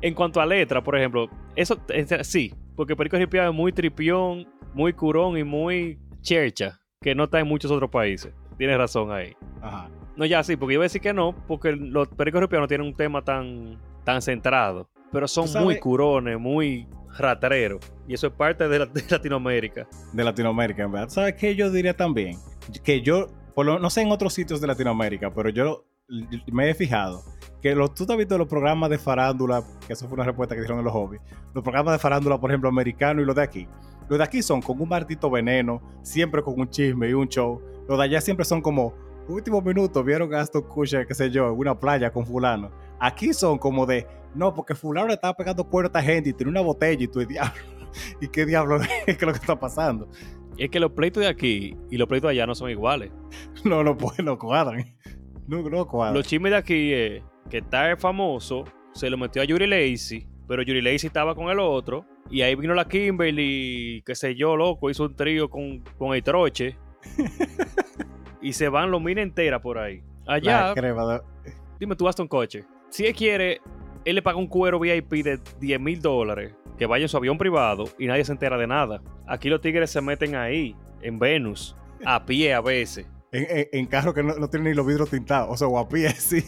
en 0.00 0.14
cuanto 0.14 0.40
a 0.40 0.46
letra, 0.46 0.82
por 0.82 0.96
ejemplo, 0.98 1.28
eso 1.54 1.78
es- 1.88 2.26
sí, 2.26 2.52
porque 2.74 2.96
Perico 2.96 3.16
Ripiado 3.16 3.50
es 3.50 3.56
muy 3.56 3.72
tripión, 3.72 4.48
muy 4.74 4.92
curón 4.92 5.38
y 5.38 5.44
muy 5.44 5.98
chercha, 6.22 6.80
que 7.00 7.14
no 7.14 7.24
está 7.24 7.38
en 7.40 7.46
muchos 7.46 7.70
otros 7.70 7.90
países. 7.90 8.32
Tienes 8.58 8.76
razón 8.78 9.12
ahí. 9.12 9.34
Ajá. 9.60 9.88
No, 10.16 10.24
ya 10.26 10.42
sí, 10.42 10.56
porque 10.56 10.74
yo 10.74 10.80
voy 10.80 10.84
a 10.84 10.86
decir 10.86 11.00
que 11.00 11.12
no, 11.14 11.34
porque 11.46 11.72
los 11.72 12.08
Pericos 12.08 12.40
Ripiados 12.40 12.64
no 12.64 12.68
tienen 12.68 12.86
un 12.86 12.94
tema 12.94 13.22
tan, 13.22 13.78
tan 14.04 14.20
centrado, 14.22 14.88
pero 15.10 15.26
son 15.28 15.46
muy 15.64 15.78
curones, 15.80 16.38
muy 16.38 16.86
ratereros, 17.18 17.80
y 18.08 18.14
eso 18.14 18.26
es 18.26 18.32
parte 18.32 18.68
de, 18.68 18.78
la- 18.80 18.86
de 18.86 19.02
Latinoamérica. 19.08 19.86
de 20.12 20.24
Latinoamérica, 20.24 20.82
en 20.82 20.92
verdad. 20.92 21.08
¿Sabes 21.08 21.34
qué 21.34 21.54
yo 21.54 21.70
diría 21.70 21.96
también? 21.96 22.38
Que 22.84 23.00
yo, 23.02 23.26
por 23.54 23.66
lo- 23.66 23.78
no 23.78 23.88
sé 23.90 24.02
en 24.02 24.10
otros 24.12 24.32
sitios 24.34 24.60
de 24.60 24.66
Latinoamérica, 24.66 25.32
pero 25.32 25.48
yo 25.48 25.84
me 26.52 26.68
he 26.68 26.74
fijado 26.74 27.22
que 27.62 27.74
los, 27.74 27.94
tú 27.94 28.04
te 28.04 28.12
has 28.12 28.18
visto 28.18 28.36
los 28.36 28.48
programas 28.48 28.90
de 28.90 28.98
farándula, 28.98 29.62
que 29.86 29.92
eso 29.94 30.06
fue 30.08 30.14
una 30.16 30.24
respuesta 30.24 30.54
que 30.54 30.60
dijeron 30.60 30.80
en 30.80 30.84
los 30.84 30.92
hobbies, 30.92 31.22
los 31.54 31.62
programas 31.62 31.92
de 31.94 31.98
farándula, 31.98 32.38
por 32.38 32.50
ejemplo, 32.50 32.68
americanos 32.68 33.22
y 33.22 33.26
los 33.26 33.36
de 33.36 33.42
aquí. 33.42 33.68
Los 34.08 34.18
de 34.18 34.24
aquí 34.24 34.42
son 34.42 34.60
con 34.60 34.78
un 34.80 34.88
martito 34.88 35.30
veneno, 35.30 35.80
siempre 36.02 36.42
con 36.42 36.58
un 36.60 36.68
chisme 36.68 37.08
y 37.08 37.12
un 37.14 37.28
show. 37.28 37.62
Los 37.88 37.96
de 37.98 38.04
allá 38.04 38.20
siempre 38.20 38.44
son 38.44 38.60
como, 38.60 38.94
último 39.28 39.60
minuto, 39.60 40.02
vieron 40.02 40.32
a 40.34 40.40
Aston 40.40 40.62
Kutcher, 40.62 41.06
qué 41.06 41.14
sé 41.14 41.30
yo, 41.30 41.48
en 41.48 41.58
una 41.58 41.78
playa 41.78 42.12
con 42.12 42.26
fulano. 42.26 42.70
Aquí 42.98 43.32
son 43.32 43.58
como 43.58 43.86
de, 43.86 44.06
no, 44.34 44.54
porque 44.54 44.74
fulano 44.74 45.08
le 45.08 45.14
estaba 45.14 45.34
pegando 45.34 45.64
cuerno 45.64 45.86
a 45.86 45.98
esta 45.98 46.02
gente 46.02 46.30
y 46.30 46.32
tiene 46.32 46.50
una 46.50 46.60
botella 46.60 47.02
y 47.02 47.08
tú, 47.08 47.20
diablo, 47.24 47.52
¿y 48.20 48.28
qué 48.28 48.46
diablo 48.46 48.80
es 49.06 49.16
que 49.16 49.26
lo 49.26 49.32
que 49.32 49.38
está 49.38 49.58
pasando? 49.58 50.08
Es 50.58 50.70
que 50.70 50.80
los 50.80 50.92
pleitos 50.92 51.22
de 51.22 51.28
aquí 51.28 51.76
y 51.90 51.96
los 51.96 52.08
pleitos 52.08 52.28
de 52.28 52.32
allá 52.32 52.46
no 52.46 52.54
son 52.54 52.70
iguales. 52.70 53.10
No, 53.64 53.84
no, 53.84 53.96
pues 53.96 54.18
no 54.18 54.36
cuadran. 54.38 54.92
No, 55.46 55.62
no 55.62 55.86
cuadran. 55.86 56.14
Los 56.14 56.26
chismes 56.26 56.50
de 56.50 56.58
aquí 56.58 56.92
es 56.92 57.22
que 57.48 57.58
está 57.58 57.90
el 57.90 57.96
famoso, 57.96 58.64
se 58.92 59.08
lo 59.08 59.16
metió 59.16 59.40
a 59.40 59.44
Yuri 59.44 59.66
Lacey, 59.66 60.26
pero 60.48 60.62
Yuri 60.62 60.82
Lacey 60.82 61.06
estaba 61.06 61.34
con 61.34 61.48
el 61.48 61.60
otro, 61.60 62.04
y 62.28 62.42
ahí 62.42 62.54
vino 62.54 62.74
la 62.74 62.88
Kimberly, 62.88 64.02
qué 64.04 64.14
sé 64.14 64.34
yo, 64.34 64.56
loco, 64.56 64.90
hizo 64.90 65.04
un 65.04 65.14
trío 65.14 65.48
con, 65.48 65.80
con 65.98 66.14
el 66.14 66.22
troche. 66.22 66.76
Y 68.42 68.52
se 68.52 68.68
van 68.68 68.90
los 68.90 69.00
minas 69.00 69.22
enteras 69.22 69.60
por 69.60 69.78
ahí. 69.78 70.02
Allá, 70.26 70.74
de- 70.74 71.22
dime 71.80 71.96
tú, 71.96 72.08
Aston 72.08 72.28
Coche. 72.28 72.64
Si 72.90 73.06
él 73.06 73.14
quiere, 73.14 73.60
él 74.04 74.14
le 74.16 74.22
paga 74.22 74.36
un 74.38 74.46
cuero 74.46 74.78
VIP 74.78 75.22
de 75.24 75.40
10 75.60 75.80
mil 75.80 76.00
dólares, 76.02 76.54
que 76.76 76.86
vaya 76.86 77.04
en 77.04 77.08
su 77.08 77.16
avión 77.16 77.38
privado 77.38 77.84
y 77.98 78.06
nadie 78.06 78.24
se 78.24 78.32
entera 78.32 78.56
de 78.58 78.66
nada. 78.66 79.02
Aquí 79.26 79.48
los 79.48 79.60
tigres 79.60 79.90
se 79.90 80.00
meten 80.00 80.34
ahí, 80.34 80.76
en 81.00 81.18
Venus, 81.18 81.76
a 82.04 82.24
pie 82.24 82.52
a 82.54 82.60
veces. 82.60 83.06
en, 83.32 83.46
en, 83.48 83.66
en 83.72 83.86
carro 83.86 84.12
que 84.12 84.22
no, 84.22 84.34
no 84.34 84.48
tienen 84.50 84.70
ni 84.70 84.76
los 84.76 84.86
vidrios 84.86 85.08
tintados. 85.10 85.48
O 85.50 85.56
sea, 85.56 85.68
o 85.68 85.78
a 85.78 85.88
pie, 85.88 86.10
sí. 86.16 86.42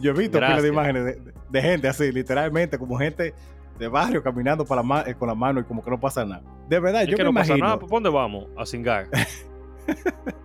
Yo 0.00 0.12
he 0.12 0.14
visto 0.14 0.40
de 0.40 0.68
imágenes 0.68 1.04
de, 1.04 1.32
de 1.50 1.62
gente 1.62 1.86
así, 1.88 2.10
literalmente, 2.10 2.78
como 2.78 2.96
gente 2.98 3.34
de 3.78 3.88
barrio 3.88 4.22
caminando 4.22 4.64
para 4.64 4.82
la 4.82 5.04
eh, 5.06 5.14
con 5.14 5.28
la 5.28 5.34
mano 5.34 5.60
y 5.60 5.64
como 5.64 5.82
que 5.84 5.90
no 5.90 6.00
pasa 6.00 6.24
nada. 6.24 6.42
De 6.68 6.80
verdad, 6.80 7.02
Es 7.02 7.08
yo 7.08 7.16
que 7.16 7.22
me 7.22 7.30
no 7.30 7.34
pasa 7.34 7.56
nada, 7.56 7.78
¿por 7.78 7.88
dónde 7.90 8.08
vamos? 8.10 8.46
A 8.56 8.64
cingar. 8.66 9.08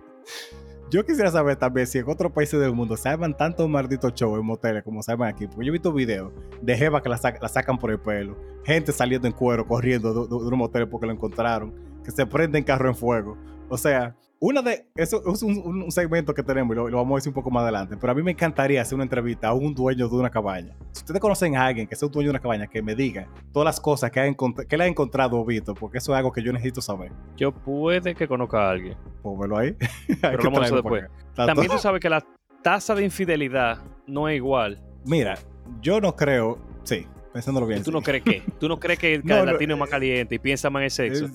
Yo 0.90 1.04
quisiera 1.04 1.30
saber 1.30 1.56
también 1.56 1.86
si 1.86 1.98
en 1.98 2.08
otros 2.08 2.32
países 2.32 2.58
del 2.58 2.72
mundo 2.72 2.96
se 2.96 3.10
tantos 3.36 3.68
malditos 3.68 4.14
shows 4.14 4.38
en 4.40 4.46
moteles 4.46 4.82
como 4.82 5.02
se 5.02 5.12
aquí. 5.28 5.46
Porque 5.46 5.66
yo 5.66 5.70
he 5.70 5.72
visto 5.72 5.92
videos 5.92 6.32
de 6.62 6.76
jevas 6.76 7.02
que 7.02 7.08
la, 7.10 7.18
sac- 7.18 7.38
la 7.42 7.48
sacan 7.48 7.78
por 7.78 7.90
el 7.90 7.98
pelo, 8.00 8.36
gente 8.64 8.90
saliendo 8.92 9.26
en 9.28 9.34
cuero, 9.34 9.66
corriendo 9.66 10.26
de, 10.26 10.34
de, 10.38 10.44
de 10.44 10.50
porque 10.86 11.06
lo 11.06 11.12
encontraron, 11.12 11.74
que 12.02 12.10
se 12.10 12.24
prenden 12.24 12.64
carro 12.64 12.88
en 12.88 12.96
fuego. 12.96 13.36
O 13.68 13.76
sea, 13.76 14.16
una 14.40 14.62
de 14.62 14.86
eso 14.94 15.22
es 15.32 15.42
un, 15.42 15.58
un- 15.58 15.90
segmento 15.90 16.32
que 16.32 16.42
tenemos 16.42 16.74
y 16.74 16.76
lo, 16.76 16.88
lo 16.88 16.96
vamos 16.98 17.14
a 17.14 17.16
decir 17.16 17.30
un 17.30 17.34
poco 17.34 17.50
más 17.50 17.62
adelante. 17.62 17.96
Pero 18.00 18.12
a 18.12 18.14
mí 18.14 18.22
me 18.22 18.30
encantaría 18.30 18.80
hacer 18.80 18.94
una 18.94 19.04
entrevista 19.04 19.48
a 19.48 19.54
un 19.54 19.74
dueño 19.74 20.08
de 20.08 20.14
una 20.16 20.30
cabaña. 20.30 20.76
Si 20.92 21.00
ustedes 21.00 21.20
conocen 21.20 21.56
a 21.56 21.66
alguien 21.66 21.86
que 21.86 21.96
sea 21.96 22.06
un 22.06 22.12
dueño 22.12 22.28
de 22.28 22.30
una 22.30 22.40
cabaña, 22.40 22.66
que 22.68 22.80
me 22.82 22.94
diga 22.94 23.28
todas 23.52 23.64
las 23.64 23.80
cosas 23.80 24.10
que, 24.10 24.20
ha 24.20 24.34
que 24.68 24.76
le 24.76 24.84
ha 24.84 24.86
encontrado 24.86 25.38
o 25.40 25.44
visto, 25.44 25.74
porque 25.74 25.98
eso 25.98 26.12
es 26.12 26.18
algo 26.18 26.30
que 26.30 26.42
yo 26.42 26.52
necesito 26.52 26.80
saber. 26.80 27.10
Yo 27.36 27.52
puede 27.52 28.14
que 28.14 28.28
conozca 28.28 28.68
a 28.68 28.70
alguien. 28.70 28.96
Pues 29.22 29.38
verlo 29.38 29.58
ahí. 29.58 29.76
Pero 30.20 30.50
de 30.50 30.66
eso 30.66 30.74
después. 30.76 31.04
También 31.34 31.68
tú 31.68 31.78
sabes 31.78 32.00
que 32.00 32.08
la 32.08 32.24
tasa 32.62 32.94
de 32.94 33.04
infidelidad 33.04 33.78
no 34.06 34.28
es 34.28 34.36
igual. 34.36 34.80
Mira, 35.04 35.38
yo 35.80 36.00
no 36.00 36.14
creo. 36.14 36.58
Sí, 36.84 37.06
pensándolo 37.32 37.66
bien. 37.66 37.80
¿Tú 37.80 37.90
sí. 37.90 37.96
no 37.96 38.02
crees 38.02 38.22
que? 38.22 38.42
¿Tú 38.58 38.68
no 38.68 38.78
crees 38.78 38.98
que 38.98 39.14
el 39.16 39.24
No, 39.24 39.38
no, 39.38 39.52
latino 39.52 39.74
es 39.74 39.80
más 39.80 39.88
eh, 39.88 39.92
caliente 39.92 40.34
y 40.34 40.38
piensa 40.38 40.70
más 40.70 40.80
en 40.80 40.84
el 40.84 40.90
sexo? 40.90 41.28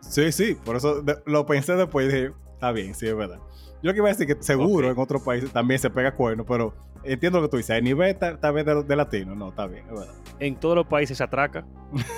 Sí, 0.00 0.32
sí, 0.32 0.56
por 0.64 0.76
eso 0.76 1.02
lo 1.26 1.46
pensé 1.46 1.74
después 1.74 2.08
y 2.08 2.14
dije, 2.14 2.32
está 2.54 2.72
bien, 2.72 2.94
sí, 2.94 3.06
es 3.06 3.16
verdad. 3.16 3.38
Yo 3.82 3.92
que 3.92 3.98
iba 3.98 4.08
a 4.08 4.12
decir 4.12 4.26
que 4.26 4.36
seguro 4.42 4.88
Ok. 4.88 4.94
en 4.96 5.00
otros 5.02 5.22
países 5.22 5.52
también 5.52 5.78
se 5.78 5.88
pega 5.90 6.12
cuerno, 6.14 6.44
pero 6.44 6.74
entiendo 7.04 7.38
lo 7.40 7.46
que 7.46 7.50
tú 7.52 7.56
dices. 7.58 7.76
A 7.76 7.80
nivel 7.80 8.16
tal, 8.18 8.40
tal 8.40 8.52
vez 8.54 8.66
de, 8.66 8.82
de 8.82 8.96
latino, 8.96 9.34
no, 9.36 9.50
está 9.50 9.66
bien, 9.66 9.84
es 9.86 9.92
verdad. 9.92 10.14
En 10.40 10.56
todos 10.56 10.74
los 10.74 10.86
países 10.86 11.16
se 11.18 11.22
atraca. 11.24 11.64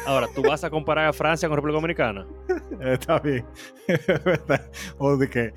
Ahora, 0.06 0.26
¿tú 0.34 0.42
vas 0.42 0.64
a 0.64 0.70
comparar 0.70 1.06
a 1.08 1.12
Francia 1.12 1.48
con 1.48 1.56
República 1.56 1.76
Dominicana? 1.80 2.26
Está 2.80 3.18
bien, 3.18 3.44
es 3.86 4.06
verdad. 4.24 4.70
O 4.98 5.16
de 5.18 5.28
que, 5.28 5.52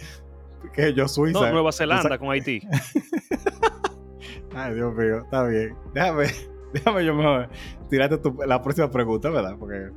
que 0.74 0.94
yo 0.94 1.08
Suiza. 1.08 1.40
No, 1.40 1.52
Nueva 1.52 1.72
Zelanda 1.72 2.18
con 2.18 2.30
Haití. 2.32 2.62
Ay, 4.56 4.76
Dios 4.76 4.94
mío, 4.94 5.20
está 5.24 5.44
bien. 5.48 5.76
Déjame, 5.94 6.26
déjame 6.74 7.06
yo 7.06 7.16
mejor 7.16 7.50
tirarte 7.90 8.18
tu- 8.18 8.38
la 8.46 8.62
próxima 8.62 8.90
pregunta, 8.92 9.30
¿verdad? 9.30 9.56
Porque 9.58 9.90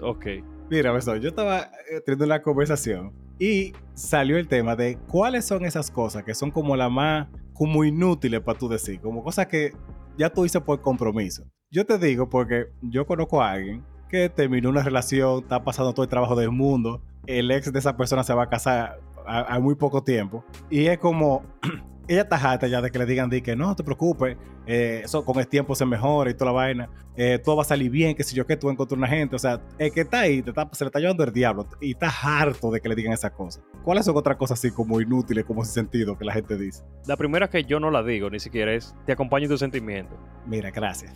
Ok. 0.00 0.26
Mira, 0.72 0.90
Beso, 0.90 1.14
yo 1.16 1.28
estaba 1.28 1.70
eh, 1.90 2.00
teniendo 2.02 2.24
una 2.24 2.40
conversación 2.40 3.12
y 3.38 3.74
salió 3.92 4.38
el 4.38 4.48
tema 4.48 4.74
de 4.74 4.96
cuáles 5.06 5.44
son 5.44 5.66
esas 5.66 5.90
cosas 5.90 6.24
que 6.24 6.34
son 6.34 6.50
como 6.50 6.74
las 6.76 6.90
más, 6.90 7.28
como 7.52 7.84
inútiles 7.84 8.40
para 8.40 8.58
tú 8.58 8.70
decir, 8.70 8.98
como 9.02 9.22
cosas 9.22 9.48
que 9.48 9.74
ya 10.16 10.30
tú 10.30 10.46
hice 10.46 10.62
por 10.62 10.80
compromiso. 10.80 11.44
Yo 11.70 11.84
te 11.84 11.98
digo 11.98 12.30
porque 12.30 12.68
yo 12.80 13.04
conozco 13.04 13.42
a 13.42 13.50
alguien 13.50 13.84
que 14.08 14.30
terminó 14.30 14.70
una 14.70 14.82
relación, 14.82 15.42
está 15.42 15.62
pasando 15.62 15.92
todo 15.92 16.04
el 16.04 16.08
trabajo 16.08 16.36
del 16.36 16.50
mundo, 16.50 17.02
el 17.26 17.50
ex 17.50 17.70
de 17.70 17.78
esa 17.78 17.94
persona 17.98 18.24
se 18.24 18.32
va 18.32 18.44
a 18.44 18.48
casar 18.48 18.98
a, 19.26 19.54
a 19.54 19.60
muy 19.60 19.74
poco 19.74 20.02
tiempo 20.02 20.42
y 20.70 20.86
es 20.86 20.96
como, 20.96 21.42
ella 22.08 22.22
está 22.22 22.36
harta 22.36 22.66
ya 22.66 22.80
de 22.80 22.90
que 22.90 22.98
le 22.98 23.06
digan 23.06 23.30
de 23.30 23.42
que 23.42 23.54
no, 23.56 23.66
no 23.68 23.76
te 23.76 23.84
preocupes, 23.84 24.36
eh, 24.66 25.02
eso 25.04 25.24
con 25.24 25.38
el 25.38 25.46
tiempo 25.48 25.74
se 25.74 25.84
mejora 25.86 26.30
y 26.30 26.34
toda 26.34 26.52
la 26.52 26.56
vaina 26.56 26.90
eh, 27.16 27.38
todo 27.42 27.56
va 27.56 27.62
a 27.62 27.64
salir 27.64 27.90
bien, 27.90 28.14
que 28.16 28.24
si 28.24 28.34
yo 28.34 28.46
que 28.46 28.56
tú 28.56 28.70
encontrás 28.70 28.96
una 28.96 29.06
gente, 29.08 29.36
o 29.36 29.38
sea, 29.38 29.60
el 29.78 29.92
que 29.92 30.00
está 30.02 30.20
ahí 30.20 30.40
te 30.42 30.50
está- 30.50 30.68
se 30.72 30.84
le 30.84 30.88
está 30.88 30.98
llevando 30.98 31.24
el 31.24 31.32
diablo 31.32 31.66
y 31.80 31.92
está 31.92 32.08
harto 32.08 32.70
de 32.70 32.80
que 32.80 32.88
le 32.88 32.94
digan 32.94 33.12
esas 33.12 33.32
cosas. 33.32 33.62
¿Cuáles 33.84 34.04
son 34.06 34.16
otras 34.16 34.36
cosas 34.36 34.58
así 34.58 34.70
como 34.70 35.00
inútiles, 35.00 35.44
como 35.44 35.64
sin 35.64 35.74
sentido 35.74 36.16
que 36.16 36.24
la 36.24 36.32
gente 36.32 36.56
dice? 36.56 36.82
La 37.06 37.16
primera 37.16 37.48
que 37.50 37.64
yo 37.64 37.78
no 37.80 37.90
la 37.90 38.02
digo 38.02 38.30
ni 38.30 38.40
siquiera 38.40 38.72
es 38.72 38.94
te 39.06 39.12
acompaño 39.12 39.44
en 39.44 39.50
tus 39.50 39.60
sentimientos. 39.60 40.16
Mira, 40.46 40.70
gracias. 40.70 41.12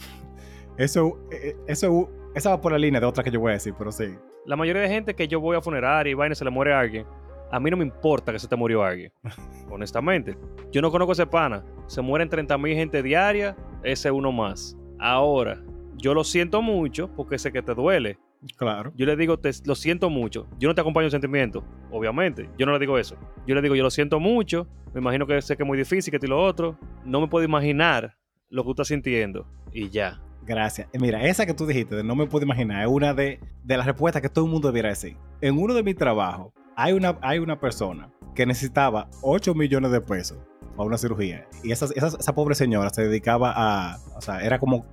Eso, 0.76 1.18
eh, 1.30 1.56
eso, 1.66 2.10
esa 2.34 2.50
va 2.50 2.60
por 2.60 2.72
la 2.72 2.78
línea 2.78 3.00
de 3.00 3.06
otra 3.06 3.24
que 3.24 3.30
yo 3.30 3.40
voy 3.40 3.50
a 3.50 3.54
decir, 3.54 3.74
pero 3.78 3.90
sí. 3.90 4.14
La 4.44 4.56
mayoría 4.56 4.82
de 4.82 4.88
gente 4.88 5.14
que 5.14 5.26
yo 5.26 5.40
voy 5.40 5.56
a 5.56 5.60
funeraria 5.62 6.10
y 6.10 6.14
vaina 6.14 6.34
se 6.34 6.44
le 6.44 6.50
muere 6.50 6.74
a 6.74 6.80
alguien, 6.80 7.06
a 7.50 7.60
mí 7.60 7.70
no 7.70 7.76
me 7.76 7.84
importa 7.84 8.32
que 8.32 8.38
se 8.38 8.48
te 8.48 8.56
murió 8.56 8.82
alguien. 8.82 9.12
Honestamente. 9.70 10.36
Yo 10.72 10.82
no 10.82 10.90
conozco 10.90 11.12
ese 11.12 11.26
pana. 11.26 11.64
Se 11.86 12.02
mueren 12.02 12.28
30 12.28 12.56
mil 12.58 12.74
gente 12.74 13.02
diaria, 13.02 13.56
ese 13.82 14.10
uno 14.10 14.32
más. 14.32 14.76
Ahora, 14.98 15.62
yo 15.96 16.14
lo 16.14 16.24
siento 16.24 16.62
mucho 16.62 17.08
porque 17.14 17.38
sé 17.38 17.52
que 17.52 17.62
te 17.62 17.74
duele. 17.74 18.18
Claro. 18.56 18.92
Yo 18.96 19.06
le 19.06 19.16
digo, 19.16 19.38
te, 19.38 19.50
lo 19.64 19.74
siento 19.74 20.10
mucho. 20.10 20.46
Yo 20.58 20.68
no 20.68 20.74
te 20.74 20.80
acompaño 20.80 21.06
en 21.06 21.10
sentimientos, 21.10 21.64
obviamente. 21.90 22.48
Yo 22.58 22.66
no 22.66 22.72
le 22.72 22.78
digo 22.78 22.98
eso. 22.98 23.16
Yo 23.46 23.54
le 23.54 23.62
digo, 23.62 23.74
yo 23.74 23.82
lo 23.82 23.90
siento 23.90 24.20
mucho. 24.20 24.66
Me 24.92 25.00
imagino 25.00 25.26
que 25.26 25.40
sé 25.42 25.56
que 25.56 25.62
es 25.62 25.66
muy 25.66 25.78
difícil, 25.78 26.10
que 26.10 26.16
esto 26.16 26.26
y 26.26 26.30
lo 26.30 26.42
otro. 26.42 26.78
No 27.04 27.20
me 27.20 27.28
puedo 27.28 27.44
imaginar 27.44 28.16
lo 28.50 28.62
que 28.62 28.66
tú 28.66 28.72
estás 28.72 28.88
sintiendo. 28.88 29.46
Y 29.72 29.90
ya. 29.90 30.20
Gracias. 30.42 30.88
Eh, 30.92 30.98
Mira, 31.00 31.26
esa 31.26 31.44
que 31.44 31.54
tú 31.54 31.66
dijiste, 31.66 31.96
de 31.96 32.04
no 32.04 32.14
me 32.14 32.26
puedo 32.26 32.44
imaginar, 32.44 32.82
es 32.82 32.88
una 32.88 33.14
de, 33.14 33.40
de 33.64 33.76
las 33.76 33.86
respuestas 33.86 34.22
que 34.22 34.28
todo 34.28 34.44
el 34.44 34.50
mundo 34.50 34.68
debiera 34.68 34.90
decir. 34.90 35.16
En 35.40 35.58
uno 35.58 35.74
de 35.74 35.82
mis 35.82 35.96
trabajos, 35.96 36.52
hay 36.76 36.92
una, 36.92 37.18
hay 37.22 37.38
una 37.38 37.58
persona 37.58 38.10
que 38.34 38.46
necesitaba 38.46 39.08
8 39.22 39.54
millones 39.54 39.90
de 39.90 40.00
pesos 40.00 40.38
para 40.76 40.86
una 40.86 40.98
cirugía. 40.98 41.48
Y 41.64 41.72
esa, 41.72 41.86
esa, 41.94 42.08
esa 42.08 42.34
pobre 42.34 42.54
señora 42.54 42.90
se 42.90 43.02
dedicaba 43.02 43.52
a, 43.56 43.98
o 44.14 44.20
sea, 44.20 44.40
era 44.40 44.58
como 44.58 44.84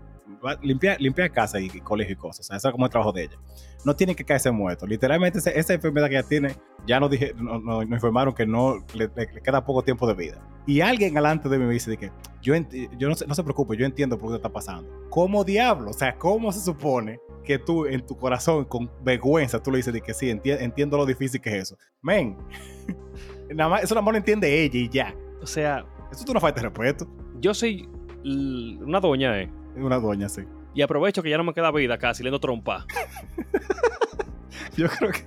limpiar, 0.62 1.00
limpiar 1.00 1.32
casa 1.32 1.60
y, 1.60 1.70
colegio 1.82 2.14
y 2.14 2.16
cosas. 2.18 2.42
O 2.42 2.48
sea, 2.48 2.58
eso 2.58 2.68
era 2.70 2.72
como 2.72 2.86
el 2.86 2.92
trabajo 2.92 3.12
de 3.12 3.24
ella. 3.24 3.38
No 3.86 3.96
tiene 3.96 4.16
que 4.16 4.24
caerse 4.24 4.50
muerto. 4.50 4.88
Literalmente, 4.88 5.40
esa 5.40 5.74
enfermedad 5.74 6.08
que 6.08 6.18
ella 6.18 6.28
tiene, 6.28 6.56
ya 6.88 7.02
nos, 7.02 7.10
dije, 7.10 7.34
no, 7.36 7.60
no- 7.60 7.84
nos 7.84 7.92
informaron 7.92 8.34
que 8.34 8.46
no 8.46 8.78
le, 8.94 9.10
queda 9.44 9.66
poco 9.66 9.84
tiempo 9.84 10.08
de 10.08 10.14
vida. 10.14 10.42
Y 10.66 10.80
alguien 10.80 11.18
alante 11.18 11.50
de 11.50 11.60
mí 11.60 11.66
me 11.66 11.74
dice 11.74 11.98
que 11.98 12.12
yo, 12.42 12.56
yo 12.98 13.10
no, 13.10 13.16
no 13.28 13.36
se 13.36 13.44
preocupe, 13.44 13.76
yo 13.76 13.86
entiendo 13.86 14.18
por 14.18 14.30
qué 14.30 14.38
está 14.38 14.50
pasando. 14.50 14.90
¿Cómo 15.10 15.44
diablo? 15.44 15.90
O 15.90 15.94
sea, 15.94 16.18
¿cómo 16.18 16.54
se 16.54 16.62
supone 16.62 17.20
que 17.44 17.60
tú 17.60 17.86
en 17.86 18.06
tu 18.06 18.18
corazón, 18.18 18.66
con 18.66 18.90
vergüenza, 19.04 19.62
tú 19.62 19.70
le 19.72 19.78
dices 19.78 19.94
de 19.94 20.02
que 20.02 20.14
sí, 20.14 20.28
enti- 20.28 20.58
entiendo 20.60 20.98
lo 20.98 21.06
difícil 21.06 21.40
que 21.42 21.50
es 21.50 21.56
eso? 21.64 21.78
Men, 22.02 22.38
nada 23.54 23.70
más, 23.70 23.84
eso 23.84 23.94
nada 23.96 24.04
más 24.06 24.14
lo 24.14 24.18
entiende 24.18 24.64
ella 24.64 24.80
y 24.80 24.90
ya. 24.90 25.14
O 25.42 25.46
sea, 25.46 25.86
Eso 26.12 26.24
es 26.24 26.30
una 26.30 26.40
falta 26.40 26.62
de 26.62 26.70
respeto. 26.70 27.08
yo 27.40 27.54
soy 27.54 27.88
una 28.24 29.00
doña, 29.00 29.40
¿eh? 29.42 29.50
Una 29.76 30.00
doña, 30.00 30.30
sí. 30.30 30.44
Y 30.76 30.82
aprovecho 30.82 31.22
que 31.22 31.30
ya 31.30 31.38
no 31.38 31.44
me 31.44 31.54
queda 31.54 31.72
vida 31.72 31.98
casi, 31.98 32.24
le 32.24 32.30
ando 32.30 32.40
trompa. 32.40 32.86
Yo 34.76 34.88
creo 34.88 35.12
que 35.12 35.20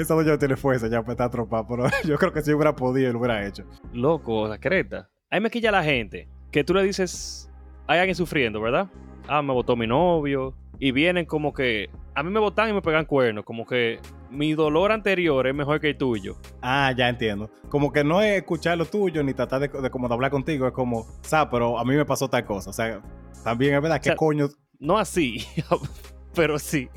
esa 0.00 0.14
doña 0.14 0.38
tiene 0.38 0.56
fuerza 0.56 0.86
ya 0.88 1.00
para 1.02 1.12
estar 1.12 1.30
trompa, 1.30 1.66
pero 1.66 1.84
yo 2.04 2.16
creo 2.16 2.32
que 2.32 2.40
si 2.42 2.52
hubiera 2.54 2.74
podido, 2.74 3.12
lo 3.12 3.18
hubiera 3.18 3.46
hecho. 3.46 3.64
Loco, 3.92 4.48
la 4.48 4.58
creta. 4.58 5.10
Ahí 5.30 5.40
me 5.40 5.50
quilla 5.50 5.70
la 5.70 5.82
gente. 5.84 6.28
Que 6.50 6.64
tú 6.64 6.72
le 6.72 6.82
dices, 6.82 7.50
hay 7.86 7.98
alguien 7.98 8.14
sufriendo, 8.14 8.60
¿verdad? 8.62 8.88
Ah, 9.28 9.42
me 9.42 9.52
votó 9.52 9.76
mi 9.76 9.86
novio. 9.86 10.54
Y 10.78 10.92
vienen 10.92 11.26
como 11.26 11.52
que, 11.52 11.88
a 12.14 12.22
mí 12.22 12.30
me 12.30 12.40
votan 12.40 12.70
y 12.70 12.72
me 12.72 12.82
pegan 12.82 13.04
cuernos. 13.04 13.44
Como 13.44 13.66
que 13.66 14.00
mi 14.30 14.54
dolor 14.54 14.92
anterior 14.92 15.46
es 15.46 15.54
mejor 15.54 15.80
que 15.80 15.90
el 15.90 15.96
tuyo. 15.96 16.36
Ah, 16.62 16.92
ya 16.96 17.08
entiendo. 17.08 17.50
Como 17.68 17.92
que 17.92 18.04
no 18.04 18.20
es 18.22 18.36
escuchar 18.38 18.76
lo 18.78 18.84
tuyo 18.84 19.22
ni 19.22 19.34
tratar 19.34 19.60
de, 19.60 19.68
de 19.68 19.90
como 19.90 20.08
de 20.08 20.14
hablar 20.14 20.30
contigo. 20.30 20.66
Es 20.66 20.72
como, 20.72 21.06
sabes, 21.22 21.48
pero 21.50 21.78
a 21.78 21.84
mí 21.84 21.94
me 21.94 22.04
pasó 22.04 22.28
tal 22.28 22.44
cosa. 22.44 22.70
O 22.70 22.72
sea, 22.72 23.00
también 23.44 23.74
es 23.74 23.82
verdad, 23.82 23.98
¿qué 23.98 24.10
sea, 24.10 24.16
coño? 24.16 24.48
No 24.78 24.98
así, 24.98 25.44
pero 26.34 26.58
sí. 26.58 26.88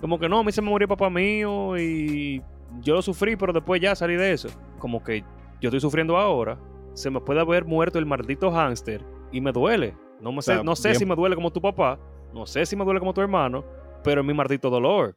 como 0.00 0.18
que 0.18 0.28
no, 0.28 0.38
a 0.38 0.44
mí 0.44 0.52
se 0.52 0.62
me 0.62 0.70
murió 0.70 0.86
papá 0.86 1.10
mío 1.10 1.76
y 1.78 2.42
yo 2.80 2.94
lo 2.94 3.02
sufrí, 3.02 3.36
pero 3.36 3.52
después 3.52 3.80
ya 3.80 3.94
salí 3.94 4.16
de 4.16 4.32
eso. 4.32 4.48
Como 4.78 5.02
que 5.02 5.24
yo 5.60 5.68
estoy 5.68 5.80
sufriendo 5.80 6.16
ahora. 6.16 6.58
Se 6.94 7.10
me 7.10 7.20
puede 7.20 7.40
haber 7.40 7.64
muerto 7.64 7.98
el 7.98 8.06
maldito 8.06 8.50
hámster 8.50 9.04
y 9.32 9.40
me 9.40 9.52
duele. 9.52 9.94
No, 10.20 10.32
me 10.32 10.38
O 10.38 10.42
sea, 10.42 10.58
sé, 10.58 10.64
no 10.64 10.74
sé 10.76 10.88
bien- 10.90 10.98
si 11.00 11.06
me 11.06 11.14
duele 11.14 11.34
como 11.34 11.50
tu 11.52 11.60
papá, 11.60 11.98
no 12.34 12.46
sé 12.46 12.66
si 12.66 12.76
me 12.76 12.84
duele 12.84 13.00
como 13.00 13.14
tu 13.14 13.20
hermano, 13.20 13.64
pero 14.04 14.20
es 14.20 14.26
mi 14.26 14.34
maldito 14.34 14.68
dolor. 14.70 15.16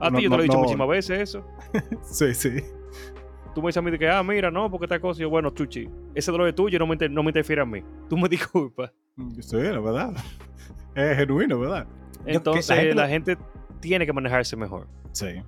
A 0.00 0.10
No, 0.10 0.18
ti 0.18 0.24
yo 0.24 0.28
te 0.28 0.30
no, 0.30 0.36
lo 0.36 0.42
he 0.42 0.44
dicho 0.44 0.58
muchísimas 0.58 0.88
veces 0.88 1.20
eso. 1.20 1.44
Sí, 2.02 2.34
sí. 2.34 2.50
Tú 3.54 3.62
me 3.62 3.68
dices 3.68 3.78
a 3.78 3.82
mí 3.82 3.90
de 3.90 3.98
que, 3.98 4.08
ah, 4.08 4.22
mira, 4.22 4.50
no, 4.50 4.70
porque 4.70 4.84
esta 4.84 5.00
cosa. 5.00 5.18
Y 5.20 5.22
yo, 5.22 5.30
bueno, 5.30 5.50
Chuchi, 5.50 5.88
ese 6.14 6.30
dolor 6.30 6.46
es 6.48 6.54
tuyo 6.54 6.76
y 6.76 6.78
no 6.78 6.86
me, 6.86 6.92
inter- 6.94 7.10
no 7.10 7.22
me 7.22 7.30
interfiere 7.30 7.62
a 7.62 7.64
mí. 7.64 7.82
Tú 8.08 8.16
me 8.18 8.28
disculpas. 8.28 8.92
Sí, 9.40 9.56
la 9.56 9.80
verdad. 9.80 10.12
Es 10.94 11.16
genuino, 11.16 11.58
¿verdad? 11.58 11.86
Entonces, 12.26 12.68
la 12.68 12.94
la 13.04 13.08
gente 13.08 13.34
gente, 13.34 13.34
lo- 13.36 13.80
tiene 13.80 14.04
que 14.06 14.12
manejarse 14.12 14.56
mejor. 14.56 14.86
Sí. 15.12 15.42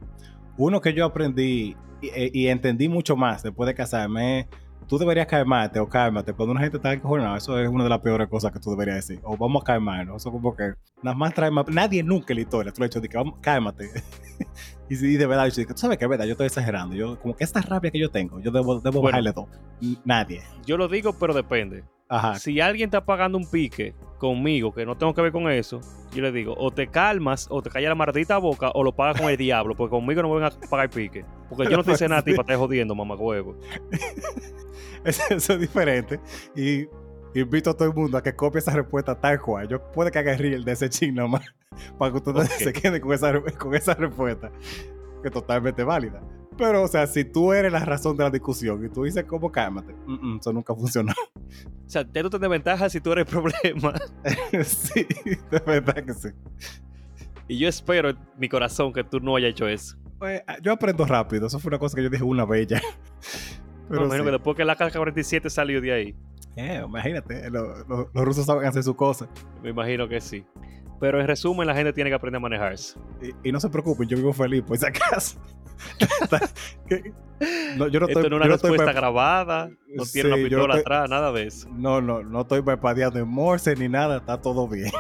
Uno 0.57 0.81
que 0.81 0.93
yo 0.95 1.05
aprendí 1.05 1.77
y, 2.01 2.09
e, 2.09 2.31
y 2.33 2.47
entendí 2.49 2.89
mucho 2.89 3.15
más 3.17 3.43
después 3.43 3.67
de 3.67 3.75
casarme 3.75 4.41
es, 4.41 4.47
tú 4.87 4.99
deberías 4.99 5.27
calmarte 5.27 5.81
o 5.81 5.89
cálmate. 5.89 6.33
Cuando 6.33 6.53
una 6.53 6.61
gente 6.61 6.77
está 6.77 6.93
encojonada, 6.93 7.37
eso 7.37 7.59
es 7.59 7.69
una 7.69 7.85
de 7.85 7.91
las 7.91 8.01
peores 8.01 8.29
cosas 8.29 8.53
que 8.53 8.61
tú 8.61 8.71
deberías 8.71 8.97
decir. 8.97 9.21
O 9.25 9.37
vamos 9.37 9.63
a 9.63 9.65
calmarnos. 9.65 10.23
Eso 10.23 10.31
como 10.31 10.55
que 10.55 10.75
nada 11.03 11.17
más 11.17 11.35
trae 11.35 11.51
más... 11.51 11.67
Nadie 11.69 12.03
nunca 12.03 12.33
en 12.33 12.37
la 12.37 12.43
historia, 12.43 12.73
tú 12.73 12.81
le 12.81 12.87
has 12.87 12.91
dicho, 12.91 13.01
de 13.01 13.09
que 13.09 13.17
vamos, 13.17 13.35
cálmate. 13.41 13.91
y, 14.89 14.97
sí, 14.97 15.17
de 15.17 15.27
verdad, 15.27 15.47
yo 15.49 15.55
digo, 15.57 15.75
tú 15.75 15.81
sabes 15.81 15.99
que 15.99 16.05
es 16.05 16.11
verdad, 16.11 16.25
yo 16.25 16.33
estoy 16.33 16.47
exagerando. 16.47 16.95
Yo, 16.95 17.19
como 17.21 17.37
que 17.37 17.45
esta 17.45 17.61
rabia 17.61 17.91
que 17.91 17.99
yo 17.99 18.11
tengo, 18.11 18.41
yo 18.41 18.51
debo, 18.51 18.81
debo 18.81 19.01
Bueno. 19.01 19.17
bajarle 19.17 19.33
dos. 19.33 19.47
Nadie. 20.05 20.43
Yo 20.65 20.77
lo 20.77 20.89
digo, 20.89 21.13
pero 21.19 21.35
depende. 21.35 21.85
Ajá. 22.09 22.37
Si 22.37 22.59
alguien 22.61 22.89
está 22.89 23.05
pagando 23.05 23.37
un 23.37 23.51
pique 23.51 23.95
conmigo, 24.19 24.73
que 24.73 24.87
no 24.87 24.97
tengo 24.97 25.13
que 25.13 25.21
ver 25.21 25.31
con 25.31 25.51
eso, 25.51 25.81
yo 26.13 26.23
le 26.23 26.33
digo, 26.33 26.55
o 26.57 26.71
te 26.71 26.89
calmas, 26.89 27.47
o 27.51 27.61
te 27.61 27.69
callas 27.69 27.91
la 27.91 27.95
maldita 27.95 28.39
boca, 28.39 28.71
o 28.75 28.83
lo 28.83 28.93
pagas 28.93 29.21
con 29.21 29.31
el 29.31 29.37
diablo, 29.37 29.75
porque 29.77 29.91
conmigo 29.91 30.23
no 30.23 30.35
me 30.35 30.41
van 30.41 30.53
a 30.53 30.69
pagar 30.71 30.89
pique. 30.89 31.25
Porque 31.51 31.71
yo 31.71 31.77
no 31.77 31.85
te 31.85 31.93
hice 31.93 32.09
nada 32.09 32.21
a 32.21 32.25
ti 32.25 32.31
para 32.35 32.43
estar 32.43 32.57
jodiendo, 32.57 32.95
mamá 32.95 33.15
huevo. 33.15 33.57
Eso, 35.09 35.53
es 35.55 35.61
diferente. 35.61 36.21
Y 36.55 36.87
invito 37.35 37.71
a 37.71 37.75
todo 37.75 37.89
el 37.89 37.95
mundo 37.95 38.19
a 38.19 38.23
que 38.23 38.35
copie 38.35 38.59
esa 38.59 38.73
respuesta 38.73 39.19
tal 39.19 39.41
cual. 39.41 39.69
Yo 39.69 39.91
puede 39.93 40.11
que 40.11 40.19
haga 40.19 40.37
reel 40.37 40.65
de 40.65 40.73
ese 40.73 40.89
ching 40.89 41.15
nomás. 41.15 41.45
Para 41.99 42.11
que 42.13 42.19
ustedes 42.19 42.47
Ok. 42.51 42.59
se 42.59 42.73
queden 42.73 43.01
con 43.01 43.13
esa, 43.13 43.41
con 43.59 43.75
esa 43.75 43.95
respuesta. 43.95 44.51
Que 45.23 45.29
es 45.29 45.33
totalmente 45.33 45.83
válida. 45.85 46.21
Pero, 46.57 46.83
o 46.83 46.89
sea, 46.89 47.07
si 47.07 47.25
tú 47.25 47.53
eres 47.53 47.71
la 47.71 47.85
razón 47.85 48.17
de 48.17 48.25
la 48.25 48.31
discusión 48.31 48.85
y 48.85 48.89
tú 48.89 49.05
dices 49.05 49.25
como 49.25 49.53
cálmate, 49.53 49.95
mm, 50.07 50.35
mm, 50.35 50.39
eso 50.41 50.53
nunca 50.53 50.75
funcionó. 50.75 51.13
O 51.87 51.91
sea, 51.91 52.05
tú 52.05 52.29
tienes 52.29 52.51
ventaja 52.51 52.91
si 52.91 53.01
tú 53.01 53.13
eres 53.13 53.27
el 53.27 53.31
problema. 53.33 53.95
sí, 54.63 55.07
de 55.51 55.59
verdad 55.61 56.05
que 56.05 56.13
sí. 56.13 56.29
Y 57.49 57.59
yo 57.59 57.67
espero 57.67 58.11
en 58.11 58.19
mi 58.39 58.47
corazón 58.51 58.93
que 58.93 59.03
tú 59.03 59.21
no 59.21 59.35
hayas 59.37 59.53
hecho 59.53 59.67
eso. 59.67 59.97
Pues, 60.19 60.43
yo 60.61 60.73
aprendo 60.73 61.07
rápido. 61.07 61.47
Eso 61.47 61.59
fue 61.59 61.71
una 61.71 61.79
cosa 61.79 61.97
que 61.97 62.03
yo 62.03 62.11
dije 62.11 62.23
una 62.23 62.45
vez 62.45 62.67
ya. 62.67 62.83
Pero 63.89 64.11
sí. 64.11 64.23
que 64.23 64.31
después 64.31 64.57
que 64.57 64.65
la 64.65 64.77
K-47 64.77 65.49
salió 65.49 65.81
de 65.81 65.93
ahí. 65.93 66.17
Eh, 66.57 66.83
imagínate, 66.85 67.51
lo- 67.51 67.85
lo- 67.87 68.11
los 68.13 68.25
rusos 68.25 68.45
saben 68.47 68.67
hacer 68.67 68.83
su 68.83 68.95
cosa. 68.97 69.29
Me 69.63 69.71
imagino 69.71 70.09
que 70.09 70.21
sí. 70.21 70.45
Pero 71.01 71.21
en 71.21 71.27
resumen, 71.29 71.67
la 71.67 71.75
gente 71.75 71.93
tiene 71.93 72.11
que 72.11 72.15
aprender 72.15 72.39
a 72.39 72.41
manejarse. 72.41 72.99
Y, 73.23 73.49
y 73.49 73.53
no 73.53 73.61
se 73.61 73.69
preocupen, 73.71 74.09
yo 74.09 74.17
vivo 74.17 74.33
feliz, 74.33 74.63
por 74.63 74.77
si 74.79 74.87
acaso. 74.87 75.39
No, 77.77 77.87
yo 77.87 78.01
no 78.01 78.07
Esto 78.09 78.21
estoy, 78.21 78.31
no 78.31 78.37
es 78.37 78.41
una 78.41 78.47
no 78.47 78.53
respuesta 78.53 78.93
grabada, 78.93 79.71
no 79.95 80.05
Sí, 80.05 80.15
tiene 80.15 80.29
una 80.31 80.37
no 80.39 80.43
pistola 80.49 80.75
estoy- 80.75 80.81
atrás, 80.81 81.11
nada 81.11 81.31
de 81.33 81.47
eso. 81.47 81.69
No, 81.73 82.01
no, 82.01 82.23
no 82.25 82.41
estoy 82.41 82.63
parpadeando 82.63 83.21
en 83.21 83.29
Morse 83.29 83.77
ni 83.77 83.89
nada, 83.89 84.17
está 84.19 84.41
todo 84.41 84.67
bien. 84.67 84.91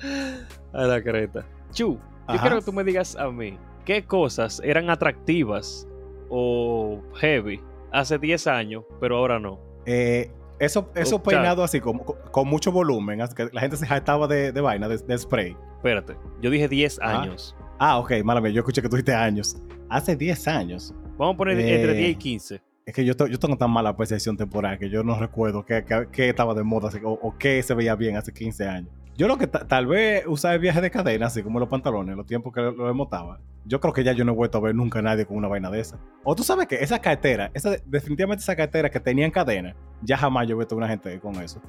A 0.74 0.82
la 0.84 1.02
creta. 1.02 1.46
Chu, 1.72 1.98
yo 2.28 2.40
quiero 2.40 2.58
que 2.58 2.64
tú 2.64 2.72
me 2.72 2.84
digas 2.84 3.16
a 3.16 3.30
mí, 3.30 3.58
¿qué 3.86 4.04
cosas 4.04 4.60
eran 4.64 4.90
atractivas 4.90 5.88
o 6.28 7.00
heavy 7.14 7.60
hace 7.92 8.18
10 8.18 8.46
años, 8.46 8.84
pero 9.00 9.16
ahora 9.16 9.38
no? 9.38 9.60
Eh, 9.86 10.30
eso, 10.58 10.90
eso 10.94 11.16
O 11.16 11.18
sea- 11.18 11.22
peinado 11.22 11.62
así, 11.64 11.80
con, 11.80 11.98
con- 11.98 12.48
mucho 12.48 12.70
volumen, 12.72 13.20
así 13.20 13.34
que 13.34 13.48
la 13.52 13.60
gente 13.60 13.76
se 13.76 13.86
jactaba 13.86 14.26
de, 14.28 14.52
de 14.52 14.60
vaina, 14.60 14.88
de, 14.88 14.98
de 14.98 15.18
spray. 15.18 15.56
Espérate, 15.76 16.16
yo 16.40 16.50
dije 16.50 16.68
10 16.68 17.00
Ajá. 17.00 17.22
años. 17.22 17.56
Ah, 17.78 17.98
ok, 17.98 18.12
mala 18.24 18.40
mía, 18.40 18.52
yo 18.52 18.60
escuché 18.60 18.80
que 18.80 18.88
tú 18.88 18.96
dijiste 18.96 19.14
años. 19.14 19.56
Hace 19.88 20.14
10 20.16 20.46
años. 20.48 20.94
Vamos 21.18 21.34
a 21.34 21.36
poner 21.36 21.58
Eh. 21.58 21.74
entre 21.74 21.94
10 21.94 22.10
y 22.10 22.14
15. 22.14 22.62
Es 22.86 22.94
que 22.94 23.04
yo, 23.04 23.14
yo 23.26 23.38
tengo 23.38 23.56
tan 23.56 23.70
mala 23.70 23.96
percepción 23.96 24.36
temporal 24.36 24.78
que 24.78 24.88
yo 24.88 25.02
no 25.04 25.18
recuerdo 25.18 25.64
qué, 25.64 25.84
qué- 25.84 26.08
qué 26.10 26.28
estaba 26.28 26.54
de 26.54 26.62
moda 26.62 26.90
o 27.04 27.34
qué 27.38 27.62
se 27.62 27.74
veía 27.74 27.94
bien 27.96 28.16
hace 28.16 28.32
15 28.32 28.66
años. 28.68 28.90
Yo 29.16 29.28
lo 29.28 29.36
que 29.36 29.46
ta- 29.46 29.66
tal 29.68 29.86
vez 29.86 30.24
usaba 30.26 30.54
el 30.54 30.60
viaje 30.60 30.80
de 30.80 30.90
cadena, 30.90 31.26
así 31.26 31.42
como 31.42 31.60
los 31.60 31.68
pantalones, 31.68 32.16
los 32.16 32.26
tiempos 32.26 32.52
que 32.52 32.60
lo, 32.62 32.94
montaba. 32.94 33.40
Yo 33.64 33.78
creo 33.78 33.92
que 33.92 34.02
ya 34.04 34.12
yo 34.12 34.24
no 34.24 34.32
he 34.32 34.34
vuelto 34.34 34.58
a 34.58 34.60
ver 34.62 34.74
nunca 34.74 35.00
a 35.00 35.02
nadie 35.02 35.26
con 35.26 35.36
una 35.36 35.48
vaina 35.48 35.70
de 35.70 35.80
esa. 35.80 35.98
O 36.24 36.34
tú 36.34 36.42
sabes 36.42 36.66
que 36.66 36.76
esa 36.76 36.98
cartera, 36.98 37.50
esa, 37.54 37.76
definitivamente 37.84 38.42
esa 38.42 38.56
cartera 38.56 38.90
que 38.90 38.98
tenían 39.00 39.30
cadena, 39.30 39.76
ya 40.00 40.16
jamás 40.16 40.48
yo 40.48 40.56
he 40.56 40.58
visto 40.58 40.74
a 40.74 40.78
una 40.78 40.88
gente 40.88 41.20
con 41.20 41.34
eso. 41.36 41.60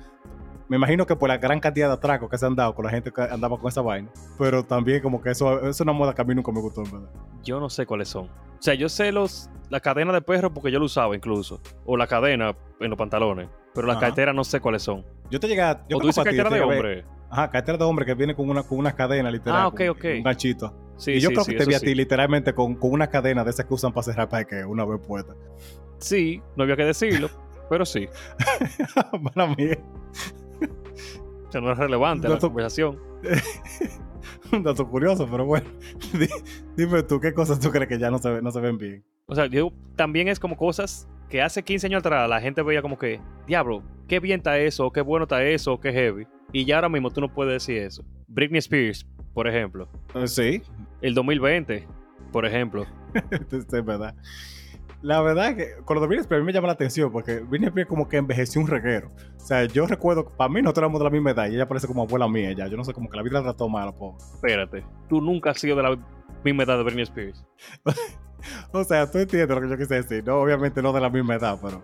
Me 0.70 0.78
imagino 0.78 1.06
que 1.06 1.16
por 1.16 1.30
la 1.30 1.38
gran 1.38 1.60
cantidad 1.60 1.88
de 1.88 1.94
atracos 1.94 2.30
que 2.30 2.38
se 2.38 2.46
han 2.46 2.56
dado 2.56 2.74
con 2.74 2.86
la 2.86 2.92
gente 2.92 3.12
que 3.12 3.22
andaba 3.22 3.58
con 3.58 3.68
esa 3.68 3.82
vaina. 3.82 4.10
Pero 4.38 4.64
también 4.64 5.02
como 5.02 5.22
que 5.22 5.32
eso 5.32 5.62
es 5.68 5.80
una 5.82 5.94
moda 5.94 6.14
que 6.14 6.22
a 6.22 6.26
mí 6.26 6.34
nunca 6.34 6.52
me 6.52 6.62
gustó, 6.62 6.84
en 6.84 6.92
verdad. 6.92 7.10
Yo 7.44 7.60
no 7.60 7.70
sé 7.70 7.86
cuáles 7.86 8.08
son. 8.08 8.26
O 8.26 8.62
sea, 8.62 8.74
yo 8.74 8.88
sé 8.90 9.12
los 9.12 9.50
la 9.70 9.80
cadena 9.80 10.14
de 10.14 10.22
perro 10.22 10.54
porque 10.54 10.72
yo 10.72 10.80
lo 10.80 10.86
usaba 10.86 11.16
incluso. 11.16 11.62
O 11.86 11.98
la 11.98 12.08
cadena 12.08 12.56
en 12.80 12.90
los 12.90 12.98
pantalones. 12.98 13.50
Pero 13.74 13.88
las 13.88 13.98
Ajá. 13.98 14.08
carteras 14.08 14.36
no 14.36 14.44
sé 14.44 14.60
cuáles 14.60 14.84
son. 14.84 15.04
Yo 15.30 15.40
te 15.40 15.48
llegué 15.48 15.62
a... 15.62 15.86
Yo 15.90 15.98
o 15.98 16.00
tú 16.00 16.08
dices 16.08 16.24
cartera 16.24 16.50
te 16.50 16.56
de 16.56 16.62
hombre. 16.62 17.06
Ajá, 17.30 17.50
cartera 17.50 17.78
de 17.78 17.84
hombre 17.84 18.06
que 18.06 18.14
viene 18.14 18.36
con 18.36 18.50
una, 18.50 18.62
con 18.62 18.78
una 18.78 18.92
cadena 18.92 19.32
literal. 19.32 19.62
Ah, 19.62 19.68
ok, 19.68 19.78
con 19.78 19.90
ok. 19.90 20.06
Un 20.18 20.24
ganchito. 20.24 20.74
Sí, 20.98 21.14
y 21.14 21.20
yo 21.20 21.30
sí, 21.30 21.34
creo 21.34 21.46
sí, 21.46 21.52
que 21.52 21.58
te 21.58 21.64
eso 21.64 21.70
vi 21.70 21.76
a 21.76 21.80
ti 21.80 21.96
literalmente 21.96 22.54
con, 22.54 22.76
con 22.76 22.92
una 22.92 23.08
cadena 23.08 23.44
de 23.44 23.50
esas 23.50 23.66
que 23.66 23.74
usan 23.74 23.92
para 23.92 24.04
cerrar 24.04 24.46
que 24.46 24.64
una 24.64 24.86
vez 24.86 25.00
puesta. 25.06 25.34
Sí, 25.98 26.42
no 26.56 26.64
había 26.64 26.76
que 26.76 26.86
decirlo, 26.86 27.30
pero 27.70 27.86
sí. 27.86 28.08
Para 29.34 29.48
mí, 29.48 29.70
sea, 31.54 31.62
no 31.62 31.72
es 31.72 31.78
relevante 31.78 32.28
No 32.28 32.34
la 32.36 32.40
conversación. 32.40 33.00
un 34.52 34.64
dato 34.64 34.88
curioso, 34.88 35.28
pero 35.30 35.46
bueno. 35.46 35.68
Di- 36.14 36.28
Dime 36.76 37.04
tú, 37.04 37.20
¿qué 37.20 37.34
cosas 37.34 37.60
tú 37.60 37.70
crees 37.72 37.88
que 37.88 37.98
ya 38.00 38.12
no 38.12 38.18
se, 38.18 38.42
no 38.42 38.52
se 38.52 38.60
ven 38.60 38.78
bien? 38.78 39.04
O 39.26 39.36
sea, 39.36 39.46
yo 39.48 39.72
también 39.96 40.28
es 40.28 40.40
como 40.40 40.58
cosas 40.58 41.08
que 41.30 41.42
hace 41.42 41.64
15 41.64 41.88
años 41.88 42.00
atrás 42.00 42.30
la 42.30 42.42
gente 42.42 42.62
veía 42.62 42.82
como 42.82 42.98
que, 42.98 43.20
diablo, 43.48 43.82
qué 44.08 44.20
bien 44.20 44.40
está 44.40 44.60
eso, 44.60 44.92
qué 44.92 45.02
bueno 45.02 45.24
está 45.24 45.44
eso, 45.44 45.80
qué 45.80 45.92
heavy. 45.94 46.28
Y 46.52 46.66
ya 46.66 46.76
ahora 46.76 46.90
mismo 46.90 47.10
tú 47.10 47.22
no 47.22 47.34
puedes 47.34 47.54
decir 47.54 47.82
eso. 47.82 48.04
Britney 48.28 48.60
Spears, 48.60 49.06
por 49.34 49.48
ejemplo. 49.48 49.88
Eh, 50.14 50.28
Sí, 50.28 50.62
El 51.02 51.14
2020, 51.16 51.88
por 52.32 52.46
ejemplo. 52.46 52.86
es 53.52 53.68
verdad. 53.86 54.16
La 55.04 55.22
verdad 55.22 55.50
es 55.50 55.56
que 55.58 55.66
de 55.66 56.08
Britney 56.08 56.20
Spears 56.20 56.40
a 56.40 56.44
mí 56.44 56.46
me 56.46 56.54
llama 56.54 56.68
la 56.68 56.74
atención 56.74 57.12
porque 57.12 57.42
Britney 57.42 57.68
Spears 57.68 57.90
como 57.90 58.08
que 58.08 58.16
envejeció 58.16 58.62
un 58.62 58.68
reguero. 58.68 59.12
O 59.36 59.40
sea, 59.40 59.66
yo 59.66 59.86
recuerdo, 59.86 60.26
para 60.26 60.50
mí 60.50 60.62
nosotros 60.62 60.84
éramos 60.84 61.00
de 61.02 61.04
la 61.04 61.10
misma 61.10 61.32
edad 61.32 61.48
y 61.48 61.56
ella 61.56 61.68
parece 61.68 61.88
como 61.88 62.04
abuela 62.04 62.28
mía 62.30 62.54
ya. 62.54 62.68
Yo 62.68 62.78
no 62.78 62.86
sé, 62.86 62.94
como 62.94 63.10
que 63.10 63.18
la 63.18 63.24
vida 63.24 63.40
la 63.40 63.44
trató 63.44 63.68
mal, 63.68 63.94
pobre. 63.94 64.24
Espérate, 64.34 64.86
tú 65.10 65.20
nunca 65.20 65.52
has 65.52 65.60
sido 65.60 65.76
de 65.76 65.84
la 65.84 66.00
misma 66.46 66.64
edad 66.64 66.78
de 66.78 66.84
Britney 66.84 67.04
Spears. 67.04 67.46
O 68.74 68.84
sea, 68.84 69.10
tú 69.10 69.20
entiendes 69.20 69.50
lo 69.56 69.62
que 69.62 69.70
yo 69.70 69.78
quise 69.78 69.96
decir. 69.96 70.22
No, 70.26 70.42
obviamente 70.42 70.82
no 70.82 70.92
de 70.92 71.00
la 71.00 71.10
misma 71.10 71.36
edad, 71.36 71.58
pero 71.62 71.82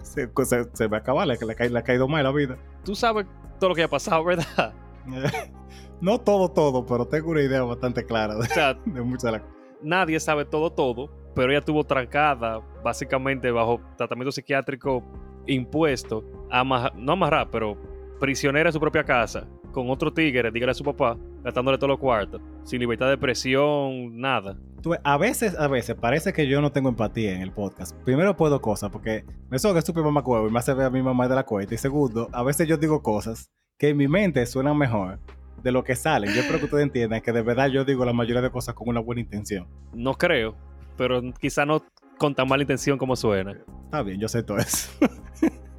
se, 0.00 0.30
se, 0.44 0.68
se 0.72 0.88
me 0.88 0.96
acaba, 0.96 1.26
le, 1.26 1.36
le, 1.36 1.70
le 1.70 1.78
ha 1.80 1.82
caído 1.82 2.06
mal 2.06 2.22
la 2.22 2.30
vida. 2.30 2.56
Tú 2.84 2.94
sabes 2.94 3.26
todo 3.58 3.70
lo 3.70 3.74
que 3.74 3.82
ha 3.82 3.88
pasado, 3.88 4.22
¿verdad? 4.24 4.72
No 6.00 6.20
todo, 6.20 6.52
todo, 6.52 6.86
pero 6.86 7.06
tengo 7.08 7.32
una 7.32 7.42
idea 7.42 7.60
bastante 7.64 8.06
clara 8.06 8.34
de, 8.36 8.42
O 8.42 8.44
sea, 8.44 8.74
de 8.74 9.02
muchas 9.02 9.24
de 9.24 9.32
las 9.32 9.42
nadie 9.82 10.20
sabe 10.20 10.44
todo, 10.44 10.70
todo, 10.70 11.10
pero 11.34 11.50
ella 11.50 11.60
estuvo 11.60 11.84
trancada 11.84 12.60
básicamente 12.82 13.50
bajo 13.50 13.80
tratamiento 13.96 14.32
psiquiátrico 14.32 15.02
impuesto, 15.46 16.24
amarra- 16.50 16.92
no 16.96 17.12
amarrar, 17.12 17.48
pero 17.50 17.76
prisionera 18.20 18.68
en 18.68 18.72
su 18.72 18.80
propia 18.80 19.04
casa, 19.04 19.46
con 19.72 19.90
otro 19.90 20.12
tigre, 20.12 20.50
dígale 20.50 20.72
a 20.72 20.74
su 20.74 20.84
papá, 20.84 21.16
gastándole 21.42 21.78
todos 21.78 21.90
los 21.90 21.98
cuartos, 21.98 22.40
sin 22.64 22.80
libertad 22.80 23.06
de 23.06 23.14
expresión, 23.14 24.18
nada. 24.18 24.58
Tú 24.82 24.94
a 25.02 25.16
veces, 25.18 25.58
a 25.58 25.68
veces, 25.68 25.96
parece 25.96 26.32
que 26.32 26.46
yo 26.46 26.60
no 26.60 26.70
tengo 26.72 26.88
empatía 26.88 27.34
en 27.34 27.42
el 27.42 27.52
podcast. 27.52 27.96
Primero, 28.04 28.36
puedo 28.36 28.60
cosas, 28.60 28.90
porque 28.90 29.24
me 29.50 29.58
suena 29.58 29.74
que 29.74 29.78
es 29.80 29.84
súper 29.84 30.04
mamá 30.04 30.22
y 30.26 30.52
me 30.52 30.58
hace 30.58 30.74
ver 30.74 30.86
a 30.86 30.90
mi 30.90 31.02
mamá 31.02 31.28
de 31.28 31.34
la 31.34 31.44
cuenta. 31.44 31.74
Y 31.74 31.78
segundo, 31.78 32.28
a 32.32 32.42
veces 32.42 32.68
yo 32.68 32.76
digo 32.76 33.02
cosas 33.02 33.50
que 33.78 33.90
en 33.90 33.96
mi 33.96 34.08
mente 34.08 34.44
suenan 34.46 34.76
mejor 34.76 35.18
de 35.62 35.72
lo 35.72 35.82
que 35.82 35.96
salen. 35.96 36.32
Yo 36.32 36.40
espero 36.40 36.58
que 36.60 36.66
ustedes 36.66 36.84
entiendan 36.84 37.20
que 37.20 37.32
de 37.32 37.42
verdad 37.42 37.68
yo 37.68 37.84
digo 37.84 38.04
la 38.04 38.12
mayoría 38.12 38.40
de 38.42 38.50
cosas 38.50 38.74
con 38.74 38.88
una 38.88 39.00
buena 39.00 39.20
intención. 39.20 39.66
No 39.92 40.14
creo, 40.14 40.54
pero 40.98 41.22
quizá 41.40 41.64
no 41.64 41.82
con 42.18 42.34
tan 42.34 42.46
mala 42.48 42.62
intención 42.62 42.98
como 42.98 43.16
suena. 43.16 43.56
Está 43.84 44.02
bien, 44.02 44.20
yo 44.20 44.28
sé 44.28 44.42
todo 44.42 44.58
eso. 44.58 44.90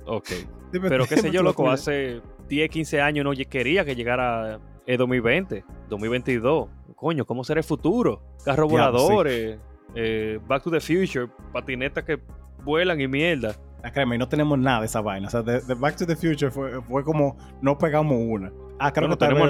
Ok. 0.06 0.30
Pero 0.72 1.06
qué 1.06 1.18
sé 1.18 1.32
yo, 1.32 1.42
loco, 1.42 1.70
hace 1.70 2.22
10, 2.48 2.70
15 2.70 3.02
años 3.02 3.26
no 3.26 3.32
quería 3.50 3.84
que 3.84 3.96
llegara 3.96 4.60
el 4.86 4.98
2020, 4.98 5.66
2022. 5.90 6.70
Coño, 6.96 7.26
¿cómo 7.26 7.44
será 7.44 7.60
el 7.60 7.64
futuro? 7.64 8.22
Carros 8.46 8.70
voladores, 8.70 9.60
eh, 9.96 10.40
Back 10.48 10.64
to 10.64 10.72
the 10.72 10.80
Future, 10.80 11.28
patinetas 11.52 12.04
que 12.04 12.20
vuelan 12.64 13.02
y 13.02 13.08
mierda. 13.08 13.56
Ah, 13.84 13.92
créeme, 13.92 14.18
no 14.18 14.28
tenemos 14.30 14.60
nada 14.60 14.82
de 14.82 14.86
esa 14.86 15.02
vaina. 15.02 15.28
O 15.28 15.32
sea, 15.32 15.42
de, 15.42 15.60
Back 15.74 15.96
to 15.96 16.06
the 16.06 16.16
Future 16.16 16.52
fue, 16.52 16.82
fue, 16.84 17.04
como 17.04 17.36
no 17.62 17.78
pegamos 17.78 18.18
una. 18.20 18.52
Ah, 18.78 18.94
creo 18.94 19.10
que 19.10 19.16
tenemos 19.18 19.50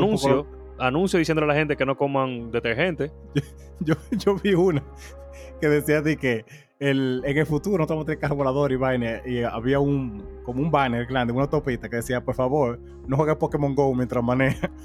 anuncios. 0.79 0.87
Anuncio 0.87 1.19
diciendo 1.19 1.43
a 1.43 1.47
la 1.47 1.55
gente 1.55 1.75
que 1.75 1.85
no 1.85 1.95
coman 1.97 2.51
detergente. 2.51 3.11
yo, 3.79 3.95
yo 4.11 4.35
vi 4.35 4.53
una 4.53 4.83
que 5.59 5.67
decía 5.67 6.01
de 6.01 6.17
que 6.17 6.45
el, 6.79 7.21
en 7.25 7.37
el 7.37 7.45
futuro 7.45 7.83
a 7.83 7.87
tener 7.87 8.19
carro 8.19 8.35
volador 8.35 8.71
y 8.71 8.75
vaina. 8.77 9.21
Y 9.25 9.43
había 9.43 9.79
un 9.79 10.41
como 10.43 10.61
un 10.61 10.71
banner 10.71 11.05
grande, 11.05 11.33
una 11.33 11.43
autopista 11.43 11.89
que 11.89 11.97
decía, 11.97 12.23
por 12.23 12.35
favor, 12.35 12.79
no 13.07 13.17
juegues 13.17 13.35
Pokémon 13.35 13.75
Go 13.75 13.93
mientras 13.93 14.23
maneja. 14.23 14.69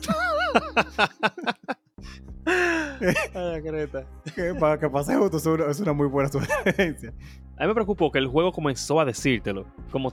Que 4.34 4.54
para 4.58 4.78
que 4.78 4.88
pase 4.88 5.16
justo 5.16 5.36
es 5.68 5.80
una, 5.80 5.92
muy 5.92 6.06
buena 6.06 6.30
sugerencia. 6.30 7.12
A 7.56 7.62
mí 7.62 7.68
me 7.68 7.74
preocupó 7.74 8.10
que 8.10 8.18
el 8.18 8.26
juego 8.26 8.52
comenzó 8.52 9.00
a 9.00 9.04
decírtelo. 9.04 9.66
Como 9.90 10.12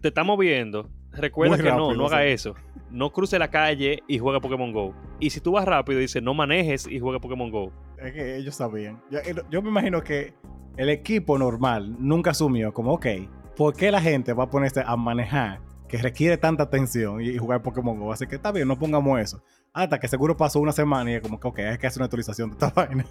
te 0.00 0.08
estamos 0.08 0.38
viendo, 0.38 0.88
recuerda 1.12 1.56
que 1.56 1.70
no, 1.70 1.94
no 1.94 2.06
haga 2.06 2.24
eso. 2.24 2.54
No 2.90 3.12
cruce 3.12 3.38
la 3.38 3.50
calle 3.50 4.02
y 4.08 4.18
juega 4.18 4.40
Pokémon 4.40 4.72
Go. 4.72 4.94
Y 5.18 5.30
si 5.30 5.40
tú 5.40 5.52
vas 5.52 5.64
rápido, 5.64 6.00
dice 6.00 6.20
no 6.20 6.34
manejes 6.34 6.86
y 6.86 6.98
juega 6.98 7.20
Pokémon 7.20 7.50
Go. 7.50 7.72
Es 7.98 8.12
que 8.12 8.36
ellos 8.36 8.54
sabían. 8.54 9.00
Yo, 9.10 9.18
eh, 9.18 9.34
yo 9.50 9.62
me 9.62 9.68
imagino 9.68 10.02
que 10.02 10.34
el 10.76 10.88
equipo 10.88 11.38
normal 11.38 11.94
nunca 11.98 12.30
asumió 12.30 12.72
como, 12.72 12.94
ok, 12.94 13.06
¿por 13.56 13.74
qué 13.74 13.90
la 13.90 14.00
gente 14.00 14.32
va 14.32 14.44
a 14.44 14.50
ponerse 14.50 14.82
a 14.84 14.96
manejar 14.96 15.60
que 15.88 15.98
requiere 15.98 16.38
tanta 16.38 16.62
atención 16.62 17.20
y, 17.20 17.36
jugar 17.36 17.62
Pokémon 17.62 17.98
Go? 17.98 18.12
Así 18.12 18.26
que 18.26 18.36
está 18.36 18.52
bien, 18.52 18.66
no 18.66 18.78
pongamos 18.78 19.20
eso. 19.20 19.42
Hasta 19.72 20.00
que 20.00 20.08
seguro 20.08 20.36
pasó 20.36 20.58
una 20.60 20.72
semana 20.72 21.10
y 21.10 21.14
es 21.14 21.20
como 21.20 21.38
que, 21.38 21.48
ok, 21.48 21.58
hay 21.58 21.78
que 21.78 21.86
hacer 21.86 22.00
una 22.00 22.06
actualización 22.06 22.50
de 22.50 22.54
esta 22.54 22.70
vaina. 22.74 23.04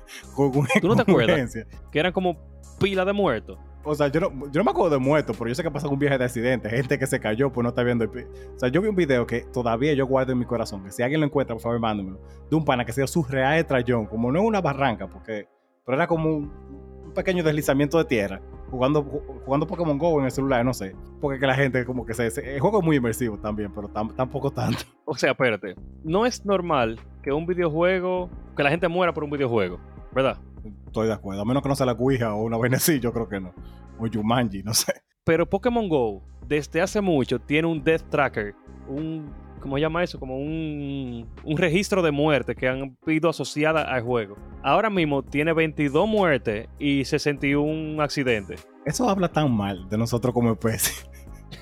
¿Tú 0.82 0.88
no 0.88 0.96
te 0.96 1.04
acuerdas? 1.04 1.56
Que 1.92 2.00
eran 2.00 2.12
como 2.12 2.38
pila 2.80 3.06
de 3.06 3.14
muertos. 3.14 3.60
O 3.84 3.96
sea, 3.96 4.08
yo 4.10 4.20
no, 4.20 4.30
yo 4.52 4.60
no 4.60 4.64
me 4.66 4.72
acuerdo 4.72 4.90
de 4.92 4.98
muertos, 4.98 5.38
pero 5.38 5.48
yo 5.48 5.56
sé 5.56 5.64
que 5.64 5.72
pasó 5.72 5.90
un 5.90 5.98
viaje 5.98 6.18
de 6.18 6.26
accidente. 6.26 6.70
Gente 6.70 7.00
que 7.00 7.08
se 7.08 7.20
cayó, 7.20 7.52
pues 7.52 7.64
no 7.64 7.70
está 7.70 7.82
viendo 7.84 8.04
el... 8.04 8.10
O 8.10 8.60
sea, 8.60 8.70
yo 8.70 8.82
vi 8.82 8.90
un 8.90 8.96
video 8.96 9.26
que 9.26 9.42
todavía 9.42 9.94
yo 9.94 10.06
guardo 10.06 10.34
en 10.34 10.40
mi 10.40 10.46
corazón. 10.46 10.84
Que 10.84 10.92
si 10.92 11.02
alguien 11.02 11.22
lo 11.22 11.28
encuentra, 11.28 11.56
por 11.56 11.62
favor, 11.62 11.80
mándamelo. 11.80 12.20
De 12.50 12.56
un 12.56 12.66
pana 12.66 12.84
que 12.84 12.92
se 12.92 13.02
dio 13.02 13.08
su 13.08 13.24
real 13.24 13.56
de 13.56 13.64
trayón. 13.64 14.06
Como 14.06 14.32
no 14.32 14.40
es 14.40 14.46
una 14.46 14.62
barranca, 14.62 15.08
porque... 15.08 15.48
Pero 15.86 15.96
era 15.96 16.08
como 16.08 16.30
un, 16.30 17.14
pequeño 17.16 17.44
deslizamiento 17.44 17.98
de 17.98 18.06
tierra 18.06 18.40
jugando, 18.70 19.04
jugando 19.04 19.66
Pokémon 19.66 19.98
Go 19.98 20.20
en 20.20 20.26
el 20.26 20.32
celular, 20.32 20.64
no 20.64 20.74
sé. 20.74 20.96
Porque 21.20 21.40
que 21.40 21.48
la 21.48 21.56
gente 21.56 21.86
como 21.86 22.06
que 22.06 22.14
se... 22.14 22.28
El 22.28 22.60
juego 22.60 22.80
es 22.80 22.86
muy 22.86 22.98
inmersivo 22.98 23.38
también, 23.38 23.72
pero 23.74 23.88
tampoco 23.88 24.52
tanto. 24.52 24.84
O 25.06 25.16
sea, 25.16 25.32
espérate. 25.32 25.74
No 26.04 26.28
es 26.28 26.46
normal 26.46 27.00
que 27.24 27.32
un 27.32 27.48
videojuego... 27.48 28.30
Que 28.56 28.62
la 28.62 28.70
gente 28.70 28.88
muera 28.90 29.14
por 29.14 29.24
un 29.24 29.32
videojuego, 29.32 29.80
¿verdad? 30.12 30.38
Estoy 30.86 31.07
de 31.07 31.14
acuerdo. 31.14 31.41
A 31.41 31.45
menos 31.45 31.64
que 31.64 31.70
no 31.70 31.76
sea 31.76 31.86
la 31.86 31.93
Ouija 31.93 32.34
o 32.34 32.43
una 32.43 32.57
vaina 32.57 32.78
así, 32.78 32.99
yo 32.99 33.14
creo 33.14 33.28
que 33.28 33.39
no. 33.39 33.53
O 33.99 34.07
Jumanji, 34.12 34.64
no 34.64 34.74
sé. 34.74 34.93
Pero 35.24 35.49
Pokémon 35.49 35.88
Go, 35.88 36.24
desde 36.47 36.82
hace 36.82 37.01
mucho, 37.01 37.39
tiene 37.39 37.68
un 37.68 37.84
Death 37.84 38.10
Tracker. 38.10 38.55
Un 38.88 39.32
¿cómo 39.60 39.76
se 39.76 39.82
llama 39.82 40.03
eso? 40.03 40.20
Como 40.20 40.38
un, 40.38 41.28
un 41.43 41.57
registro 41.57 42.01
de 42.01 42.12
muertes 42.12 42.55
que 42.55 42.68
han 42.68 42.97
sido 43.05 43.30
asociadas 43.30 43.86
al 43.88 44.01
juego. 44.01 44.36
Ahora 44.64 44.89
mismo 44.89 45.24
tiene 45.24 45.53
22 45.53 46.07
muertes 46.07 46.68
y 46.80 47.05
61 47.05 48.01
accidentes. 48.01 48.68
Eso 48.86 49.10
habla 49.10 49.32
tan 49.32 49.51
mal 49.51 49.88
de 49.89 49.97
nosotros 49.97 50.34
como 50.34 50.51
especie. 50.51 50.93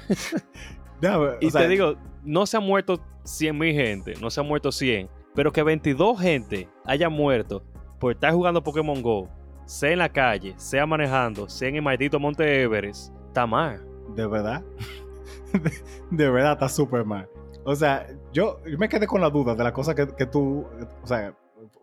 y 1.42 1.52
te 1.52 1.68
digo, 1.68 1.96
no 2.24 2.46
se 2.46 2.58
han 2.58 2.64
muerto 2.64 3.02
100 3.24 3.58
mil 3.58 3.74
gente, 3.74 4.14
no 4.22 4.30
se 4.30 4.40
han 4.40 4.48
muerto 4.48 4.72
100, 4.72 5.10
pero 5.36 5.52
que 5.52 5.64
22 5.64 6.20
gente 6.20 6.70
haya 6.86 7.10
muerto 7.10 7.64
por 8.00 8.14
estar 8.14 8.34
jugando 8.34 8.64
Pokémon 8.64 9.02
Go, 9.02 9.30
sea 9.66 9.92
en 9.92 10.00
la 10.00 10.10
calle, 10.10 10.54
sea 10.58 10.86
manejando, 10.86 11.50
sea 11.50 11.70
en 11.70 11.76
el 11.76 11.82
maldito 11.82 12.20
Monte 12.20 12.62
Everest, 12.64 13.14
está 13.28 13.46
mal. 13.46 13.86
¿De 14.16 14.26
verdad? 14.26 14.64
de 16.12 16.30
verdad 16.30 16.54
está 16.54 16.70
súper 16.70 17.06
mal. 17.06 17.30
O 17.66 17.76
sea, 17.76 18.08
yo, 18.32 18.60
me 18.78 18.88
quedé 18.88 19.08
con 19.08 19.20
la 19.20 19.30
duda 19.30 19.54
de 19.56 19.64
la 19.64 19.74
cosa 19.74 19.94
que, 19.94 20.26
tú, 20.26 20.66
o 21.04 21.08
sea, 21.08 21.36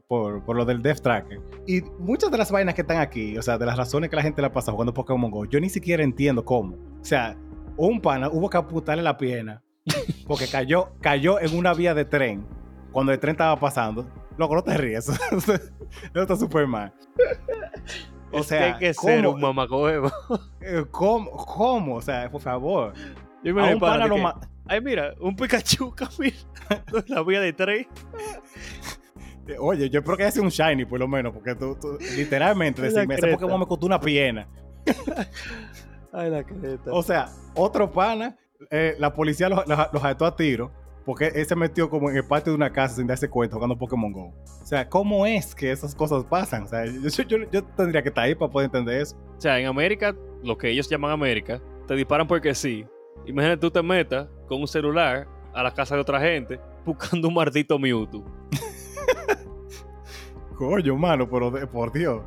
por, 0.08 0.42
por, 0.44 0.56
lo 0.56 0.64
del 0.64 0.80
Death 0.80 1.00
Tracker. 1.00 1.40
Y 1.66 1.82
muchas 1.98 2.30
de 2.30 2.38
las 2.38 2.50
vainas 2.50 2.74
que 2.74 2.80
están 2.80 2.98
aquí, 2.98 3.36
o 3.36 3.42
sea, 3.42 3.58
de 3.58 3.66
las 3.66 3.76
razones 3.76 4.08
que 4.08 4.16
la 4.16 4.22
gente 4.22 4.40
la 4.40 4.52
pasa 4.52 4.72
jugando 4.72 4.94
Pokémon 4.94 5.30
Go, 5.30 5.44
yo 5.44 5.60
ni 5.60 5.68
siquiera 5.68 6.02
entiendo 6.02 6.44
cómo. 6.44 6.76
O 7.00 7.04
sea, 7.04 7.36
un 7.76 8.00
pana 8.00 8.30
hubo 8.30 8.48
que 8.48 8.56
apuntarle 8.56 9.02
la 9.02 9.18
pierna 9.18 9.62
porque 10.26 10.46
cayó, 10.46 10.90
cayó 11.00 11.40
en 11.40 11.56
una 11.56 11.74
vía 11.74 11.94
de 11.94 12.04
tren 12.04 12.46
cuando 12.92 13.12
el 13.12 13.18
tren 13.18 13.32
estaba 13.32 13.58
pasando. 13.58 14.06
Loco, 14.36 14.54
no 14.54 14.62
te 14.62 14.76
ríes. 14.76 15.08
Eso 15.08 15.54
está 16.14 16.36
súper 16.36 16.66
mal. 16.66 16.92
O 18.32 18.42
sea, 18.42 18.58
que 18.58 18.64
hay 18.64 18.78
que 18.78 18.94
ser 18.94 19.26
un 19.26 19.40
mamacoevo. 19.40 20.10
Eh, 20.60 20.84
¿Cómo? 20.90 21.30
¿Cómo? 21.30 21.96
O 21.96 22.02
sea, 22.02 22.30
por 22.30 22.40
favor. 22.40 22.94
Yo 23.42 23.54
me 23.54 23.68
a 23.68 23.74
un 23.74 23.80
pana 23.80 24.06
lo 24.06 24.16
Ay, 24.66 24.80
mira, 24.80 25.14
un 25.20 25.36
Pikachu 25.36 25.94
camina 25.94 26.34
la 27.06 27.22
vía 27.22 27.40
de 27.40 27.52
tren. 27.52 27.86
Oye, 29.58 29.90
yo 29.90 29.98
espero 29.98 30.16
que 30.16 30.22
haya 30.22 30.32
sido 30.32 30.44
un 30.44 30.50
Shiny, 30.50 30.86
por 30.86 30.98
lo 30.98 31.06
menos, 31.06 31.34
porque 31.34 31.54
tú, 31.54 31.76
literalmente, 32.16 32.80
decirme, 32.80 33.16
ese 33.16 33.32
Pokémon 33.32 33.60
me 33.60 33.66
costó 33.66 33.84
una 33.84 34.00
pierna. 34.00 34.48
Ay, 36.12 36.30
la 36.30 36.44
creta. 36.44 36.90
O 36.92 37.02
sea, 37.02 37.28
otro 37.54 37.92
pana, 37.92 38.38
eh, 38.70 38.96
la 38.98 39.12
policía 39.12 39.50
los, 39.50 39.66
los, 39.66 40.04
a 40.04 40.36
tiro, 40.36 40.70
porque 41.04 41.30
él 41.34 41.46
se 41.46 41.54
metió 41.54 41.90
como 41.90 42.10
en 42.10 42.16
el 42.16 42.24
patio 42.24 42.52
de 42.52 42.56
una 42.56 42.72
casa 42.72 42.96
sin 42.96 43.06
darse 43.06 43.28
cuenta 43.28 43.54
jugando 43.54 43.76
Pokémon 43.76 44.12
Go. 44.12 44.32
O 44.62 44.66
sea, 44.66 44.88
¿cómo 44.88 45.26
es 45.26 45.54
que 45.54 45.70
esas 45.70 45.94
cosas 45.94 46.24
pasan? 46.24 46.64
O 46.64 46.68
sea, 46.68 46.86
yo, 46.86 47.22
yo, 47.24 47.38
yo 47.52 47.64
tendría 47.64 48.02
que 48.02 48.08
estar 48.08 48.24
ahí 48.24 48.34
para 48.34 48.50
poder 48.50 48.66
entender 48.66 49.02
eso. 49.02 49.16
O 49.36 49.40
sea, 49.40 49.58
en 49.58 49.66
América, 49.66 50.14
lo 50.42 50.56
que 50.56 50.70
ellos 50.70 50.88
llaman 50.88 51.10
América, 51.10 51.60
te 51.86 51.94
disparan 51.94 52.26
porque 52.26 52.54
sí. 52.54 52.86
Imagínate 53.26 53.60
tú 53.60 53.70
te 53.70 53.82
metas 53.82 54.28
con 54.48 54.60
un 54.60 54.68
celular 54.68 55.28
a 55.52 55.62
la 55.62 55.72
casa 55.72 55.94
de 55.94 56.00
otra 56.00 56.20
gente 56.20 56.58
buscando 56.84 57.28
un 57.28 57.34
maldito 57.34 57.78
Mewtwo. 57.78 58.24
Coño, 60.56 60.96
mano, 60.96 61.28
pero 61.28 61.52
por 61.70 61.92
Dios. 61.92 62.22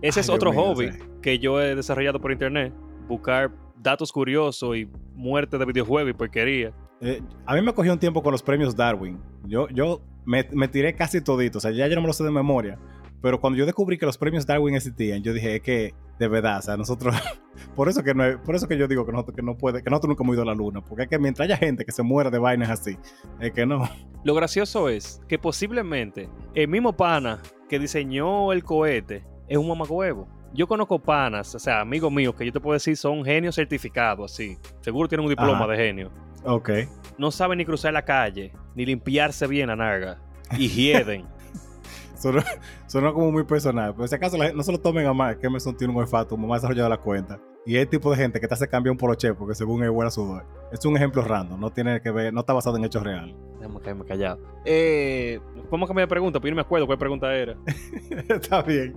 Ese 0.00 0.20
es 0.20 0.28
otro 0.28 0.52
hobby 0.52 0.90
que 1.20 1.38
yo 1.38 1.60
he 1.60 1.74
desarrollado 1.74 2.20
por 2.20 2.30
internet. 2.30 2.72
Buscar 3.08 3.50
datos 3.76 4.12
curiosos 4.12 4.76
y 4.76 4.88
muerte 5.14 5.58
de 5.58 5.64
videojuegos 5.64 6.10
y 6.10 6.14
porquería. 6.14 6.72
Eh, 7.00 7.22
a 7.46 7.54
mí 7.54 7.62
me 7.62 7.72
cogió 7.72 7.92
un 7.92 7.98
tiempo 7.98 8.22
con 8.22 8.32
los 8.32 8.42
premios 8.42 8.74
Darwin. 8.74 9.20
Yo, 9.44 9.68
yo 9.68 10.00
me, 10.24 10.46
me, 10.52 10.68
tiré 10.68 10.94
casi 10.94 11.20
todito. 11.20 11.58
O 11.58 11.60
sea, 11.60 11.70
ya 11.70 11.86
yo 11.86 11.94
no 11.94 12.00
me 12.00 12.06
lo 12.08 12.12
sé 12.12 12.24
de 12.24 12.30
memoria. 12.30 12.78
Pero 13.20 13.40
cuando 13.40 13.58
yo 13.58 13.66
descubrí 13.66 13.98
que 13.98 14.06
los 14.06 14.16
premios 14.16 14.46
Darwin 14.46 14.74
existían, 14.74 15.22
yo 15.22 15.32
dije, 15.32 15.56
es 15.56 15.62
que 15.62 15.94
de 16.18 16.28
verdad, 16.28 16.58
o 16.58 16.62
sea, 16.62 16.76
nosotros, 16.76 17.14
por 17.76 17.88
eso 17.88 18.02
que 18.02 18.14
no, 18.14 18.24
por 18.42 18.54
eso 18.54 18.68
que 18.68 18.76
yo 18.76 18.88
digo 18.88 19.06
que 19.06 19.12
nosotros, 19.12 19.36
que 19.36 19.42
no 19.42 19.56
puede, 19.56 19.82
que 19.82 19.90
nosotros 19.90 20.10
nunca 20.10 20.24
hemos 20.24 20.34
ido 20.34 20.42
a 20.42 20.46
la 20.46 20.54
luna, 20.54 20.80
porque 20.84 21.04
es 21.04 21.08
que 21.08 21.18
mientras 21.18 21.46
haya 21.46 21.56
gente 21.56 21.84
que 21.84 21.92
se 21.92 22.02
muera 22.02 22.30
de 22.30 22.38
vainas 22.38 22.70
así, 22.70 22.96
es 23.40 23.52
que 23.52 23.66
no. 23.66 23.88
Lo 24.24 24.34
gracioso 24.34 24.88
es 24.88 25.20
que 25.28 25.38
posiblemente 25.38 26.28
el 26.54 26.68
mismo 26.68 26.96
pana 26.96 27.40
que 27.68 27.78
diseñó 27.78 28.52
el 28.52 28.64
cohete 28.64 29.24
es 29.48 29.56
un 29.56 29.68
mamacoevo. 29.68 30.28
Yo 30.54 30.66
conozco 30.66 30.98
panas, 30.98 31.54
o 31.54 31.58
sea, 31.58 31.80
amigos 31.80 32.10
míos, 32.10 32.34
que 32.34 32.46
yo 32.46 32.52
te 32.52 32.60
puedo 32.60 32.74
decir 32.74 32.96
son 32.96 33.24
genios 33.24 33.54
certificados, 33.54 34.32
así. 34.32 34.56
Seguro 34.80 35.08
tienen 35.08 35.24
un 35.24 35.30
diploma 35.30 35.66
de 35.66 35.76
genio. 35.76 36.10
Ok. 36.44 36.70
No 37.18 37.30
saben 37.30 37.58
ni 37.58 37.64
cruzar 37.64 37.92
la 37.92 38.04
calle, 38.04 38.52
ni 38.74 38.86
limpiarse 38.86 39.46
bien 39.46 39.68
la 39.68 39.76
narga. 39.76 40.20
Y 40.56 40.68
hieden. 40.74 41.26
sonó, 42.86 43.12
como 43.12 43.30
muy 43.32 43.44
personal. 43.44 43.94
Pero 43.94 44.08
si 44.08 44.14
acaso 44.14 44.36
no 44.36 44.62
se 44.62 44.72
lo 44.72 44.78
tomen 44.78 45.06
a 45.06 45.12
mal, 45.12 45.38
que 45.38 45.46
Emerson 45.46 45.76
tiene 45.76 45.92
un 45.92 46.00
olfato 46.00 46.36
más 46.36 46.62
desarrollado 46.62 46.88
de 46.88 46.96
la 46.96 47.02
cuenta. 47.02 47.40
Y 47.66 47.76
es 47.76 47.82
el 47.82 47.88
tipo 47.88 48.10
de 48.10 48.16
gente 48.16 48.40
que 48.40 48.48
te 48.48 48.54
hace 48.54 48.66
cambiar 48.66 48.92
un 48.92 48.96
poloche 48.96 49.34
porque 49.34 49.54
según 49.54 49.82
él 49.82 49.90
huele 49.90 50.08
a 50.08 50.10
sudor. 50.10 50.46
Es 50.72 50.82
un 50.86 50.96
ejemplo 50.96 51.22
random, 51.22 51.60
no 51.60 51.70
tiene 51.70 52.00
que 52.00 52.10
ver, 52.10 52.32
no 52.32 52.40
está 52.40 52.54
basado 52.54 52.78
en 52.78 52.84
hechos 52.84 53.02
reales. 53.02 53.36
Déjame 53.60 53.80
caerme 53.80 54.04
callado. 54.06 54.40
Eh, 54.64 55.38
¿Cómo 55.68 55.86
cambiar 55.86 56.08
de 56.08 56.10
pregunta? 56.10 56.40
Porque 56.40 56.50
no 56.50 56.56
me 56.56 56.62
acuerdo 56.62 56.86
cuál 56.86 56.98
pregunta 56.98 57.34
era. 57.34 57.56
está 58.28 58.62
bien. 58.62 58.96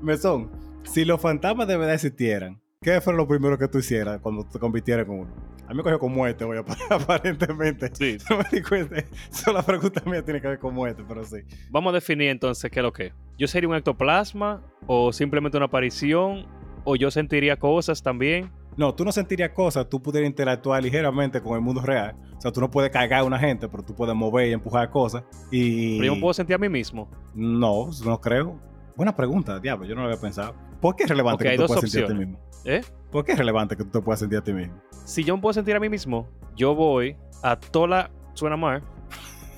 Mesón, 0.00 0.50
si 0.84 1.04
los 1.04 1.20
fantasmas 1.20 1.66
de 1.66 1.76
verdad 1.76 1.94
existieran, 1.94 2.60
¿qué 2.82 3.00
fue 3.00 3.14
lo 3.14 3.26
primero 3.26 3.56
que 3.56 3.68
tú 3.68 3.78
hicieras 3.78 4.20
cuando 4.20 4.44
te 4.44 4.58
convirtieras 4.58 5.06
con 5.06 5.20
uno? 5.20 5.30
A 5.66 5.70
mí 5.70 5.76
me 5.76 5.82
cogió 5.82 5.98
con 5.98 6.12
muerte, 6.12 6.44
voy 6.44 6.58
aparentemente. 6.90 7.90
Sí. 7.94 8.18
No 8.30 8.38
me 8.38 8.44
di 8.52 8.62
cuenta. 8.62 8.96
Solo 9.30 9.58
la 9.58 9.62
pregunta 9.64 10.02
mía 10.04 10.22
tiene 10.22 10.40
que 10.40 10.48
ver 10.48 10.58
con 10.58 10.74
muerte, 10.74 11.02
pero 11.06 11.24
sí. 11.24 11.38
Vamos 11.70 11.92
a 11.92 11.94
definir 11.94 12.28
entonces 12.28 12.70
qué 12.70 12.80
es 12.80 12.82
lo 12.82 12.92
que. 12.92 13.12
¿Yo 13.38 13.46
sería 13.46 13.68
un 13.68 13.76
ectoplasma 13.76 14.62
o 14.86 15.12
simplemente 15.12 15.56
una 15.56 15.66
aparición? 15.66 16.46
¿O 16.84 16.96
yo 16.96 17.10
sentiría 17.10 17.56
cosas 17.56 18.02
también? 18.02 18.50
No, 18.76 18.94
tú 18.94 19.04
no 19.04 19.12
sentirías 19.12 19.50
cosas, 19.50 19.88
tú 19.88 20.02
pudieras 20.02 20.28
interactuar 20.28 20.82
ligeramente 20.82 21.40
con 21.40 21.54
el 21.54 21.60
mundo 21.60 21.80
real. 21.82 22.16
O 22.36 22.40
sea, 22.40 22.50
tú 22.50 22.60
no 22.60 22.70
puedes 22.70 22.90
cargar 22.90 23.20
a 23.20 23.24
una 23.24 23.38
gente, 23.38 23.68
pero 23.68 23.82
tú 23.82 23.94
puedes 23.94 24.14
mover 24.14 24.48
y 24.48 24.52
empujar 24.52 24.90
cosas. 24.90 25.22
Y... 25.50 25.98
Pero 25.98 26.14
yo 26.14 26.20
puedo 26.20 26.34
sentir 26.34 26.56
a 26.56 26.58
mí 26.58 26.68
mismo. 26.68 27.08
No, 27.34 27.90
no 28.04 28.20
creo. 28.20 28.58
Buena 28.96 29.14
pregunta, 29.14 29.60
diablo, 29.60 29.86
yo 29.86 29.94
no 29.94 30.02
lo 30.02 30.08
había 30.08 30.20
pensado. 30.20 30.54
¿Por 30.80 30.96
qué 30.96 31.04
es 31.04 31.08
relevante 31.08 31.44
que 31.44 31.56
tú 31.56 31.66
puedas 31.66 31.80
sentir 31.82 32.04
a 32.04 32.08
ti 32.08 32.14
mismo? 32.14 32.38
¿Eh? 32.64 32.80
¿Por 33.10 33.24
qué 33.24 33.32
es 33.32 33.38
relevante 33.38 33.76
que 33.76 33.84
tú 33.84 33.90
te 33.90 34.00
puedas 34.00 34.20
sentir 34.20 34.38
a 34.38 34.42
ti 34.42 34.52
mismo? 34.52 34.74
Si 35.04 35.24
yo 35.24 35.36
me 35.36 35.42
puedo 35.42 35.52
sentir 35.52 35.76
a 35.76 35.80
mí 35.80 35.88
mismo, 35.88 36.28
yo 36.56 36.74
voy 36.74 37.16
a 37.42 37.58
Tola, 37.58 38.10
suena 38.34 38.56
mal, 38.56 38.82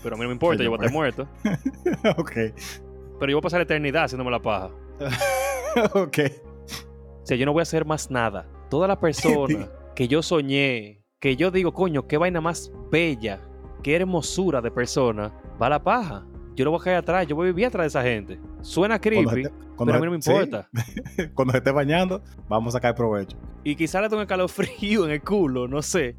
pero 0.03 0.17
a 0.17 0.19
mí 0.19 0.23
no 0.23 0.29
me 0.29 0.35
importa, 0.35 0.63
yo 0.63 0.71
voy 0.71 0.79
a 0.79 0.83
estar 0.83 0.93
muerto. 0.93 1.29
ok. 2.19 2.33
Pero 3.21 3.31
yo 3.31 3.37
voy 3.37 3.39
a 3.39 3.41
pasar 3.41 3.61
la 3.61 3.65
eternidad 3.65 4.05
haciéndome 4.05 4.31
la 4.31 4.43
paja. 4.43 4.71
ok. 5.95 6.19
O 7.23 7.27
sea, 7.27 7.37
yo 7.37 7.47
no 7.47 7.53
voy 7.53 7.61
a 7.61 7.63
hacer 7.63 7.87
más 7.87 8.11
nada. 8.11 8.47
Toda 8.69 8.87
la 8.87 9.01
persona 9.01 9.69
que 9.95 10.09
yo 10.09 10.23
soñé, 10.23 11.03
que 11.21 11.37
yo 11.37 11.51
digo, 11.51 11.73
coño, 11.73 12.07
qué 12.07 12.19
vaina 12.19 12.41
más 12.41 12.71
bella, 12.91 13.41
qué 13.83 13.97
hermosura 13.97 14.61
de 14.61 14.71
persona, 14.71 15.33
va 15.61 15.67
a 15.67 15.71
la 15.71 15.83
paja. 15.83 16.27
Yo 16.55 16.65
no 16.65 16.71
voy 16.71 16.81
a 16.81 16.85
caer 16.85 16.97
atrás, 16.99 17.27
yo 17.27 17.35
voy 17.35 17.49
a 17.49 17.53
vivir 17.53 17.67
atrás 17.67 17.85
de 17.85 17.89
esa 17.89 18.03
gente. 18.03 18.39
Suena 18.63 19.01
creepy, 19.01 19.29
se 19.29 19.43
te- 19.43 19.51
cuando 19.77 19.87
pero 19.87 19.97
a 19.97 20.01
mí 20.01 20.07
no 20.07 20.13
me 20.13 20.23
sí, 20.23 20.31
importa. 20.31 20.69
cuando 21.35 21.53
se 21.53 21.59
esté 21.59 21.73
bañando, 21.73 22.23
vamos 22.49 22.75
a 22.75 22.79
sacar 22.79 22.95
provecho. 22.95 23.37
Y 23.65 23.75
quizá 23.75 24.01
le 24.01 24.09
tengo 24.09 24.23
un 24.23 24.29
calofrío 24.29 25.05
en 25.07 25.11
el 25.11 25.23
culo, 25.23 25.67
no 25.67 25.83
sé. 25.83 26.17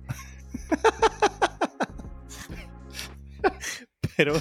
Pero 4.17 4.33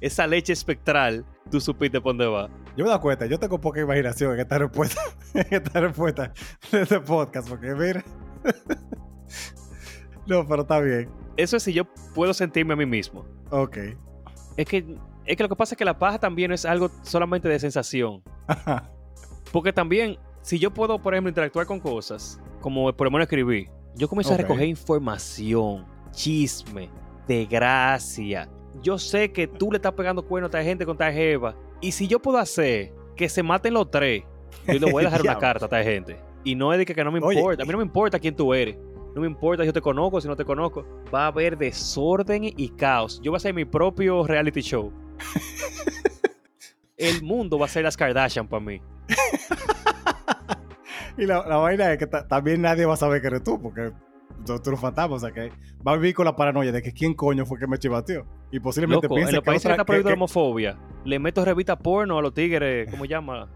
esa 0.00 0.26
leche 0.26 0.52
espectral, 0.52 1.24
tú 1.50 1.60
supiste 1.60 2.00
por 2.00 2.10
dónde 2.12 2.26
va. 2.26 2.48
Yo 2.76 2.84
me 2.84 2.90
doy 2.90 3.00
cuenta, 3.00 3.26
yo 3.26 3.38
tengo 3.38 3.60
poca 3.60 3.80
imaginación 3.80 4.34
en 4.34 4.40
esta 4.40 4.58
respuesta, 4.58 5.00
en 5.34 5.46
esta 5.50 5.80
respuesta 5.80 6.32
de 6.70 6.82
este 6.82 7.00
podcast, 7.00 7.48
porque 7.48 7.74
mira. 7.74 8.04
no, 10.26 10.46
pero 10.46 10.62
está 10.62 10.80
bien. 10.80 11.10
Eso 11.36 11.56
es 11.56 11.62
si 11.62 11.72
yo 11.72 11.84
puedo 12.14 12.32
sentirme 12.32 12.74
a 12.74 12.76
mí 12.76 12.86
mismo. 12.86 13.26
Ok. 13.50 13.78
Es 14.56 14.66
que, 14.66 14.96
es 15.24 15.36
que 15.36 15.42
lo 15.42 15.48
que 15.48 15.56
pasa 15.56 15.74
es 15.74 15.78
que 15.78 15.84
la 15.84 15.98
paja 15.98 16.18
también 16.18 16.48
no 16.48 16.54
es 16.54 16.64
algo 16.64 16.90
solamente 17.02 17.48
de 17.48 17.58
sensación. 17.58 18.22
Porque 19.52 19.72
también, 19.72 20.18
si 20.42 20.58
yo 20.58 20.72
puedo, 20.72 20.98
por 20.98 21.14
ejemplo, 21.14 21.28
interactuar 21.28 21.66
con 21.66 21.80
cosas, 21.80 22.40
como 22.60 22.92
por 22.92 23.06
lo 23.06 23.10
menos 23.10 23.24
escribir, 23.24 23.70
yo 23.94 24.08
comienzo 24.08 24.34
a 24.34 24.36
recoger 24.36 24.66
información, 24.66 25.84
chisme, 26.12 26.88
desgracia. 27.26 28.48
Yo 28.82 28.98
sé 28.98 29.30
que 29.32 29.46
tú 29.46 29.70
le 29.70 29.76
estás 29.76 29.92
pegando 29.92 30.24
cuernos 30.24 30.52
a 30.54 30.58
esta 30.58 30.68
gente 30.68 30.86
con 30.86 30.94
esta 30.94 31.12
jeva. 31.12 31.54
Y 31.80 31.92
si 31.92 32.08
yo 32.08 32.20
puedo 32.20 32.38
hacer 32.38 32.92
que 33.16 33.28
se 33.28 33.42
maten 33.42 33.74
los 33.74 33.90
tres, 33.90 34.24
yo 34.66 34.78
le 34.78 34.90
voy 34.90 35.02
a 35.02 35.06
dejar 35.06 35.20
una 35.20 35.38
carta 35.38 35.66
a 35.66 35.68
esta 35.68 35.82
gente. 35.82 36.18
Y 36.44 36.54
no 36.54 36.72
es 36.72 36.78
de 36.78 36.86
que, 36.86 36.94
que 36.94 37.04
no 37.04 37.12
me 37.12 37.20
Oye, 37.20 37.38
importa. 37.38 37.62
A 37.62 37.66
mí 37.66 37.72
no 37.72 37.78
me 37.78 37.84
importa 37.84 38.18
quién 38.18 38.34
tú 38.34 38.54
eres. 38.54 38.76
No 39.14 39.20
me 39.20 39.26
importa 39.26 39.62
si 39.62 39.66
yo 39.66 39.72
te 39.72 39.80
conozco, 39.80 40.20
si 40.20 40.28
no 40.28 40.36
te 40.36 40.44
conozco. 40.44 40.84
Va 41.14 41.24
a 41.24 41.26
haber 41.28 41.56
desorden 41.58 42.44
y 42.44 42.68
caos. 42.70 43.20
Yo 43.22 43.30
voy 43.30 43.36
a 43.36 43.38
hacer 43.38 43.52
mi 43.54 43.64
propio 43.64 44.26
reality 44.26 44.60
show. 44.62 44.92
El 46.96 47.22
mundo 47.22 47.58
va 47.58 47.66
a 47.66 47.68
ser 47.68 47.82
las 47.84 47.96
Kardashian 47.96 48.46
para 48.48 48.64
mí. 48.64 48.80
Y 51.18 51.26
la, 51.26 51.46
la 51.46 51.56
vaina 51.58 51.92
es 51.92 51.98
que 51.98 52.06
ta- 52.06 52.26
también 52.26 52.62
nadie 52.62 52.86
va 52.86 52.94
a 52.94 52.96
saber 52.96 53.20
que 53.20 53.26
eres 53.26 53.42
tú, 53.44 53.60
porque 53.60 53.92
tú, 54.46 54.54
eres 54.66 54.80
fantasma, 54.80 55.16
o 55.16 55.18
sea 55.18 55.30
que 55.30 55.52
va 55.86 55.92
a 55.92 55.96
vivir 55.96 56.14
con 56.14 56.24
la 56.24 56.34
paranoia 56.34 56.72
de 56.72 56.80
que 56.80 56.90
quién 56.92 57.12
coño 57.12 57.44
fue 57.44 57.58
que 57.58 57.66
me 57.66 57.78
chivateó. 57.78 58.26
Y 58.50 58.60
posiblemente 58.60 59.04
Loco, 59.08 59.16
en 59.16 59.18
piense 59.18 59.32
los 59.34 59.42
que, 59.42 59.46
países 59.46 59.62
que 59.76 59.82
está 59.82 60.08
la 60.08 60.14
homofobia, 60.14 60.78
le 61.04 61.18
meto 61.18 61.44
revista 61.44 61.76
porno 61.78 62.16
a 62.18 62.22
los 62.22 62.32
tigres, 62.32 62.88
¿cómo 62.90 63.04
llama? 63.04 63.46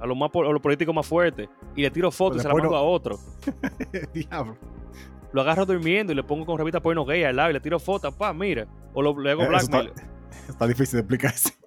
A 0.00 0.06
los, 0.06 0.16
más, 0.16 0.30
po- 0.30 0.44
a 0.44 0.50
los 0.52 0.62
políticos 0.62 0.94
más 0.94 1.06
fuertes. 1.06 1.46
Y 1.76 1.82
le 1.82 1.90
tiro 1.90 2.10
fotos 2.10 2.38
y 2.38 2.40
se 2.40 2.48
la 2.48 2.54
mando 2.54 2.74
a 2.74 2.82
otro. 2.82 3.18
Diablo. 4.14 4.56
Lo 5.34 5.40
agarro 5.40 5.66
durmiendo 5.66 6.12
y 6.12 6.16
le 6.16 6.22
pongo 6.22 6.46
con 6.46 6.56
revista 6.56 6.80
porno 6.80 7.04
gay 7.04 7.24
al 7.24 7.34
lado 7.34 7.50
y 7.50 7.54
le 7.54 7.60
tiro 7.60 7.80
fotos, 7.80 8.14
pa, 8.14 8.32
mira. 8.32 8.66
O 8.94 9.02
lo, 9.02 9.18
le 9.20 9.32
hago 9.32 9.42
Eh, 9.42 9.48
blackmail. 9.48 9.92
Está 10.48 10.66
difícil 10.66 10.92
de 10.96 11.00
explicarse. 11.00 11.52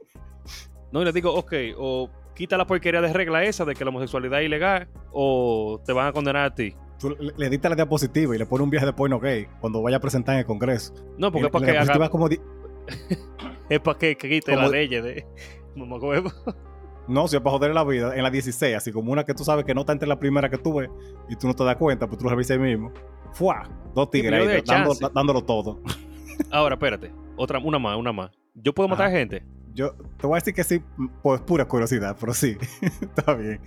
No, 0.90 1.02
y 1.02 1.06
le 1.06 1.12
digo, 1.12 1.34
ok, 1.36 1.54
o 1.78 2.10
quita 2.34 2.56
la 2.58 2.66
porquería 2.66 3.02
de 3.02 3.12
regla 3.12 3.44
esa 3.44 3.66
de 3.66 3.76
que 3.76 3.84
la 3.84 3.90
homosexualidad 3.90 4.40
es 4.40 4.46
ilegal, 4.46 4.88
o 5.12 5.82
te 5.86 5.92
van 5.92 6.08
a 6.08 6.14
condenar 6.14 6.46
a 6.46 6.56
ti. 6.56 6.74
Tú 6.98 7.10
le, 7.10 7.34
le 7.36 7.46
editas 7.48 7.70
la 7.70 7.76
diapositiva 7.76 8.34
y 8.34 8.40
le 8.40 8.46
pones 8.46 8.64
un 8.64 8.70
viaje 8.70 8.86
de 8.86 8.94
porno 8.94 9.20
gay 9.20 9.48
cuando 9.60 9.82
vaya 9.82 9.98
a 9.98 10.00
presentar 10.00 10.36
en 10.36 10.40
el 10.40 10.46
Congreso. 10.46 10.94
No, 11.18 11.30
porque 11.30 11.44
Y 11.44 11.46
es 11.48 11.52
para 11.52 11.66
la 11.66 11.72
que 11.74 11.92
haga, 11.92 12.10
como 12.10 12.30
di- 12.30 12.40
es 13.70 13.80
para 13.82 14.00
que, 14.00 14.16
quite 14.16 14.56
la 14.56 14.70
ley 14.70 14.88
de 14.88 15.26
mamacuevo. 15.76 16.32
No, 17.08 17.28
si 17.28 17.36
es 17.38 17.42
para 17.42 17.52
joder 17.58 17.74
la 17.74 17.84
vida, 17.84 18.16
en 18.16 18.24
la 18.24 18.30
16, 18.30 18.76
así 18.76 18.92
como 18.92 19.12
una 19.12 19.24
que 19.24 19.34
tú 19.34 19.44
sabes 19.44 19.64
que 19.66 19.74
no 19.74 19.82
está 19.82 19.94
entre 19.94 20.08
la 20.08 20.20
primera 20.20 20.50
que 20.50 20.58
tú 20.58 20.76
ves 20.76 20.90
y 21.30 21.36
tú 21.36 21.48
no 21.48 21.54
te 21.54 21.64
das 21.64 21.78
cuenta, 21.78 22.06
pues 22.08 22.18
tú 22.18 22.26
lo 22.26 22.32
revisas 22.32 22.52
ahí 22.58 22.60
mismo. 22.64 22.92
¡Fua! 23.34 23.70
Dos 23.96 24.10
tigres 24.12 24.48
ahí 24.48 24.62
dando- 24.66 25.10
dándolo 25.14 25.44
todo. 25.44 25.82
Ahora, 26.52 26.76
espérate. 26.76 27.12
Otra, 27.36 27.60
una 27.60 27.80
más, 27.80 27.98
una 27.98 28.12
más. 28.12 28.32
Yo 28.56 28.74
puedo 28.74 28.90
matar 28.90 29.08
Ajá. 29.08 29.16
gente. 29.18 29.44
Yo 29.74 29.94
te 30.18 30.26
voy 30.28 30.34
a 30.38 30.40
decir 30.40 30.54
que 30.54 30.64
sí, 30.64 30.82
por 31.22 31.46
pura 31.46 31.66
curiosidad, 31.66 32.16
pero 32.20 32.34
sí, 32.34 32.58
está 33.02 33.34
bien. 33.36 33.62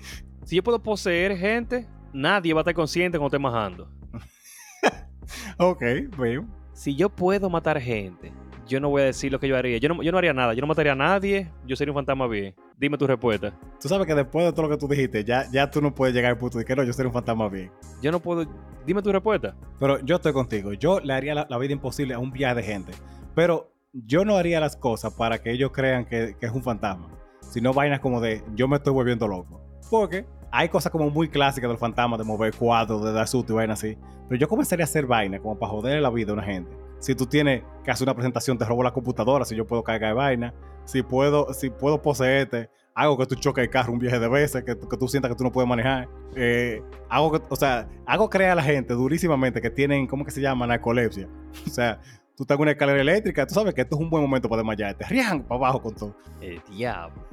Si 0.45 0.57
yo 0.57 0.63
puedo 0.63 0.83
poseer 0.83 1.37
gente, 1.37 1.87
nadie 2.13 2.53
va 2.53 2.61
a 2.61 2.63
estar 2.63 2.75
consciente 2.75 3.17
cuando 3.19 3.29
esté 3.37 3.39
majando. 3.43 3.89
Ok, 5.59 5.83
bien. 6.19 6.49
Si 6.73 6.97
yo 6.97 7.09
puedo 7.09 7.49
matar 7.51 7.81
gente, 7.81 8.33
yo 8.71 8.79
no 8.79 8.89
voy 8.89 9.03
a 9.03 9.07
decir 9.07 9.33
lo 9.33 9.41
que 9.41 9.49
yo 9.49 9.57
haría. 9.57 9.79
Yo 9.79 9.89
no, 9.89 10.01
yo 10.01 10.13
no 10.13 10.19
haría 10.19 10.33
nada. 10.33 10.55
Yo 10.55 10.61
no 10.61 10.69
mataría 10.69 10.93
a 10.93 10.95
nadie. 10.95 11.51
Yo 11.67 11.75
sería 11.75 11.91
un 11.91 11.97
fantasma 11.97 12.29
bien. 12.29 12.55
Dime 12.79 12.97
tu 12.97 13.05
respuesta. 13.05 13.53
Tú 13.81 13.89
sabes 13.89 14.07
que 14.07 14.15
después 14.15 14.47
de 14.47 14.53
todo 14.53 14.63
lo 14.63 14.69
que 14.69 14.77
tú 14.77 14.87
dijiste, 14.87 15.25
ya, 15.25 15.51
ya 15.51 15.69
tú 15.69 15.83
no 15.83 15.93
puedes 15.93 16.15
llegar 16.15 16.31
al 16.31 16.39
punto 16.39 16.57
de 16.57 16.65
que 16.65 16.77
no, 16.77 16.85
yo 16.85 16.93
soy 16.93 17.07
un 17.07 17.13
fantasma 17.13 17.49
bien. 17.49 17.73
Yo 18.01 18.13
no 18.13 18.21
puedo. 18.21 18.47
Dime 18.87 19.03
tu 19.03 19.11
respuesta. 19.11 19.57
Pero 19.81 19.99
yo 20.05 20.17
estoy 20.17 20.33
contigo. 20.33 20.73
Yo 20.73 21.01
le 21.01 21.13
haría 21.13 21.35
la, 21.35 21.47
la 21.51 21.59
vida 21.59 21.73
imposible 21.73 22.15
a 22.15 22.21
un 22.21 22.31
viaje 22.31 22.55
de 22.55 22.63
gente. 22.63 22.93
Pero 23.35 23.73
yo 23.93 24.25
no 24.25 24.37
haría 24.37 24.61
las 24.61 24.77
cosas 24.77 25.13
para 25.15 25.43
que 25.43 25.51
ellos 25.51 25.73
crean 25.73 26.05
que, 26.05 26.37
que 26.39 26.47
es 26.47 26.53
un 26.53 26.63
fantasma. 26.63 27.09
Sino 27.41 27.75
vainas 27.75 27.99
como 27.99 28.21
de 28.21 28.45
yo 28.55 28.69
me 28.69 28.77
estoy 28.77 28.93
volviendo 28.93 29.27
loco. 29.27 29.61
Porque 29.91 30.25
hay 30.53 30.69
cosas 30.69 30.93
como 30.93 31.11
muy 31.11 31.29
clásicas 31.29 31.69
del 31.69 31.79
fantasma, 31.79 32.17
de 32.17 32.23
mover 32.23 32.55
cuadros, 32.55 33.05
de 33.05 33.13
dar 33.13 33.27
susto 33.27 33.53
y 33.53 33.57
vainas 33.57 33.81
así. 33.81 33.99
Pero 34.29 34.39
yo 34.39 34.49
comenzaría 34.49 34.85
a 34.85 34.87
hacer 34.87 35.07
vainas 35.07 35.41
como 35.41 35.59
para 35.59 35.73
joder 35.73 36.01
la 36.01 36.11
vida 36.11 36.31
a 36.31 36.35
una 36.35 36.45
gente. 36.45 36.71
Si 37.01 37.15
tú 37.15 37.27
tienes 37.27 37.65
que 37.83 37.91
hacer 37.91 38.07
una 38.07 38.15
presentación, 38.15 38.59
te 38.59 38.65
robo 38.65 38.83
la 38.83 38.93
computadora, 38.93 39.45
si 39.45 39.57
yo 39.57 39.67
puedo 39.67 39.83
cargar 39.83 40.15
vaina. 40.15 40.55
Si 40.85 41.03
puedo, 41.03 41.53
si 41.55 41.71
puedo 41.71 42.01
poseerte, 42.03 42.71
hago 42.95 43.17
que 43.17 43.27
tú 43.27 43.35
choques 43.35 43.65
el 43.65 43.71
carro 43.71 43.93
un 43.93 43.99
viaje 43.99 44.19
de 44.19 44.29
veces, 44.29 44.63
que, 44.65 44.77
que 44.79 44.97
tú 44.97 45.09
sientas 45.09 45.31
que 45.31 45.37
tú 45.37 45.45
no 45.45 45.51
puedes 45.51 45.69
manejar. 45.69 46.09
Eh, 46.37 46.83
hago 47.09 47.33
que, 47.33 47.41
o 47.49 47.57
sea, 47.57 47.89
hago 48.07 48.29
creer 48.29 48.51
a 48.51 48.55
la 48.57 48.63
gente 48.63 48.95
durísimamente 48.95 49.61
que 49.61 49.71
tienen, 49.71 50.07
¿cómo 50.07 50.25
que 50.25 50.31
se 50.31 50.41
llama? 50.41 50.67
Narcolepsia. 50.67 51.29
O 51.67 51.71
sea, 51.71 52.01
tú 52.37 52.45
estás 52.45 52.57
en 52.57 52.63
una 52.63 52.71
escalera 52.73 53.01
eléctrica, 53.01 53.47
tú 53.47 53.55
sabes 53.55 53.75
que 53.75 53.81
esto 53.81 53.97
es 53.97 54.03
un 54.03 54.11
buen 54.11 54.23
momento 54.23 54.49
para 54.49 54.61
desmayarte. 54.61 55.05
Rían 55.07 55.43
para 55.43 55.57
abajo 55.57 55.83
con 55.83 55.95
todo. 55.95 56.17
El 56.41 56.61
diablo. 56.71 57.25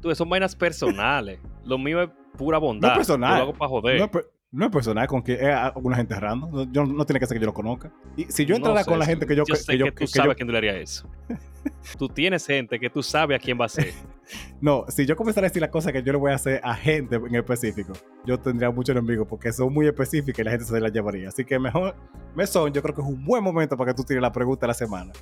Tú, 0.00 0.14
son 0.14 0.28
vainas 0.28 0.54
personales. 0.54 1.40
Lo 1.64 1.76
mío 1.76 2.02
es 2.02 2.10
pura 2.36 2.58
bondad. 2.58 2.88
No 2.88 2.92
es 2.92 2.98
personal. 2.98 3.30
Yo 3.30 3.36
lo 3.36 3.42
hago 3.42 3.52
para 3.54 3.68
joder. 3.68 3.98
No 3.98 4.04
es, 4.04 4.26
no 4.50 4.64
es 4.64 4.70
personal 4.72 5.06
con 5.06 5.22
que 5.22 5.34
es 5.34 5.42
alguna 5.54 5.96
gente 5.96 6.18
random. 6.18 6.50
No, 6.50 6.72
yo, 6.72 6.86
no 6.86 7.04
tiene 7.04 7.20
que 7.20 7.26
ser 7.26 7.36
que 7.36 7.40
yo 7.42 7.46
lo 7.46 7.52
conozca. 7.54 7.92
Y 8.16 8.24
si 8.24 8.46
yo 8.46 8.52
No 8.54 8.56
entrara 8.58 8.82
sé, 8.82 8.90
con 8.90 8.98
la 8.98 9.04
gente 9.04 9.26
que 9.26 9.36
yo... 9.36 9.44
Yo 9.46 9.54
que- 9.54 9.56
sé 9.60 9.72
que 9.72 9.72
que, 9.72 9.78
yo- 9.78 9.86
tú 9.86 9.94
que 9.94 10.06
yo- 10.06 10.08
sabes 10.08 10.32
a 10.32 10.34
quién 10.34 10.50
le 10.50 10.80
eso. 10.82 11.06
tú 11.98 12.08
tienes 12.08 12.46
gente 12.46 12.78
que 12.80 12.88
tú 12.88 13.02
sabes 13.02 13.36
a 13.38 13.38
quién 13.42 13.60
va 13.60 13.66
a 13.66 13.68
ser. 13.68 13.92
no, 14.60 14.84
si 14.88 15.04
yo 15.04 15.16
comenzara 15.16 15.46
a 15.46 15.50
decir 15.50 15.60
las 15.60 15.70
cosas 15.70 15.92
que 15.92 16.02
yo 16.02 16.12
le 16.12 16.18
voy 16.18 16.32
a 16.32 16.36
hacer 16.36 16.60
a 16.64 16.74
gente 16.74 17.16
en 17.16 17.34
específico, 17.34 17.92
yo 18.24 18.38
tendría 18.38 18.70
muchos 18.70 18.96
enemigos 18.96 19.26
porque 19.28 19.52
son 19.52 19.72
muy 19.72 19.86
específicas 19.86 20.38
y 20.40 20.44
la 20.44 20.50
gente 20.52 20.64
se 20.66 20.80
las 20.80 20.92
llevaría. 20.92 21.28
Así 21.28 21.44
que 21.44 21.58
mejor, 21.58 21.94
Mesón, 22.34 22.72
yo 22.72 22.80
creo 22.82 22.94
que 22.94 23.02
es 23.02 23.06
un 23.06 23.22
buen 23.24 23.44
momento 23.44 23.76
para 23.76 23.92
que 23.92 23.96
tú 23.96 24.02
tires 24.04 24.22
la 24.22 24.32
pregunta 24.32 24.62
de 24.62 24.68
la 24.68 24.74
semana. 24.74 25.12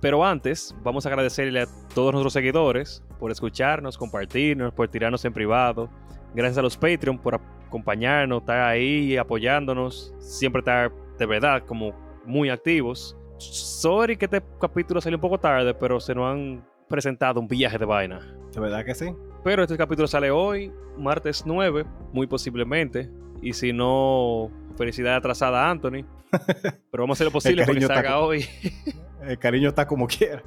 Pero 0.00 0.22
antes, 0.24 0.74
vamos 0.82 1.06
a 1.06 1.08
agradecerle 1.08 1.62
a 1.62 1.66
todos 1.94 2.12
nuestros 2.12 2.34
seguidores 2.34 3.02
por 3.18 3.30
escucharnos, 3.30 3.96
compartirnos, 3.96 4.74
por 4.74 4.88
tirarnos 4.88 5.24
en 5.24 5.32
privado. 5.32 5.88
Gracias 6.34 6.58
a 6.58 6.62
los 6.62 6.76
Patreon 6.76 7.18
por 7.18 7.40
acompañarnos, 7.66 8.40
estar 8.40 8.60
ahí 8.60 9.16
apoyándonos, 9.16 10.14
siempre 10.18 10.60
estar 10.60 10.92
de 11.18 11.26
verdad 11.26 11.62
como 11.64 11.94
muy 12.24 12.50
activos. 12.50 13.16
Sorry 13.38 14.16
que 14.16 14.24
este 14.24 14.42
capítulo 14.60 15.00
salió 15.00 15.16
un 15.16 15.20
poco 15.22 15.38
tarde, 15.38 15.74
pero 15.74 16.00
se 16.00 16.14
nos 16.14 16.32
han 16.32 16.64
presentado 16.88 17.40
un 17.40 17.48
viaje 17.48 17.78
de 17.78 17.84
vaina. 17.84 18.20
¿De 18.52 18.60
verdad 18.60 18.84
que 18.84 18.94
sí? 18.94 19.14
Pero 19.42 19.62
este 19.62 19.76
capítulo 19.76 20.08
sale 20.08 20.30
hoy, 20.30 20.72
martes 20.96 21.44
9, 21.44 21.84
muy 22.12 22.26
posiblemente. 22.26 23.10
Y 23.42 23.52
si 23.52 23.72
no, 23.72 24.50
felicidad 24.76 25.16
atrasada 25.16 25.66
a 25.66 25.70
Anthony. 25.70 26.04
Pero 26.90 27.02
vamos 27.02 27.16
a 27.16 27.16
hacer 27.16 27.26
lo 27.26 27.32
posible 27.32 27.66
para 27.66 27.78
que 27.78 27.86
salga 27.86 28.18
hoy. 28.18 28.46
El 29.22 29.38
cariño 29.38 29.68
está 29.68 29.86
como 29.86 30.06
quiera. 30.06 30.42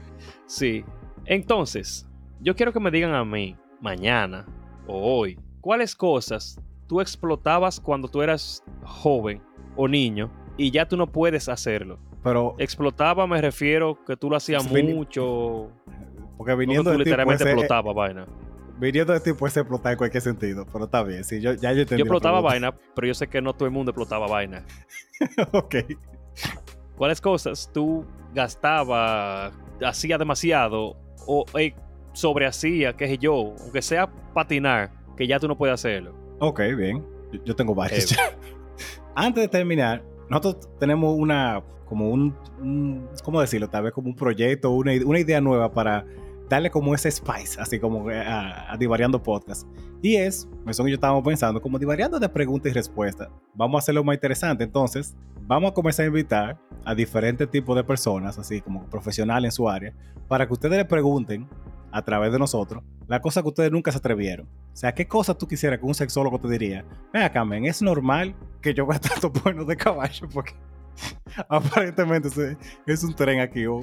Sí. 0.45 0.83
Entonces, 1.25 2.07
yo 2.39 2.55
quiero 2.55 2.73
que 2.73 2.79
me 2.79 2.91
digan 2.91 3.13
a 3.13 3.23
mí, 3.23 3.55
mañana 3.81 4.45
o 4.88 5.19
hoy, 5.19 5.39
cuáles 5.62 5.95
cosas 5.95 6.60
tú 6.88 7.01
explotabas 7.01 7.80
cuando 7.80 8.08
tú 8.08 8.22
eras 8.22 8.64
joven 8.84 9.41
o 9.76 9.88
niño 9.88 10.32
y 10.58 10.72
ya 10.72 10.88
tú 10.88 10.97
no 10.97 11.08
puedes 11.08 11.49
hacerlo. 11.49 11.99
Pero, 12.24 12.55
Explotaba 12.58 13.28
me 13.28 13.39
refiero 13.41 14.03
que 14.05 14.18
tú 14.18 14.30
lo 14.30 14.36
hacías 14.36 14.70
mucho. 14.70 15.70
porque 16.38 16.55
viniendo 16.55 16.91
tú 16.91 16.97
de 16.97 17.03
ti 17.03 17.03
puede 17.03 17.05
literalmente 17.05 17.43
ser, 17.43 17.53
explotabas, 17.53 17.95
vaina. 17.95 18.28
viniendo 18.80 19.14
de 19.14 19.20
ti 19.20 19.34
puede 19.34 19.60
explotar 19.60 19.91
en 19.93 19.97
cualquier 19.97 20.22
sentido, 20.22 20.66
pero 20.72 20.86
está 20.86 21.03
bien. 21.03 21.24
Sí, 21.24 21.39
yo, 21.39 21.53
ya 21.53 21.72
yo 21.74 21.82
entendí. 21.82 21.99
Yo 21.99 22.05
la 22.05 22.10
explotaba 22.10 22.41
vaina, 22.41 22.74
pero 22.95 23.08
yo 23.08 23.14
sé 23.14 23.28
que 23.28 23.41
no 23.41 23.53
todo 23.53 23.66
el 23.66 23.72
mundo 23.72 23.91
explotaba 23.91 24.28
vaina. 24.28 24.66
ok. 25.51 25.76
¿Cuáles 26.97 27.22
cosas 27.22 27.70
tú 27.72 28.05
gastabas, 28.34 29.53
hacía 29.86 30.18
demasiado 30.18 30.97
o 31.28 31.45
eh, 31.58 31.76
sobrehacía, 32.14 32.93
qué 32.93 33.08
sé 33.08 33.18
yo, 33.20 33.53
aunque 33.60 33.82
sea 33.82 34.10
patinar, 34.34 34.91
que 35.18 35.28
ya 35.28 35.39
tú 35.39 35.47
no 35.47 35.57
puedes 35.57 35.74
hacerlo? 35.74 36.13
Ok, 36.39 36.61
bien. 36.78 37.03
Yo, 37.34 37.43
yo 37.43 37.55
tengo 37.55 37.76
varios 37.76 38.11
Eh. 38.11 38.15
Antes 39.15 39.43
de 39.43 39.47
terminar, 39.47 40.03
nosotros 40.30 40.70
tenemos 40.80 41.15
una, 41.18 41.63
como 41.86 42.11
un, 42.11 42.36
un- 42.61 43.07
¿cómo 43.24 43.41
decirlo? 43.41 43.68
Tal 43.68 43.84
vez 43.84 43.93
como 43.93 44.07
un 44.09 44.15
proyecto, 44.15 44.70
una, 44.72 44.91
una 45.05 45.20
idea 45.20 45.41
nueva 45.41 45.74
para 45.74 46.05
darle 46.49 46.70
como 46.70 46.93
ese 46.93 47.09
spice, 47.11 47.59
así 47.59 47.80
como 47.80 48.07
a, 48.09 48.72
a 48.72 48.78
Divariando 48.78 49.22
Podcast. 49.22 49.68
Y 50.01 50.15
es, 50.15 50.47
eso 50.68 50.88
y 50.88 50.91
yo 50.91 50.95
estábamos 50.95 51.24
pensando, 51.26 51.59
como 51.61 51.80
Divariando 51.80 52.20
de 52.20 52.30
preguntas 52.30 52.72
y 52.72 52.74
respuestas. 52.76 53.30
Vamos 53.55 53.76
a 53.76 53.80
hacerlo 53.80 54.03
más 54.03 54.15
interesante. 54.15 54.63
Entonces, 54.63 55.15
vamos 55.41 55.72
a 55.72 55.74
comenzar 55.74 56.03
a 56.05 56.07
invitar 56.07 56.57
a 56.86 56.93
diferentes 56.93 57.49
tipos 57.49 57.76
de 57.76 57.84
personas, 57.84 58.38
así 58.38 58.61
como 58.61 58.86
profesionales 58.89 59.49
en 59.49 59.51
su 59.53 59.68
área, 59.68 59.93
para 60.28 60.45
que 60.45 60.53
ustedes 60.53 60.78
le 60.78 60.86
pregunten 60.86 61.47
a 61.91 62.01
través 62.03 62.31
de 62.31 62.39
nosotros 62.39 62.83
la 63.07 63.21
cosa 63.21 63.41
que 63.41 63.47
ustedes 63.47 63.71
nunca 63.71 63.91
se 63.91 63.97
atrevieron. 63.99 64.45
O 64.47 64.75
sea, 64.75 64.93
¿qué 64.93 65.07
cosa 65.07 65.33
tú 65.33 65.47
quisieras 65.47 65.79
que 65.79 65.85
un 65.85 65.93
sexólogo 65.95 66.38
te 66.39 66.49
diría? 66.49 66.83
Ven 67.13 67.23
acá, 67.23 67.45
men, 67.45 67.65
es 67.65 67.81
normal 67.81 68.35
que 68.61 68.73
yo 68.73 68.85
gaste 68.85 69.07
tanto 69.19 69.29
bueno 69.29 69.63
de 69.63 69.77
caballo 69.77 70.27
porque 70.33 70.53
aparentemente 71.49 72.29
se- 72.29 72.57
es 72.85 73.03
un 73.03 73.13
tren 73.15 73.39
aquí 73.39 73.65
o 73.65 73.81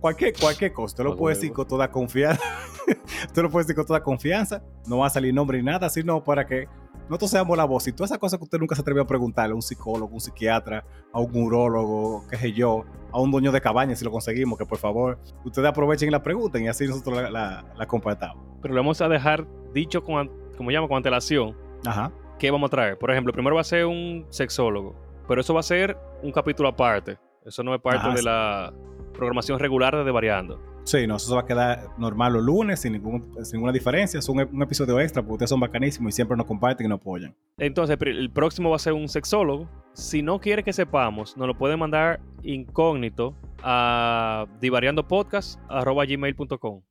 cualquier, 0.00 0.34
cualquier 0.38 0.72
cosa. 0.72 0.96
Tú 0.96 1.04
lo 1.04 1.16
puedes 1.16 1.38
decir 1.40 1.52
con 1.52 1.66
toda 1.66 1.90
confianza. 1.90 2.42
tú 3.34 3.42
lo 3.42 3.50
puedes 3.50 3.66
decir 3.66 3.76
con 3.76 3.86
toda 3.86 4.02
confianza. 4.02 4.62
No 4.86 4.98
va 4.98 5.06
a 5.06 5.10
salir 5.10 5.34
nombre 5.34 5.58
ni 5.58 5.64
nada, 5.64 5.88
sino 5.90 6.22
para 6.22 6.46
que 6.46 6.68
nosotros 7.10 7.32
seamos 7.32 7.56
la 7.56 7.64
voz. 7.64 7.88
Y 7.88 7.92
todas 7.92 8.10
esas 8.12 8.18
cosas 8.20 8.38
que 8.38 8.44
usted 8.44 8.58
nunca 8.60 8.76
se 8.76 8.82
atrevió 8.82 9.02
a 9.02 9.06
preguntarle 9.06 9.50
a 9.52 9.56
un 9.56 9.62
psicólogo, 9.62 10.14
un 10.14 10.20
psiquiatra, 10.20 10.84
a 11.12 11.18
un 11.18 11.34
urólogo, 11.34 12.24
qué 12.30 12.36
sé 12.36 12.52
yo, 12.52 12.84
a 13.10 13.20
un 13.20 13.32
dueño 13.32 13.50
de 13.50 13.60
cabaña 13.60 13.96
si 13.96 14.04
lo 14.04 14.12
conseguimos, 14.12 14.56
que 14.56 14.64
por 14.64 14.78
favor 14.78 15.18
ustedes 15.44 15.68
aprovechen 15.68 16.08
y 16.08 16.12
la 16.12 16.22
pregunten 16.22 16.64
y 16.64 16.68
así 16.68 16.86
nosotros 16.86 17.20
la, 17.20 17.28
la, 17.28 17.64
la 17.76 17.86
compartamos. 17.86 18.44
Pero 18.62 18.74
le 18.74 18.80
vamos 18.80 19.00
a 19.00 19.08
dejar 19.08 19.44
dicho 19.74 20.04
con, 20.04 20.30
como 20.56 20.70
llama, 20.70 20.86
con 20.86 20.98
antelación, 20.98 21.56
Ajá. 21.84 22.12
qué 22.38 22.48
vamos 22.52 22.68
a 22.68 22.70
traer. 22.70 22.96
Por 22.96 23.10
ejemplo, 23.10 23.32
primero 23.32 23.56
va 23.56 23.62
a 23.62 23.64
ser 23.64 23.86
un 23.86 24.26
sexólogo, 24.30 24.94
pero 25.26 25.40
eso 25.40 25.52
va 25.52 25.60
a 25.60 25.64
ser 25.64 25.98
un 26.22 26.30
capítulo 26.30 26.68
aparte. 26.68 27.18
Eso 27.44 27.64
no 27.64 27.74
es 27.74 27.80
parte 27.80 27.98
Ajá, 27.98 28.10
de 28.10 28.18
sí. 28.18 28.24
la 28.24 28.72
programación 29.12 29.58
regular 29.58 30.04
de 30.04 30.10
Variando. 30.12 30.69
Sí, 30.84 31.06
no, 31.06 31.16
eso 31.16 31.28
se 31.28 31.34
va 31.34 31.42
a 31.42 31.46
quedar 31.46 31.88
normal 31.98 32.32
los 32.32 32.42
lunes 32.42 32.80
sin, 32.80 32.94
ningún- 32.94 33.32
sin 33.44 33.58
ninguna 33.58 33.72
diferencia. 33.72 34.18
Es 34.18 34.28
un, 34.28 34.40
un 34.40 34.62
episodio 34.62 34.98
extra 34.98 35.22
porque 35.22 35.34
ustedes 35.34 35.50
son 35.50 35.60
bacanísimos 35.60 36.12
y 36.12 36.16
siempre 36.16 36.36
nos 36.36 36.46
comparten 36.46 36.86
y 36.86 36.88
nos 36.88 36.98
apoyan. 37.00 37.34
Entonces, 37.58 37.96
el 38.00 38.30
próximo 38.30 38.70
va 38.70 38.76
a 38.76 38.80
ser 38.80 38.94
un 38.94 39.08
sexólogo. 39.08 39.68
Si 39.92 40.22
no 40.22 40.40
quiere 40.40 40.62
que 40.64 40.72
sepamos, 40.72 41.36
nos 41.36 41.46
lo 41.46 41.56
pueden 41.58 41.78
mandar 41.78 42.20
incógnito 42.42 43.34
a 43.62 44.46
divariandopodcast.gmail.com. 44.60 46.82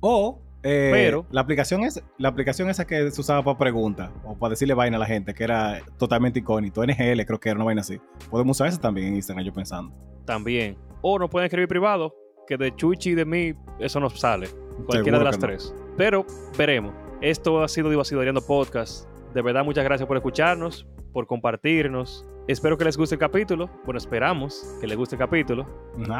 O 0.00 0.40
eh, 0.64 0.90
Pero- 0.92 1.26
la 1.32 1.40
aplicación 1.40 1.82
es 1.82 2.00
la 2.18 2.28
aplicación 2.28 2.70
esa 2.70 2.86
que 2.86 3.10
se 3.10 3.20
usaba 3.20 3.42
para 3.42 3.58
preguntas 3.58 4.10
o 4.24 4.36
para 4.38 4.50
decirle 4.50 4.74
vaina 4.74 4.96
a 4.96 5.00
la 5.00 5.06
gente, 5.06 5.34
que 5.34 5.42
era 5.44 5.80
totalmente 5.98 6.38
incógnito. 6.38 6.84
NGL 6.84 7.24
creo 7.26 7.40
que 7.40 7.48
era 7.48 7.56
una 7.56 7.64
vaina 7.64 7.80
así. 7.80 8.00
Podemos 8.30 8.56
usar 8.56 8.68
esa 8.68 8.80
también 8.80 9.08
en 9.08 9.16
Instagram, 9.16 9.44
yo 9.44 9.52
pensando. 9.52 9.92
También. 10.24 10.76
O 11.00 11.18
nos 11.18 11.28
pueden 11.30 11.46
escribir 11.46 11.66
privado, 11.68 12.14
que 12.58 12.64
de 12.64 12.76
Chuchi 12.76 13.10
y 13.10 13.14
de 13.14 13.24
mí 13.24 13.54
eso 13.78 14.00
nos 14.00 14.18
sale. 14.18 14.48
Cualquiera 14.86 15.18
de 15.18 15.24
las 15.24 15.38
no. 15.38 15.46
tres. 15.46 15.74
Pero 15.96 16.26
veremos. 16.56 16.94
Esto 17.20 17.62
ha 17.62 17.68
sido 17.68 17.88
Divasidoriando 17.88 18.44
Podcast. 18.44 19.08
De 19.32 19.42
verdad, 19.42 19.64
muchas 19.64 19.84
gracias 19.84 20.06
por 20.06 20.16
escucharnos, 20.16 20.86
por 21.12 21.26
compartirnos. 21.26 22.26
Espero 22.48 22.76
que 22.76 22.84
les 22.84 22.96
guste 22.96 23.14
el 23.14 23.20
capítulo. 23.20 23.70
Bueno, 23.84 23.98
esperamos 23.98 24.76
que 24.80 24.86
les 24.86 24.96
guste 24.96 25.14
el 25.14 25.20
capítulo. 25.20 25.66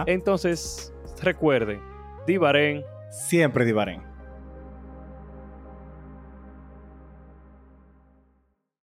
Entonces, 0.06 0.94
recuerden, 1.20 1.80
Divaren. 2.26 2.84
Siempre 3.10 3.64
divarén. 3.64 4.11